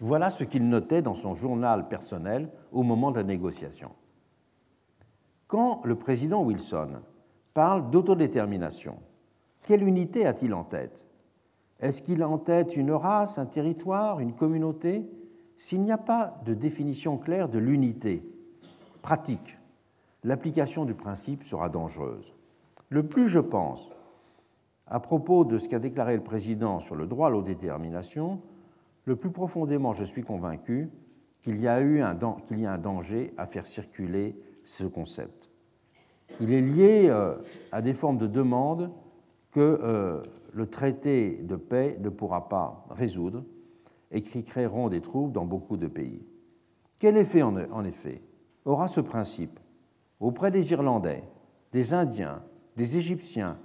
[0.00, 3.90] Voilà ce qu'il notait dans son journal personnel au moment de la négociation.
[5.48, 7.00] Quand le président Wilson
[7.52, 8.96] parle d'autodétermination,
[9.62, 11.06] quelle unité a-t-il en tête?
[11.80, 15.04] Est-ce qu'il a en tête une race, un territoire, une communauté?
[15.56, 18.22] S'il n'y a pas de définition claire de l'unité
[19.02, 19.58] pratique,
[20.24, 22.34] l'application du principe sera dangereuse.
[22.88, 23.90] Le plus je pense
[24.86, 28.40] à propos de ce qu'a déclaré le président sur le droit à l'autodétermination,
[29.04, 30.90] le plus profondément je suis convaincu
[31.40, 32.18] qu'il y, a eu un,
[32.50, 34.34] y a un danger à faire circuler
[34.64, 35.50] ce concept.
[36.40, 37.36] Il est lié euh,
[37.72, 38.90] à des formes de demande
[39.50, 40.22] que euh,
[40.52, 43.44] le traité de paix ne pourra pas résoudre
[44.10, 46.26] et qui créeront des troubles dans beaucoup de pays.
[46.98, 48.22] Quel effet, en effet,
[48.64, 49.60] aura ce principe?
[50.20, 51.22] Auprès des Irlandais,
[51.72, 52.42] des Indiens,
[52.76, 53.58] des Égyptiens,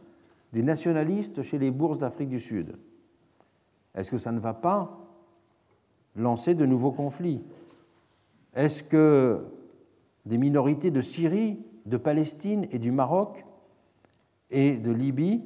[0.51, 2.77] des nationalistes chez les bourses d'Afrique du Sud.
[3.95, 4.99] Est-ce que ça ne va pas
[6.15, 7.43] lancer de nouveaux conflits?
[8.53, 9.45] Est-ce que
[10.25, 13.45] des minorités de Syrie, de Palestine et du Maroc
[14.51, 15.43] et de Libye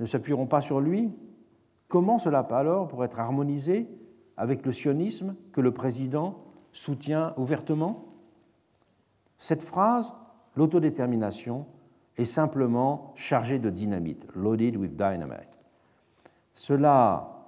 [0.00, 1.10] ne s'appuieront pas sur lui?
[1.88, 3.86] Comment cela alors pour être harmonisé
[4.36, 6.38] avec le sionisme que le président
[6.72, 8.06] soutient ouvertement?
[9.36, 10.14] Cette phrase,
[10.58, 11.66] l'autodétermination,
[12.16, 15.56] est simplement chargée de dynamite, loaded with dynamite.
[16.52, 17.46] Cela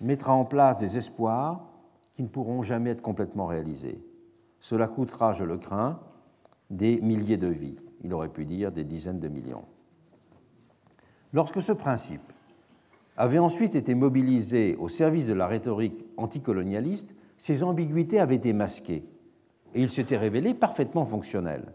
[0.00, 1.60] mettra en place des espoirs
[2.14, 4.02] qui ne pourront jamais être complètement réalisés.
[4.58, 6.00] Cela coûtera, je le crains,
[6.70, 7.78] des milliers de vies.
[8.02, 9.66] Il aurait pu dire des dizaines de millions.
[11.34, 12.32] Lorsque ce principe
[13.18, 19.04] avait ensuite été mobilisé au service de la rhétorique anticolonialiste, ses ambiguïtés avaient été masquées
[19.74, 21.74] et il s'était révélé parfaitement fonctionnel.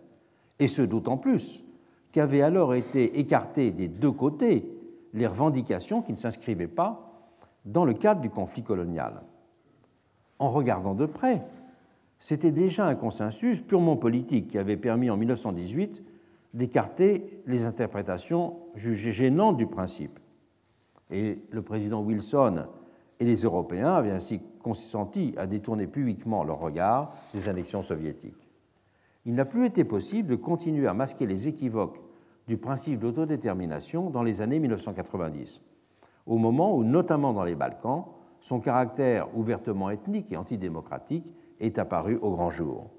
[0.59, 1.63] Et ce d'autant plus
[2.11, 4.71] qu'avaient alors été écartées des deux côtés
[5.13, 7.29] les revendications qui ne s'inscrivaient pas
[7.65, 9.23] dans le cadre du conflit colonial.
[10.39, 11.41] En regardant de près,
[12.19, 16.03] c'était déjà un consensus purement politique qui avait permis en 1918
[16.53, 20.19] d'écarter les interprétations jugées gênantes du principe.
[21.11, 22.65] Et le président Wilson
[23.19, 28.47] et les Européens avaient ainsi consenti à détourner publiquement leur regard des annexions soviétiques.
[29.25, 31.99] Il n'a plus été possible de continuer à masquer les équivoques
[32.47, 35.61] du principe d'autodétermination dans les années 1990,
[36.27, 38.05] au moment où, notamment dans les Balkans,
[38.39, 42.91] son caractère ouvertement ethnique et antidémocratique est apparu au grand jour.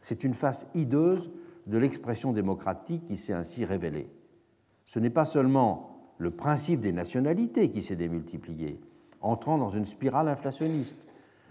[0.00, 1.30] C'est une face hideuse
[1.66, 4.08] de l'expression démocratique qui s'est ainsi révélée.
[4.86, 8.80] Ce n'est pas seulement le principe des nationalités qui s'est démultiplié,
[9.20, 11.06] entrant dans une spirale inflationniste,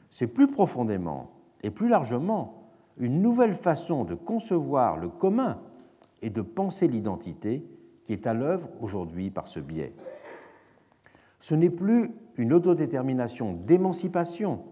[0.10, 1.32] c'est plus profondément
[1.62, 2.65] et plus largement
[2.98, 5.60] une nouvelle façon de concevoir le commun
[6.22, 7.66] et de penser l'identité
[8.04, 9.94] qui est à l'œuvre aujourd'hui par ce biais.
[11.40, 14.64] Ce n'est plus une autodétermination d'émancipation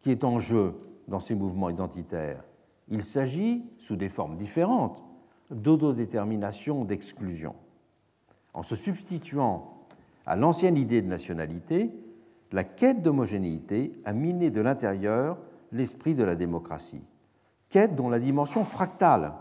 [0.00, 0.74] qui est en jeu
[1.08, 2.44] dans ces mouvements identitaires,
[2.88, 5.02] il s'agit, sous des formes différentes,
[5.50, 7.54] d'autodétermination d'exclusion.
[8.52, 9.86] En se substituant
[10.26, 11.90] à l'ancienne idée de nationalité,
[12.52, 15.38] la quête d'homogénéité a miné de l'intérieur
[15.72, 17.02] l'esprit de la démocratie,
[17.74, 19.32] dont la dimension fractale,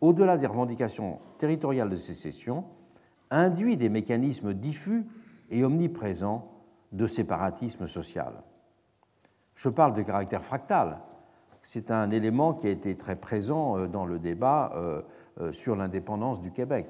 [0.00, 2.64] au-delà des revendications territoriales de sécession,
[3.30, 5.06] induit des mécanismes diffus
[5.50, 6.48] et omniprésents
[6.92, 8.34] de séparatisme social.
[9.54, 10.98] Je parle de caractère fractal,
[11.62, 15.02] c'est un élément qui a été très présent euh, dans le débat euh,
[15.40, 16.86] euh, sur l'indépendance du Québec.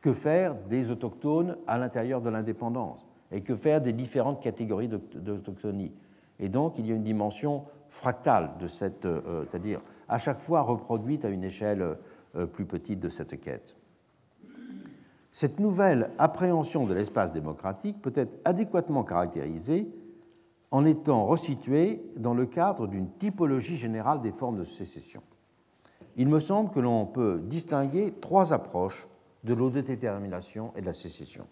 [0.00, 3.04] Que faire des autochtones à l'intérieur de l'indépendance?
[3.32, 5.92] Et que faire des différentes catégories d'autochtonie?
[6.38, 9.08] Et donc, il y a une dimension fractale de cette,
[9.50, 11.98] c'est-à-dire à chaque fois reproduite à une échelle
[12.52, 13.76] plus petite de cette quête.
[15.32, 19.86] Cette nouvelle appréhension de l'espace démocratique peut être adéquatement caractérisée
[20.70, 25.22] en étant resitué dans le cadre d'une typologie générale des formes de sécession.
[26.16, 29.08] Il me semble que l'on peut distinguer trois approches
[29.44, 31.46] de l'autodétermination et de la sécession.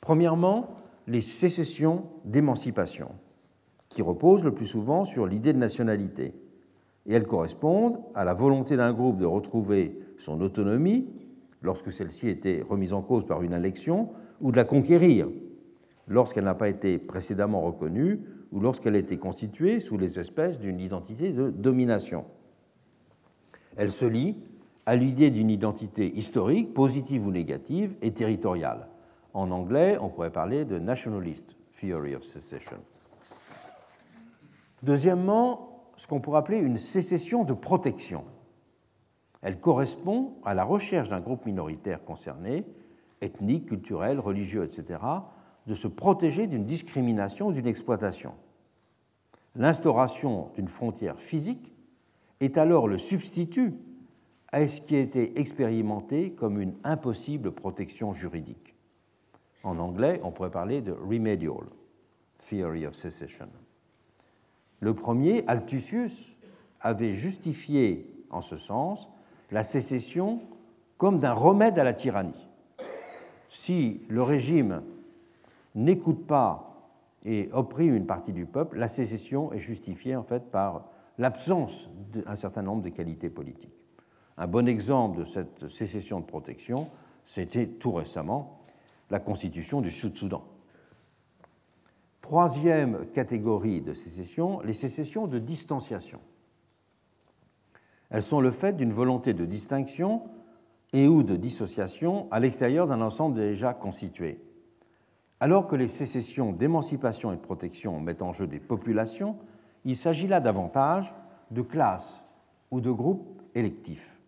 [0.00, 0.68] Premièrement,
[1.08, 3.10] les sécessions d'émancipation,
[3.88, 6.34] qui reposent le plus souvent sur l'idée de nationalité,
[7.06, 11.08] et elles correspondent à la volonté d'un groupe de retrouver son autonomie
[11.62, 14.10] lorsque celle-ci était remise en cause par une élection,
[14.40, 15.28] ou de la conquérir
[16.08, 18.20] lorsqu'elle n'a pas été précédemment reconnue
[18.52, 22.24] ou lorsqu'elle était constituée sous les espèces d'une identité de domination.
[23.76, 24.36] Elle se lie
[24.86, 28.88] à l'idée d'une identité historique, positive ou négative, et territoriale.
[29.34, 32.78] En anglais, on pourrait parler de nationalist theory of secession.
[34.82, 38.24] Deuxièmement, ce qu'on pourrait appeler une sécession de protection.
[39.42, 42.66] Elle correspond à la recherche d'un groupe minoritaire concerné,
[43.20, 45.00] ethnique, culturel, religieux, etc.,
[45.66, 48.34] de se protéger d'une discrimination ou d'une exploitation.
[49.56, 51.72] L'instauration d'une frontière physique
[52.40, 53.74] est alors le substitut
[54.52, 58.74] à ce qui a été expérimenté comme une impossible protection juridique.
[59.64, 61.64] En anglais, on pourrait parler de remedial
[62.38, 63.48] theory of secession.
[64.80, 66.36] Le premier, Altusius,
[66.80, 69.10] avait justifié en ce sens
[69.50, 70.40] la sécession
[70.96, 72.48] comme d'un remède à la tyrannie.
[73.48, 74.82] Si le régime
[75.74, 76.92] n'écoute pas
[77.24, 80.88] et opprime une partie du peuple, la sécession est justifiée en fait par
[81.18, 83.72] l'absence d'un certain nombre de qualités politiques.
[84.38, 86.88] Un bon exemple de cette sécession de protection,
[87.24, 88.60] c'était tout récemment
[89.10, 90.44] la constitution du Sud-Soudan.
[92.26, 96.18] Troisième catégorie de sécession, les sécessions de distanciation.
[98.10, 100.22] Elles sont le fait d'une volonté de distinction
[100.92, 104.40] et ou de dissociation à l'extérieur d'un ensemble déjà constitué.
[105.38, 109.36] Alors que les sécessions d'émancipation et de protection mettent en jeu des populations,
[109.84, 111.14] il s'agit là davantage
[111.52, 112.24] de classes
[112.72, 114.20] ou de groupes électifs.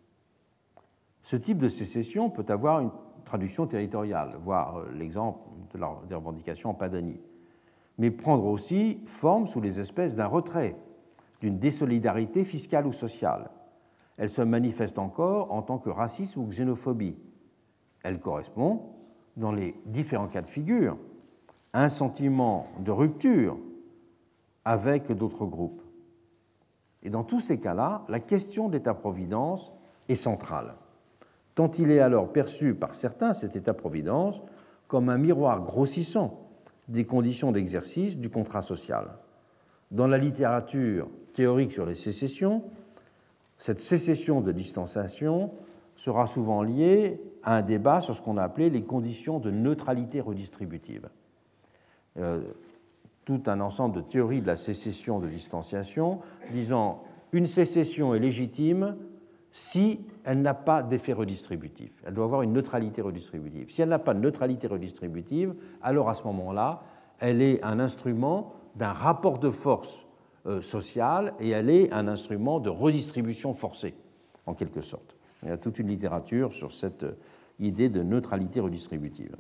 [1.23, 2.93] Ce type de sécession peut avoir une
[3.25, 5.41] traduction territoriale, voire l'exemple
[5.75, 7.21] de la revendication en Padanie,
[7.99, 10.77] mais prendre aussi forme sous les espèces d'un retrait,
[11.41, 13.51] d'une désolidarité fiscale ou sociale,
[14.17, 17.17] elle se manifeste encore en tant que racisme ou xénophobie.
[18.03, 18.83] Elle correspond,
[19.37, 20.99] dans les différents cas de figure,
[21.73, 23.57] à un sentiment de rupture
[24.65, 25.83] avec d'autres groupes.
[27.05, 29.73] Et dans tous ces cas-là, la question d'État-providence
[30.09, 30.75] est centrale,
[31.55, 34.43] tant il est alors perçu par certains, cet État-providence,
[34.89, 36.48] comme un miroir grossissant
[36.89, 39.11] des conditions d'exercice du contrat social.
[39.91, 42.65] Dans la littérature théorique sur les sécessions,
[43.59, 45.53] cette sécession de distanciation
[45.97, 50.21] sera souvent liée à un débat sur ce qu'on a appelé les conditions de neutralité
[50.21, 51.09] redistributive.
[52.19, 52.41] Euh,
[53.25, 56.21] tout un ensemble de théories de la sécession de distanciation
[56.53, 57.03] disant
[57.33, 58.97] une sécession est légitime
[59.59, 61.91] si elle n'a pas d'effet redistributif.
[62.07, 63.69] Elle doit avoir une neutralité redistributive.
[63.71, 65.53] Si elle n'a pas de neutralité redistributive,
[65.83, 66.85] alors à ce moment-là,
[67.19, 70.07] elle est un instrument d'un rapport de force
[70.47, 73.97] euh, sociale et elle est un instrument de redistribution forcée,
[74.47, 75.17] en quelque sorte.
[75.43, 77.19] Il y a toute une littérature sur cette euh,
[77.59, 79.35] idée de neutralité redistributive.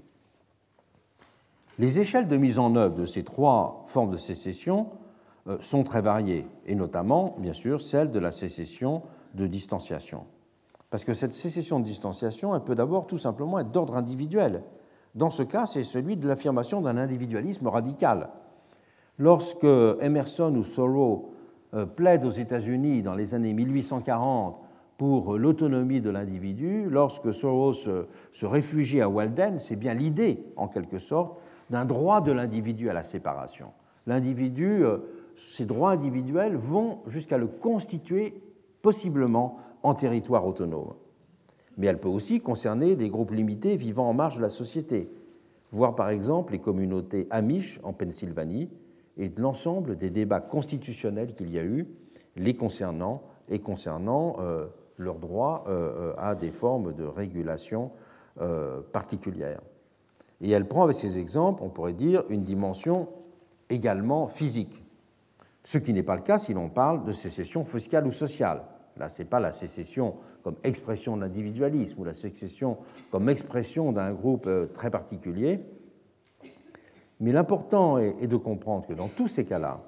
[1.78, 4.88] Les échelles de mise en œuvre de ces trois formes de sécession
[5.46, 9.02] euh, sont très variées, et notamment, bien sûr, celle de la sécession
[9.34, 10.24] de distanciation.
[10.90, 14.62] Parce que cette sécession de distanciation, elle peut d'abord tout simplement être d'ordre individuel.
[15.14, 18.30] Dans ce cas, c'est celui de l'affirmation d'un individualisme radical,
[19.18, 21.34] Lorsque Emerson ou Thoreau
[21.74, 24.60] euh, plaident aux États-Unis dans les années 1840
[24.96, 28.06] pour l'autonomie de l'individu, lorsque Thoreau se,
[28.42, 31.36] réfugie à Walden, c'est bien l'idée, en quelque sorte,
[31.68, 33.72] d'un droit de l'individu à la séparation.
[34.06, 34.98] L'individu, euh,
[35.34, 38.40] ses droits individuels vont jusqu'à le constituer
[38.82, 40.94] possiblement en territoire autonome.
[41.76, 45.10] Mais elle peut aussi concerner des groupes limités vivant en marge de la société,
[45.70, 48.68] voire par exemple les communautés amish en Pennsylvanie,
[49.16, 51.86] et de l'ensemble des débats constitutionnels qu'il y a eu
[52.36, 57.90] les concernant et concernant euh, leur droit euh, à des formes de régulation
[58.40, 59.60] euh, particulières.
[60.40, 63.08] Et elle prend avec ces exemples, on pourrait dire, une dimension
[63.70, 64.84] également physique,
[65.68, 68.62] ce qui n'est pas le cas si l'on parle de sécession fiscale ou sociale.
[68.96, 72.78] Là, ce n'est pas la sécession comme expression de l'individualisme ou la sécession
[73.10, 75.60] comme expression d'un groupe très particulier,
[77.20, 79.82] mais l'important est, de comprendre que dans tous ces cas-là,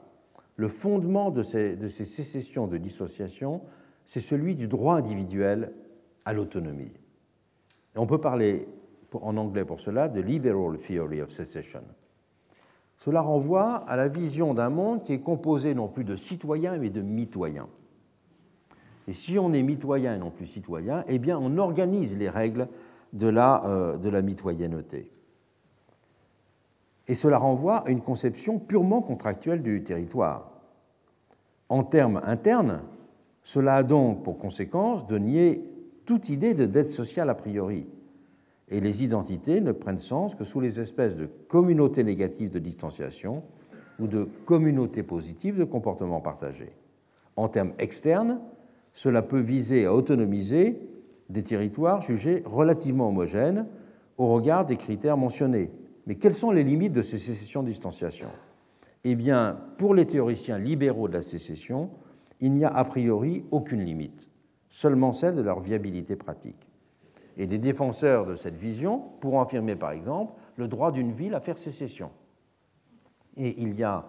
[0.56, 3.62] le fondement de ces, sécessions de dissociation,
[4.04, 5.72] c'est celui du droit individuel
[6.26, 6.92] à l'autonomie.
[7.96, 8.68] on peut parler
[9.14, 11.84] en anglais pour cela de liberal theory of secession.
[13.00, 16.90] Cela renvoie à la vision d'un monde qui est composé non plus de citoyens mais
[16.90, 17.68] de mitoyens.
[19.08, 22.68] Et si on est mitoyen et non plus citoyen, eh bien on organise les règles
[23.12, 25.10] de la, euh, de la mitoyenneté
[27.10, 30.52] et cela renvoie à une conception purement contractuelle du territoire.
[31.68, 32.82] En termes internes,
[33.42, 35.64] cela a donc pour conséquence de nier
[36.06, 37.88] toute idée de dette sociale a priori,
[38.70, 43.42] et les identités ne prennent sens que sous les espèces de communautés négatives de distanciation
[43.98, 46.72] ou de communautés positives de comportement partagé.
[47.36, 48.40] En termes externes,
[48.92, 50.80] cela peut viser à autonomiser
[51.28, 53.66] des territoires jugés relativement homogènes
[54.18, 55.70] au regard des critères mentionnés,
[56.06, 58.28] mais quelles sont les limites de ces sécessions-distanciation
[59.04, 61.90] Eh bien, pour les théoriciens libéraux de la sécession,
[62.40, 64.28] il n'y a a priori aucune limite,
[64.68, 66.69] seulement celle de leur viabilité pratique.
[67.40, 71.40] Et les défenseurs de cette vision pourront affirmer, par exemple, le droit d'une ville à
[71.40, 72.10] faire sécession.
[73.34, 74.04] Et il y a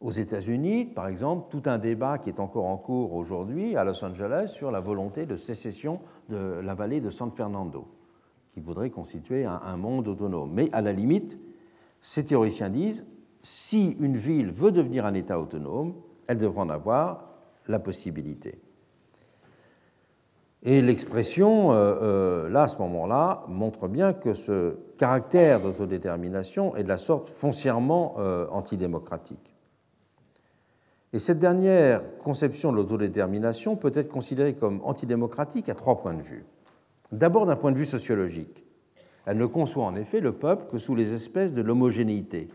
[0.00, 4.04] aux États-Unis, par exemple, tout un débat qui est encore en cours aujourd'hui à Los
[4.04, 5.98] Angeles sur la volonté de sécession
[6.28, 7.88] de la vallée de San Fernando,
[8.52, 10.52] qui voudrait constituer un, monde autonome.
[10.52, 11.40] Mais à la limite,
[12.00, 13.04] ces théoriciens disent,
[13.42, 15.94] si une ville veut devenir un État autonome,
[16.28, 17.30] elle devra en avoir
[17.66, 18.60] la possibilité.
[20.66, 26.84] Et l'expression, euh, euh, là, à ce moment-là, montre bien que ce caractère d'autodétermination est
[26.84, 29.54] de la sorte foncièrement euh, antidémocratique.
[31.12, 36.22] Et cette dernière conception de l'autodétermination peut être considérée comme antidémocratique à trois points de
[36.22, 36.46] vue.
[37.12, 38.64] D'abord d'un point de vue sociologique.
[39.26, 42.48] Elle ne conçoit en effet le peuple que sous les espèces de l'homogénéité.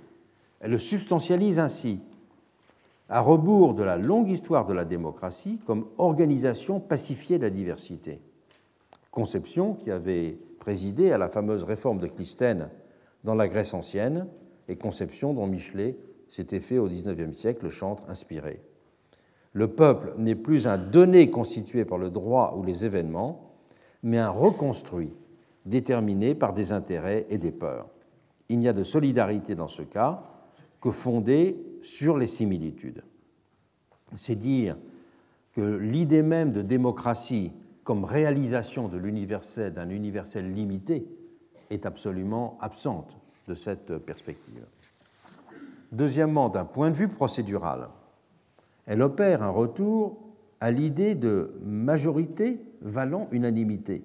[0.59, 2.03] Elle le substantialise ainsi,
[3.09, 8.21] à rebours de la longue histoire de la démocratie comme organisation pacifiée de la diversité.
[9.11, 12.69] Conception qui avait présidé à la fameuse réforme de Clisthène
[13.23, 14.27] dans la Grèce ancienne
[14.67, 18.61] et conception dont Michelet s'était fait au XIXe siècle le chantre inspiré.
[19.53, 23.55] Le peuple n'est plus un donné constitué par le droit ou les événements,
[24.03, 25.11] mais un reconstruit
[25.65, 27.87] déterminé par des intérêts et des peurs.
[28.47, 30.21] Il n'y a de solidarité dans ce cas
[30.79, 33.03] que fondée sur les similitudes.
[34.15, 34.77] C'est dire
[35.53, 37.51] que l'idée même de démocratie
[37.83, 41.07] comme réalisation de l'universel, d'un universel limité,
[41.69, 44.65] est absolument absente de cette perspective.
[45.91, 47.89] Deuxièmement, d'un point de vue procédural,
[48.85, 50.19] elle opère un retour
[50.59, 54.03] à l'idée de majorité valant unanimité,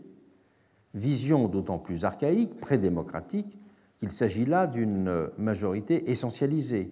[0.94, 3.58] vision d'autant plus archaïque, prédémocratique,
[3.98, 6.90] qu'il s'agit là d'une majorité essentialisée,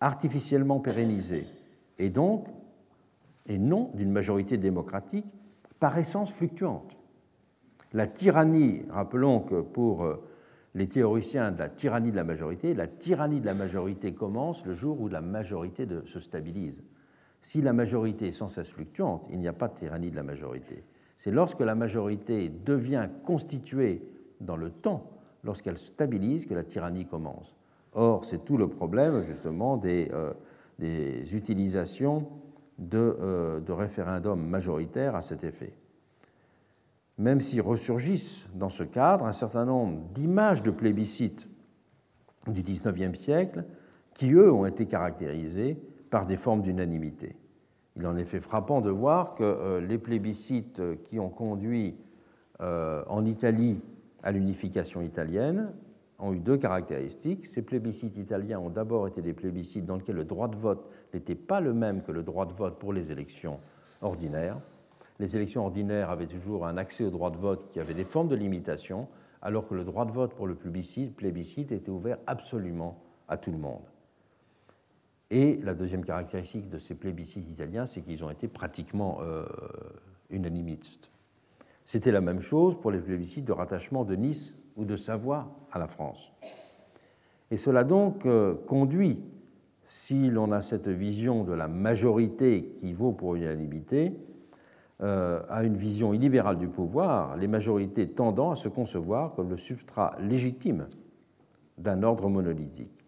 [0.00, 1.46] artificiellement pérennisée,
[1.98, 2.46] et donc,
[3.46, 5.34] et non d'une majorité démocratique
[5.80, 6.98] par essence fluctuante.
[7.92, 10.16] La tyrannie, rappelons que pour euh,
[10.74, 14.74] les théoriciens de la tyrannie de la majorité, la tyrannie de la majorité commence le
[14.74, 16.82] jour où la majorité se stabilise.
[17.40, 20.22] Si la majorité est sans cesse fluctuante, il n'y a pas de tyrannie de la
[20.22, 20.84] majorité.
[21.16, 24.02] C'est lorsque la majorité devient constituée
[24.40, 25.10] dans le temps,
[25.42, 27.57] lorsqu'elle stabilise, que la tyrannie commence.
[27.94, 30.32] Or, c'est tout le problème justement des, euh,
[31.32, 32.28] utilisations
[32.78, 35.72] de, euh, de référendums majoritaires à cet effet
[37.18, 41.48] même si ressurgissent dans ce cadre un certain nombre d'images de plébiscites
[42.46, 43.64] du XIXe siècle
[44.14, 45.76] qui, eux, ont été caractérisées
[46.10, 47.36] par des formes d'unanimité.
[47.96, 51.96] Il est en effet frappant de voir que euh, les plébiscites qui ont conduit
[52.60, 53.80] en Italie
[54.24, 55.72] à l'unification italienne
[56.18, 57.46] ont eu deux caractéristiques.
[57.46, 61.34] Ces plébiscites italiens ont d'abord été des plébiscites dans lesquels le droit de vote n'était
[61.34, 63.60] pas le même que le droit de vote pour les élections
[64.02, 64.60] ordinaires
[65.18, 68.28] les élections ordinaires avaient toujours un accès au droit de vote qui avait des formes
[68.28, 69.08] de limitation,
[69.42, 73.58] alors que le droit de vote pour le plébiscite, était ouvert absolument à tout le
[73.58, 73.82] monde.
[75.30, 79.44] Et la deuxième caractéristique de ces plébiscites italiens, c'est qu'ils ont été pratiquement euh,
[80.30, 81.10] unanimistes.
[81.84, 85.78] C'était la même chose pour les plébiscites de rattachement de Nice ou de Savoie à
[85.78, 86.32] la France.
[87.50, 89.18] Et cela donc euh, conduit,
[89.84, 94.12] si l'on a cette vision de la majorité qui vaut pour unanimité,
[95.00, 99.56] euh, à une vision illibérale du pouvoir, les majorités tendant à se concevoir comme le
[99.56, 100.88] substrat légitime
[101.78, 103.04] d'un ordre monolithique.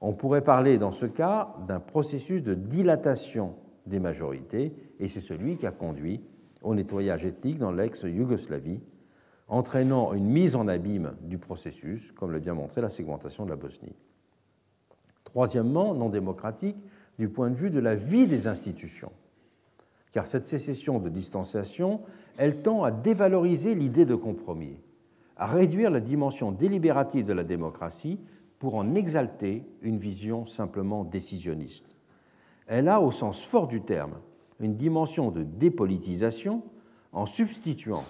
[0.00, 3.56] On pourrait parler dans ce cas d'un processus de dilatation
[3.86, 6.22] des majorités, et c'est celui qui a conduit
[6.62, 8.80] au nettoyage ethnique dans l'ex-Yougoslavie,
[9.48, 13.56] entraînant une mise en abîme du processus, comme l'a bien montré la segmentation de la
[13.56, 13.96] Bosnie.
[15.24, 16.86] Troisièmement, non démocratique
[17.18, 19.12] du point de vue de la vie des institutions
[20.12, 22.00] car cette sécession de distanciation,
[22.36, 24.76] elle tend à dévaloriser l'idée de compromis,
[25.36, 28.18] à réduire la dimension délibérative de la démocratie
[28.58, 31.96] pour en exalter une vision simplement décisionniste.
[32.66, 34.14] Elle a, au sens fort du terme,
[34.60, 36.62] une dimension de dépolitisation
[37.12, 38.04] en substituant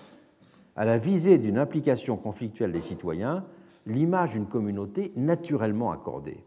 [0.78, 3.44] à la visée d'une implication conflictuelle des citoyens
[3.84, 6.44] l'image d'une communauté naturellement accordée.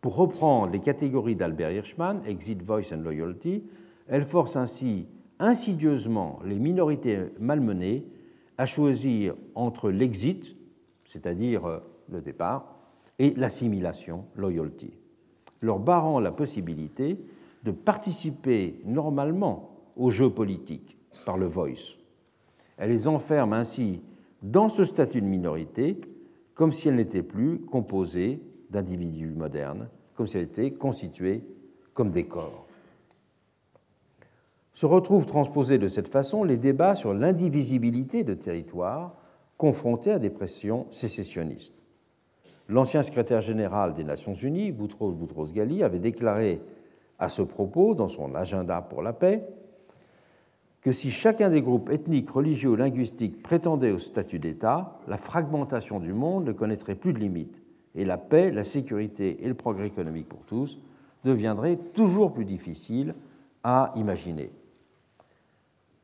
[0.00, 3.64] Pour reprendre les catégories d'Albert Hirschman, Exit Voice and Loyalty,
[4.06, 5.08] elle force ainsi
[5.40, 8.06] insidieusement les minorités malmenées
[8.58, 10.56] à choisir entre l'exit,
[11.04, 11.80] c'est-à-dire euh,
[12.12, 12.76] le départ,
[13.18, 14.92] et l'assimilation, loyalty,
[15.60, 17.18] leur barrant la possibilité
[17.64, 20.96] de participer normalement au jeu politique
[21.26, 22.01] par le voice.
[22.76, 24.02] Elle les enferme ainsi
[24.42, 26.00] dans ce statut de minorité
[26.54, 31.44] comme si elle n'était plus composée d'individus modernes, comme si elle était constituée
[31.94, 32.66] comme des corps
[34.72, 39.14] se retrouvent transposés de cette façon les débats sur l'indivisibilité de territoires
[39.56, 41.74] confrontés à des pressions sécessionnistes.
[42.68, 46.60] L'ancien secrétaire général des Nations Unies, Boutros Boutros-Ghali, avait déclaré
[47.18, 49.46] à ce propos, dans son agenda pour la paix,
[50.82, 56.00] que si chacun des groupes ethniques, religieux ou linguistiques prétendait au statut d'État, la fragmentation
[56.00, 57.62] du monde ne connaîtrait plus de limites
[57.94, 60.80] et la paix, la sécurité et le progrès économique pour tous
[61.24, 63.14] deviendraient toujours plus difficiles
[63.62, 64.50] à imaginer.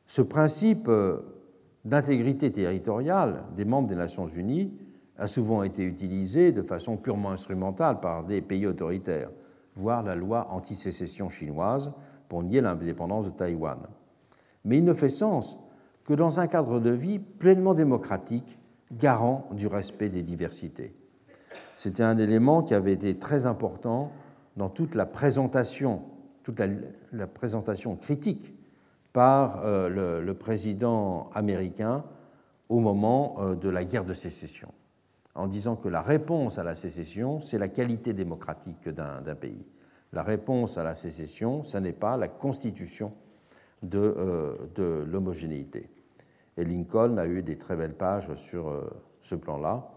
[0.06, 1.18] Ce principe euh,
[1.84, 4.72] d'intégrité territoriale des membres des Nations Unies
[5.18, 9.30] a souvent été utilisé de façon purement instrumentale par des pays autoritaires,
[9.74, 11.90] voire la loi anti-sécession chinoise
[12.28, 13.78] pour nier l'indépendance de Taïwan
[14.68, 15.58] mais il ne fait sens
[16.04, 18.58] que dans un cadre de vie pleinement démocratique,
[18.92, 20.94] garant du respect des diversités.
[21.74, 24.12] C'était un élément qui avait été très important
[24.58, 26.02] dans toute la présentation,
[26.42, 26.60] toute
[27.12, 28.54] la, présentation critique
[29.14, 32.04] par euh, le, président américain
[32.68, 34.68] au moment euh, de la guerre de sécession,
[35.34, 39.64] en disant que la réponse à la sécession, c'est la qualité démocratique d'un pays.
[40.12, 43.12] La réponse à la sécession, ce n'est pas la constitution
[43.82, 45.88] de, euh, de l'homogénéité.
[46.56, 48.90] Et Lincoln a eu des très belles pages sur euh,
[49.22, 49.90] ce plan-là,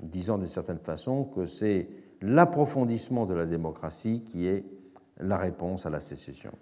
[0.00, 1.88] disant d'une certaine façon que c'est
[2.20, 4.64] l'approfondissement de la démocratie qui est
[5.18, 6.52] la réponse à la sécession.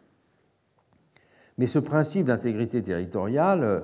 [1.59, 3.81] Mais ce principe d'intégrité territoriale, euh,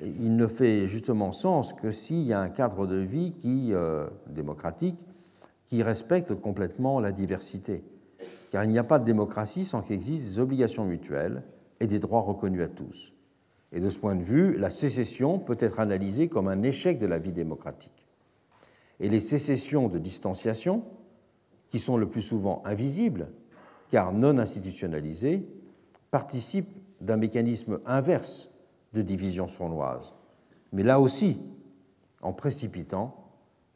[0.00, 3.72] il ne fait justement sens que s'il y a un cadre de vie qui,
[4.28, 5.06] démocratique
[5.64, 7.82] qui respecte complètement la diversité.
[8.50, 11.42] Car il n'y a pas de démocratie sans qu'il existe des obligations mutuelles
[11.80, 13.14] et des droits reconnus à tous.
[13.72, 17.06] Et de ce point de vue, la sécession peut être analysée comme un échec de
[17.06, 18.06] la vie démocratique.
[19.00, 20.84] Et les sécessions de distanciation,
[21.68, 23.28] qui sont le plus souvent invisibles,
[23.90, 25.46] car non institutionnalisées,
[26.10, 28.50] participent d'un mécanisme inverse
[28.94, 30.14] de division sournoise,
[30.72, 31.38] mais là aussi
[32.22, 33.30] en précipitant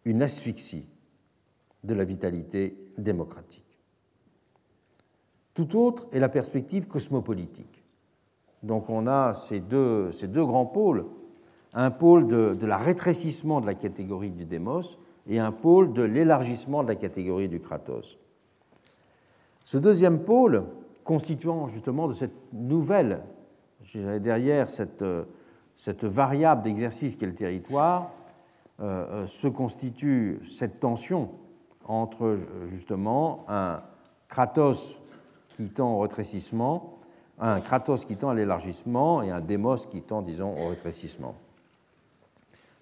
[0.05, 0.87] une asphyxie
[1.85, 3.79] de la vitalité démocratique.
[5.55, 7.80] Tout autre est la perspective cosmopolitique.
[8.63, 11.07] Donc on a ces deux, grands pôles,
[11.73, 16.03] un pôle de, de, la rétrécissement de la catégorie du démos et un pôle de
[16.03, 18.19] l'élargissement de la catégorie du kratos.
[19.65, 20.65] Ce deuxième pôle,
[21.05, 23.23] constituant justement de cette nouvelle,
[24.21, 25.05] derrière cette,
[25.77, 28.11] cette variable d'exercice qu'est le territoire,
[28.81, 31.31] euh, euh, se constitue cette tension
[31.85, 33.83] entre justement un
[34.29, 35.03] kratos
[35.53, 36.95] qui tend au rétrécissement
[37.41, 41.35] un Kratos qui tend à l'élargissement et un Démos qui tend, disons, au rétrécissement.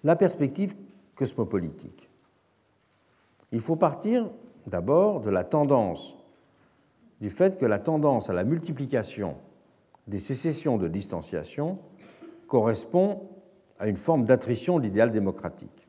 [0.03, 0.75] La perspective
[1.15, 2.09] cosmopolitique.
[3.51, 4.29] Il faut partir
[4.67, 6.17] d'abord de la tendance,
[7.21, 9.35] du fait que la tendance à la multiplication
[10.07, 11.79] des sécessions de distanciation
[12.47, 13.23] correspond
[13.79, 15.87] à une forme d'attrition de l'idéal démocratique.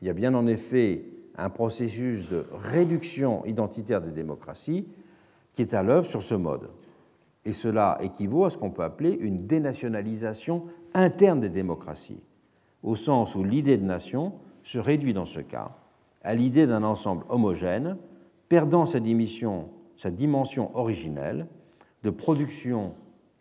[0.00, 1.04] Il y a bien en effet
[1.36, 4.86] un processus de réduction identitaire des démocraties
[5.52, 6.68] qui est à l'œuvre sur ce mode
[7.44, 10.64] et cela équivaut à ce qu'on peut appeler une dénationalisation
[10.94, 12.22] interne des démocraties,
[12.82, 15.72] au sens où l'idée de nation se réduit dans ce cas
[16.22, 17.98] à l'idée d'un ensemble homogène,
[18.48, 21.46] perdant sa dimension, sa dimension originelle
[22.02, 22.94] de production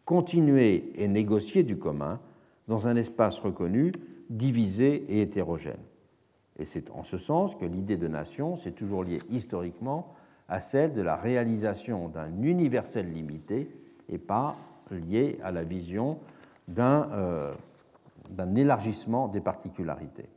[0.05, 2.19] continuée et négociée du commun
[2.67, 3.93] dans un espace reconnu,
[4.29, 5.79] divisé et hétérogène.
[6.59, 10.13] Et c'est en ce sens que l'idée de nation s'est toujours liée historiquement
[10.49, 13.69] à celle de la réalisation d'un universel limité
[14.13, 14.55] et pas
[14.91, 16.19] lié à la vision
[16.79, 17.53] euh,
[18.29, 20.29] d'un élargissement des particularités.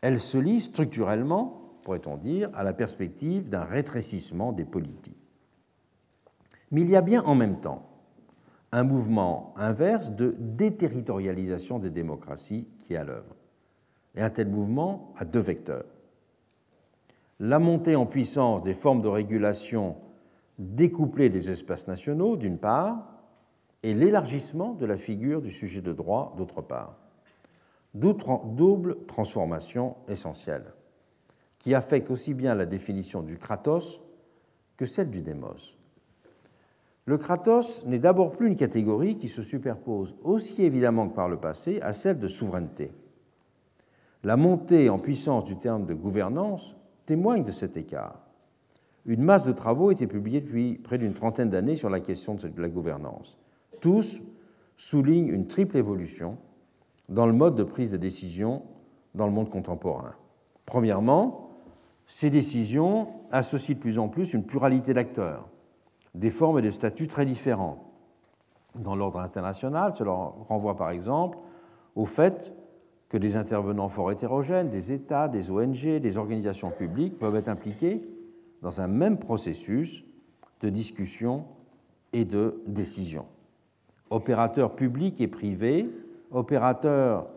[0.00, 5.16] Elle se lie structurellement, pourrait-on dire, à la perspective d'un rétrécissement des politiques.
[6.70, 7.88] Mais il y a bien en même temps
[8.72, 13.34] un mouvement inverse de déterritorialisation des démocraties qui est à l'œuvre.
[14.16, 15.84] Et un tel mouvement a deux vecteurs.
[17.38, 19.96] La montée en puissance des formes de régulation
[20.58, 23.12] découplé des espaces nationaux, d'une part,
[23.82, 26.96] et l'élargissement de la figure du sujet de droit, d'autre part.
[27.94, 30.72] Double transformation essentielle,
[31.58, 34.02] qui affecte aussi bien la définition du kratos
[34.76, 35.78] que celle du démos.
[37.06, 41.38] Le kratos n'est d'abord plus une catégorie qui se superpose aussi évidemment que par le
[41.38, 42.90] passé à celle de souveraineté.
[44.24, 46.76] La montée en puissance du terme de gouvernance
[47.06, 48.25] témoigne de cet écart
[49.06, 52.34] une masse de travaux a été publiée depuis près d'une trentaine d'années sur la question
[52.34, 53.38] de la gouvernance.
[53.80, 54.20] Tous
[54.76, 56.38] soulignent une triple évolution
[57.08, 58.62] dans le mode de prise de décision
[59.14, 60.14] dans le monde contemporain.
[60.66, 61.50] Premièrement,
[62.06, 65.48] ces décisions associent de plus en plus une pluralité d'acteurs,
[66.14, 67.92] des formes et des statuts très différents.
[68.74, 71.38] Dans l'ordre international, cela renvoie par exemple
[71.94, 72.54] au fait
[73.08, 78.04] que des intervenants fort hétérogènes, des États, des ONG, des organisations publiques peuvent être impliqués
[78.62, 80.04] dans un même processus
[80.60, 81.44] de discussion
[82.12, 83.26] et de décision.
[84.10, 85.90] Opérateurs publics et privés,
[86.30, 87.28] opérateurs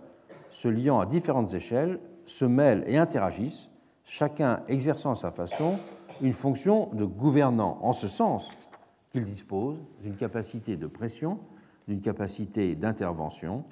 [0.49, 3.71] se liant à différentes échelles, se mêlent et interagissent,
[4.03, 5.79] chacun exerçant à sa façon
[6.21, 8.51] une fonction de gouvernant, en ce sens
[9.11, 11.39] qu'ils disposent d'une capacité de pression,
[11.87, 13.63] d'une capacité d'intervention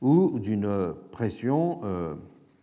[0.00, 2.14] ou d'une pression euh,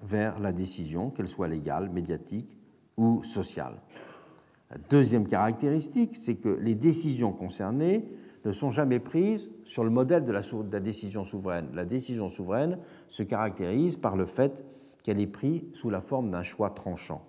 [0.02, 2.58] vers la décision, qu'elle soit légale, médiatique
[2.98, 3.76] ou sociale.
[4.72, 8.06] La deuxième caractéristique, c'est que les décisions concernées
[8.46, 10.42] ne sont jamais prises sur le modèle de la,
[10.80, 11.70] décision souveraine.
[11.74, 12.78] La décision souveraine
[13.08, 14.64] se caractérise par le fait
[15.04, 17.24] qu'elle est prise sous la forme d'un choix tranchant,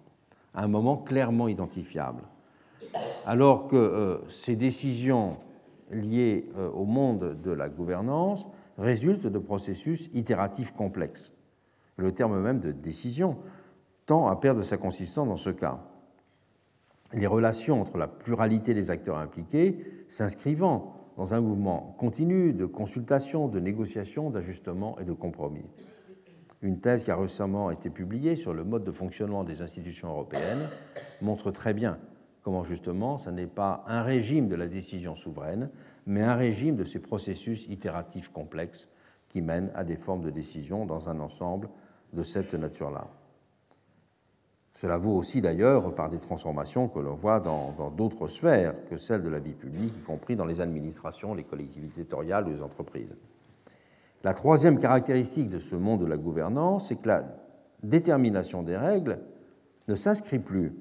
[0.55, 2.25] à un moment clairement identifiable.
[3.25, 5.37] Alors que euh, ces décisions
[5.91, 11.33] liées euh, au monde de la gouvernance résultent de processus itératifs complexes.
[11.97, 13.39] Le terme même de décision
[14.07, 15.81] tend à perdre sa consistance dans ce cas
[17.12, 23.49] les relations entre la pluralité des acteurs impliqués s'inscrivant dans un mouvement continu de consultation,
[23.49, 25.66] de négociation, d'ajustement et de compromis.
[26.62, 30.69] Une thèse qui a récemment été publiée sur le mode de fonctionnement des institutions européennes
[31.20, 31.99] montre très bien
[32.43, 35.70] comment justement ce n'est pas un régime de la décision souveraine,
[36.07, 38.89] mais un régime de ces processus itératifs complexes
[39.28, 41.69] qui mènent à des formes de décision dans un ensemble
[42.12, 43.09] de cette nature-là.
[44.72, 49.22] Cela vaut aussi d'ailleurs par des transformations que l'on voit dans d'autres sphères que celles
[49.22, 53.14] de la vie publique, y compris dans les administrations, les collectivités territoriales ou les entreprises.
[54.22, 57.24] La troisième caractéristique de ce monde de la gouvernance, c'est que la
[57.82, 59.18] détermination des règles
[59.88, 60.74] ne s'inscrit plus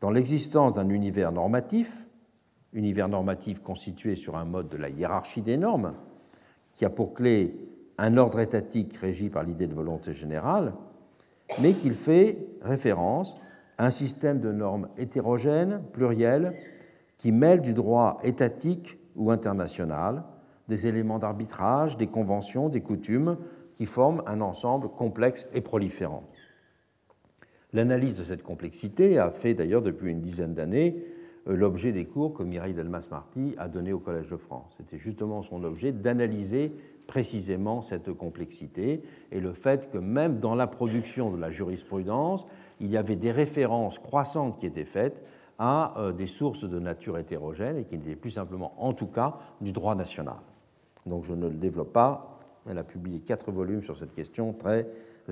[0.00, 2.08] dans l'existence d'un univers normatif,
[2.72, 5.94] univers normatif constitué sur un mode de la hiérarchie des normes,
[6.72, 7.56] qui a pour clé
[7.98, 10.74] un ordre étatique régi par l'idée de volonté générale,
[11.60, 13.38] mais qu'il fait référence
[13.78, 16.54] à un système de normes hétérogènes, plurielles,
[17.18, 20.24] qui mêlent du droit étatique ou international,
[20.68, 23.36] des éléments d'arbitrage, des conventions, des coutumes,
[23.74, 26.24] qui forment un ensemble complexe et proliférant.
[27.72, 31.04] L'analyse de cette complexité a fait d'ailleurs depuis une dizaine d'années
[31.48, 34.74] euh, l'objet des cours que Mireille Delmas-Marty a donnés au Collège de France.
[34.76, 36.72] C'était justement son objet d'analyser
[37.06, 42.46] précisément cette complexité et le fait que même dans la production de la jurisprudence,
[42.80, 45.22] il y avait des références croissantes qui étaient faites
[45.58, 49.38] à euh, des sources de nature hétérogène et qui n'étaient plus simplement, en tout cas,
[49.60, 50.36] du droit national.
[51.06, 52.40] Donc je ne le développe pas.
[52.68, 54.86] Elle a publié quatre volumes sur cette question très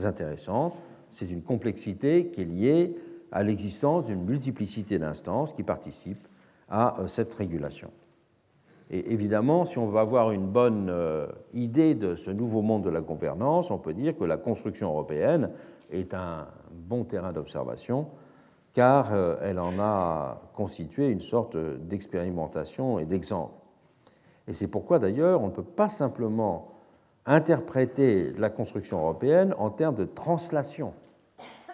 [0.04, 0.74] intéressante.
[1.10, 2.96] C'est une complexité qui est liée
[3.32, 6.28] à l'existence d'une multiplicité d'instances qui participent
[6.68, 7.90] à euh, cette régulation.
[8.90, 12.90] Et évidemment, si on veut avoir une bonne euh, idée de ce nouveau monde de
[12.90, 15.50] la gouvernance, on peut dire que la construction européenne
[15.90, 18.08] est un bon terrain d'observation,
[18.72, 23.54] car euh, elle en a constitué une sorte d'expérimentation et d'exemple.
[24.48, 26.72] Et c'est pourquoi d'ailleurs on ne peut pas simplement
[27.26, 30.94] interpréter la construction européenne en termes de translation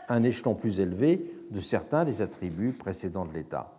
[0.09, 3.73] un échelon plus élevé de certains des attributs précédents de l'État.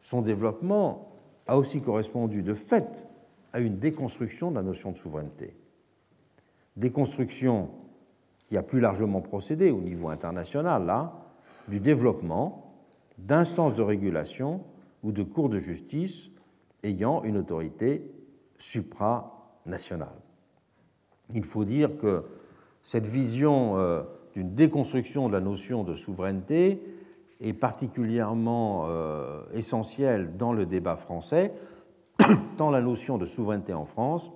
[0.00, 1.15] Son développement
[1.46, 3.06] a aussi correspondu de fait
[3.52, 5.56] à une déconstruction de la notion de souveraineté.
[6.76, 7.70] Déconstruction
[8.44, 11.26] qui a plus largement procédé au niveau international, là,
[11.68, 12.74] du développement
[13.18, 14.62] d'instances de régulation
[15.02, 16.30] ou de cours de justice
[16.82, 18.10] ayant une autorité
[18.58, 20.20] supranationale.
[21.34, 22.24] Il faut dire que
[22.82, 24.02] cette vision euh,
[24.34, 26.80] d'une déconstruction de la notion de souveraineté
[27.40, 31.52] est particulièrement euh, essentielle dans le débat français,
[32.56, 34.32] tant la notion de souveraineté en France,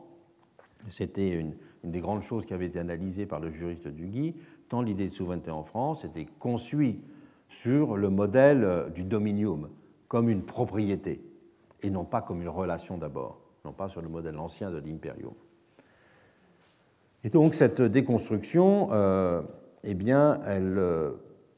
[0.88, 1.54] c'était une,
[1.84, 4.34] des grandes choses qui avait été analysée par le juriste Duguy,
[4.68, 7.00] tant l'idée de souveraineté en France était conçue
[7.48, 9.70] sur le modèle euh, du dominium,
[10.08, 11.22] comme une propriété,
[11.82, 15.34] et non pas comme une relation d'abord, non pas sur le modèle ancien de l'imperium.
[17.24, 19.42] Et donc cette déconstruction, euh,
[19.84, 20.78] eh bien, elle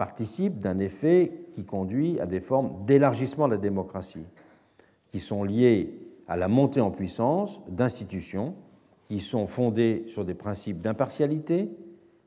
[0.03, 4.27] participe d'un effet qui conduit à des formes d'élargissement de la démocratie,
[5.07, 5.97] qui sont liées
[6.27, 8.57] à la montée en puissance d'institutions
[9.05, 11.71] qui sont fondées sur des principes d'impartialité,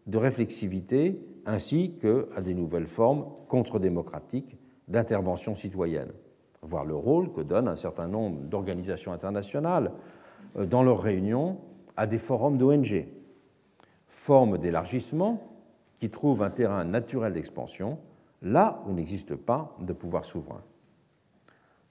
[0.07, 4.56] de réflexivité, ainsi qu'à des nouvelles formes contre-démocratiques
[4.88, 6.14] d'intervention citoyenne,
[6.61, 9.91] voir le rôle que donnent un certain nombre d'organisations internationales
[10.56, 11.57] euh, dans leurs réunions
[11.97, 13.06] à des forums d'ONG,
[14.07, 15.55] forme d'élargissement
[15.97, 17.99] qui trouve un terrain naturel d'expansion
[18.41, 20.61] là où n'existe pas de pouvoir souverain.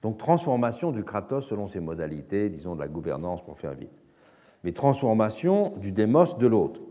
[0.01, 4.03] Donc transformation du kratos selon ses modalités, disons de la gouvernance pour faire vite,
[4.63, 6.81] mais transformation du démos de l'autre.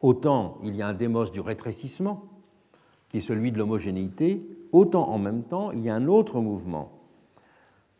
[0.00, 2.24] autant il y a un démos du rétrécissement,
[3.08, 6.92] qui est celui de l'homogénéité, autant en même temps il y a un autre mouvement.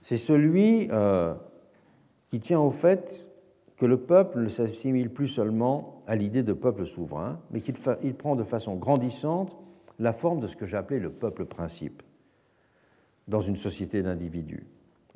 [0.02, 1.34] C'est celui euh,
[2.28, 3.30] qui tient au fait
[3.76, 8.36] que le peuple ne s'assimile plus seulement à l'idée de peuple souverain, mais qu'il prend
[8.36, 9.56] de façon grandissante
[9.98, 12.02] la forme de ce que j'appelais le peuple principe
[13.28, 14.66] dans une société d'individus.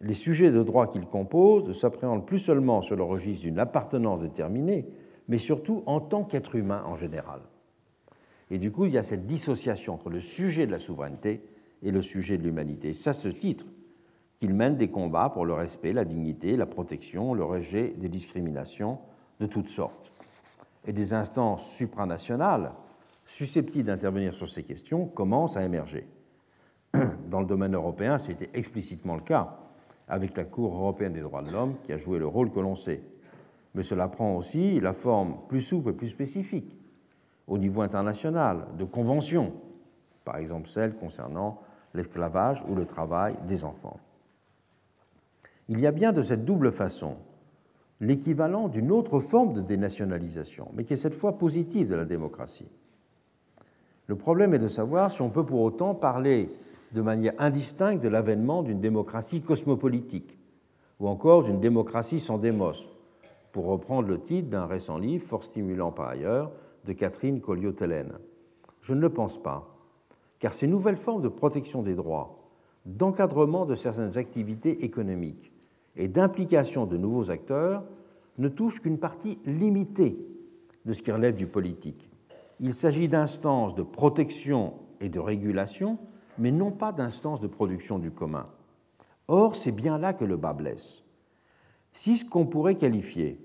[0.00, 4.20] Les sujets de droit qu'il compose ne s'appréhendent plus seulement sur le registre d'une appartenance
[4.20, 4.88] déterminée,
[5.28, 7.40] mais surtout en tant qu'être humain en général.
[8.50, 11.44] Et du coup, il y a cette dissociation entre le sujet de la souveraineté
[11.82, 12.94] et le sujet de l'humanité.
[12.94, 13.66] C'est à ce titre
[14.38, 18.98] qu'il mène des combats pour le respect, la dignité, la protection, le rejet des discriminations
[19.38, 20.12] de toutes sortes.
[20.86, 22.72] Et des instances supranationales
[23.24, 26.08] susceptibles d'intervenir sur ces questions commencent à émerger.
[27.28, 29.58] Dans le domaine européen, c'était explicitement le cas
[30.08, 32.74] avec la Cour européenne des droits de l'homme qui a joué le rôle que l'on
[32.74, 33.02] sait.
[33.74, 36.76] Mais cela prend aussi la forme plus souple et plus spécifique
[37.46, 39.52] au niveau international de conventions,
[40.24, 41.60] par exemple celles concernant
[41.94, 43.98] l'esclavage ou le travail des enfants.
[45.68, 47.16] Il y a bien de cette double façon
[48.00, 52.70] l'équivalent d'une autre forme de dénationalisation, mais qui est cette fois positive de la démocratie.
[54.06, 56.50] Le problème est de savoir si on peut pour autant parler
[56.92, 60.38] de manière indistincte de l'avènement d'une démocratie cosmopolitique,
[60.98, 62.90] ou encore d'une démocratie sans démos,
[63.52, 66.50] pour reprendre le titre d'un récent livre, fort stimulant par ailleurs,
[66.86, 68.12] de Catherine Colliot-Tellen.
[68.80, 69.76] Je ne le pense pas,
[70.38, 72.38] car ces nouvelles formes de protection des droits,
[72.86, 75.52] d'encadrement de certaines activités économiques
[75.96, 77.84] et d'implication de nouveaux acteurs
[78.38, 80.18] ne touchent qu'une partie limitée
[80.84, 82.08] de ce qui relève du politique.
[82.58, 85.98] Il s'agit d'instances de protection et de régulation,
[86.38, 88.46] mais non pas d'instances de production du commun.
[89.28, 91.04] Or, c'est bien là que le bas blesse.
[91.92, 93.38] Si ce qu'on pourrait qualifier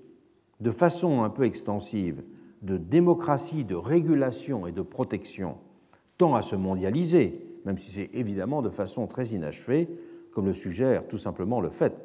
[0.60, 2.22] de façon un peu extensive
[2.62, 5.58] de démocratie, de régulation et de protection
[6.16, 9.88] tend à se mondialiser, même si c'est évidemment de façon très inachevée,
[10.32, 12.02] comme le suggère tout simplement le fait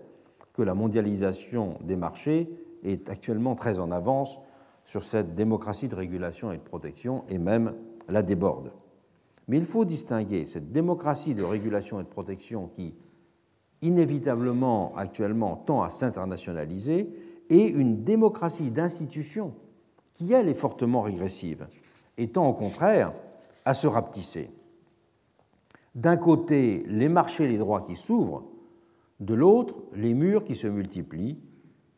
[0.53, 2.49] que la mondialisation des marchés
[2.83, 4.39] est actuellement très en avance
[4.85, 7.73] sur cette démocratie de régulation et de protection et même
[8.09, 8.71] la déborde.
[9.47, 12.93] Mais il faut distinguer cette démocratie de régulation et de protection qui,
[13.81, 17.09] inévitablement, actuellement, tend à s'internationaliser
[17.49, 19.53] et une démocratie d'institution
[20.13, 21.67] qui, elle, est fortement régressive
[22.17, 23.13] et tend au contraire
[23.65, 24.49] à se rapetisser.
[25.95, 28.43] D'un côté, les marchés et les droits qui s'ouvrent,
[29.21, 31.37] de l'autre, les murs qui se multiplient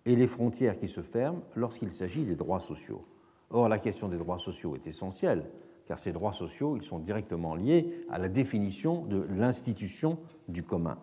[0.06, 3.06] et les frontières qui se ferment lorsqu'il s'agit des droits sociaux.
[3.50, 5.50] Or, la question des droits sociaux est essentielle,
[5.86, 10.20] car ces droits sociaux ils sont directement liés à la définition de l'institution
[10.50, 10.98] du commun.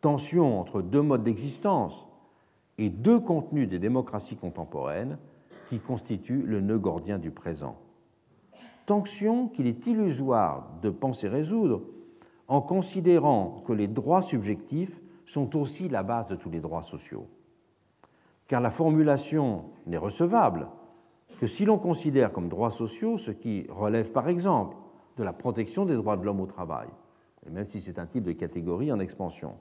[0.00, 2.06] Tension entre deux modes d'existence
[2.78, 5.18] et deux contenus des démocraties contemporaines
[5.68, 7.76] qui constituent le nœud gordien du présent.
[8.86, 11.82] Tension qu'il est illusoire de penser résoudre
[12.46, 17.26] en considérant que les droits subjectifs sont aussi la base de tous les droits sociaux.
[18.46, 20.68] Car la formulation n'est recevable
[21.38, 24.76] que si l'on considère comme droits sociaux ce qui relève par exemple
[25.18, 26.88] de la protection des droits de l'homme au travail,
[27.50, 29.56] même si c'est un type de catégorie en expansion.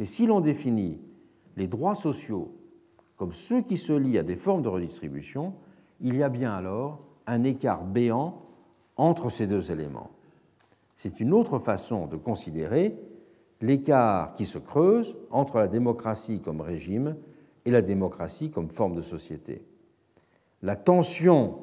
[0.00, 1.00] Mais si l'on définit
[1.56, 2.56] les droits sociaux
[3.16, 5.54] comme ceux qui se lient à des formes de redistribution,
[6.00, 8.42] il y a bien alors un écart béant
[8.96, 10.10] entre ces deux éléments.
[10.96, 12.98] C'est une autre façon de considérer
[13.62, 17.16] l'écart qui se creuse entre la démocratie comme régime
[17.64, 19.64] et la démocratie comme forme de société.
[20.62, 21.58] La tension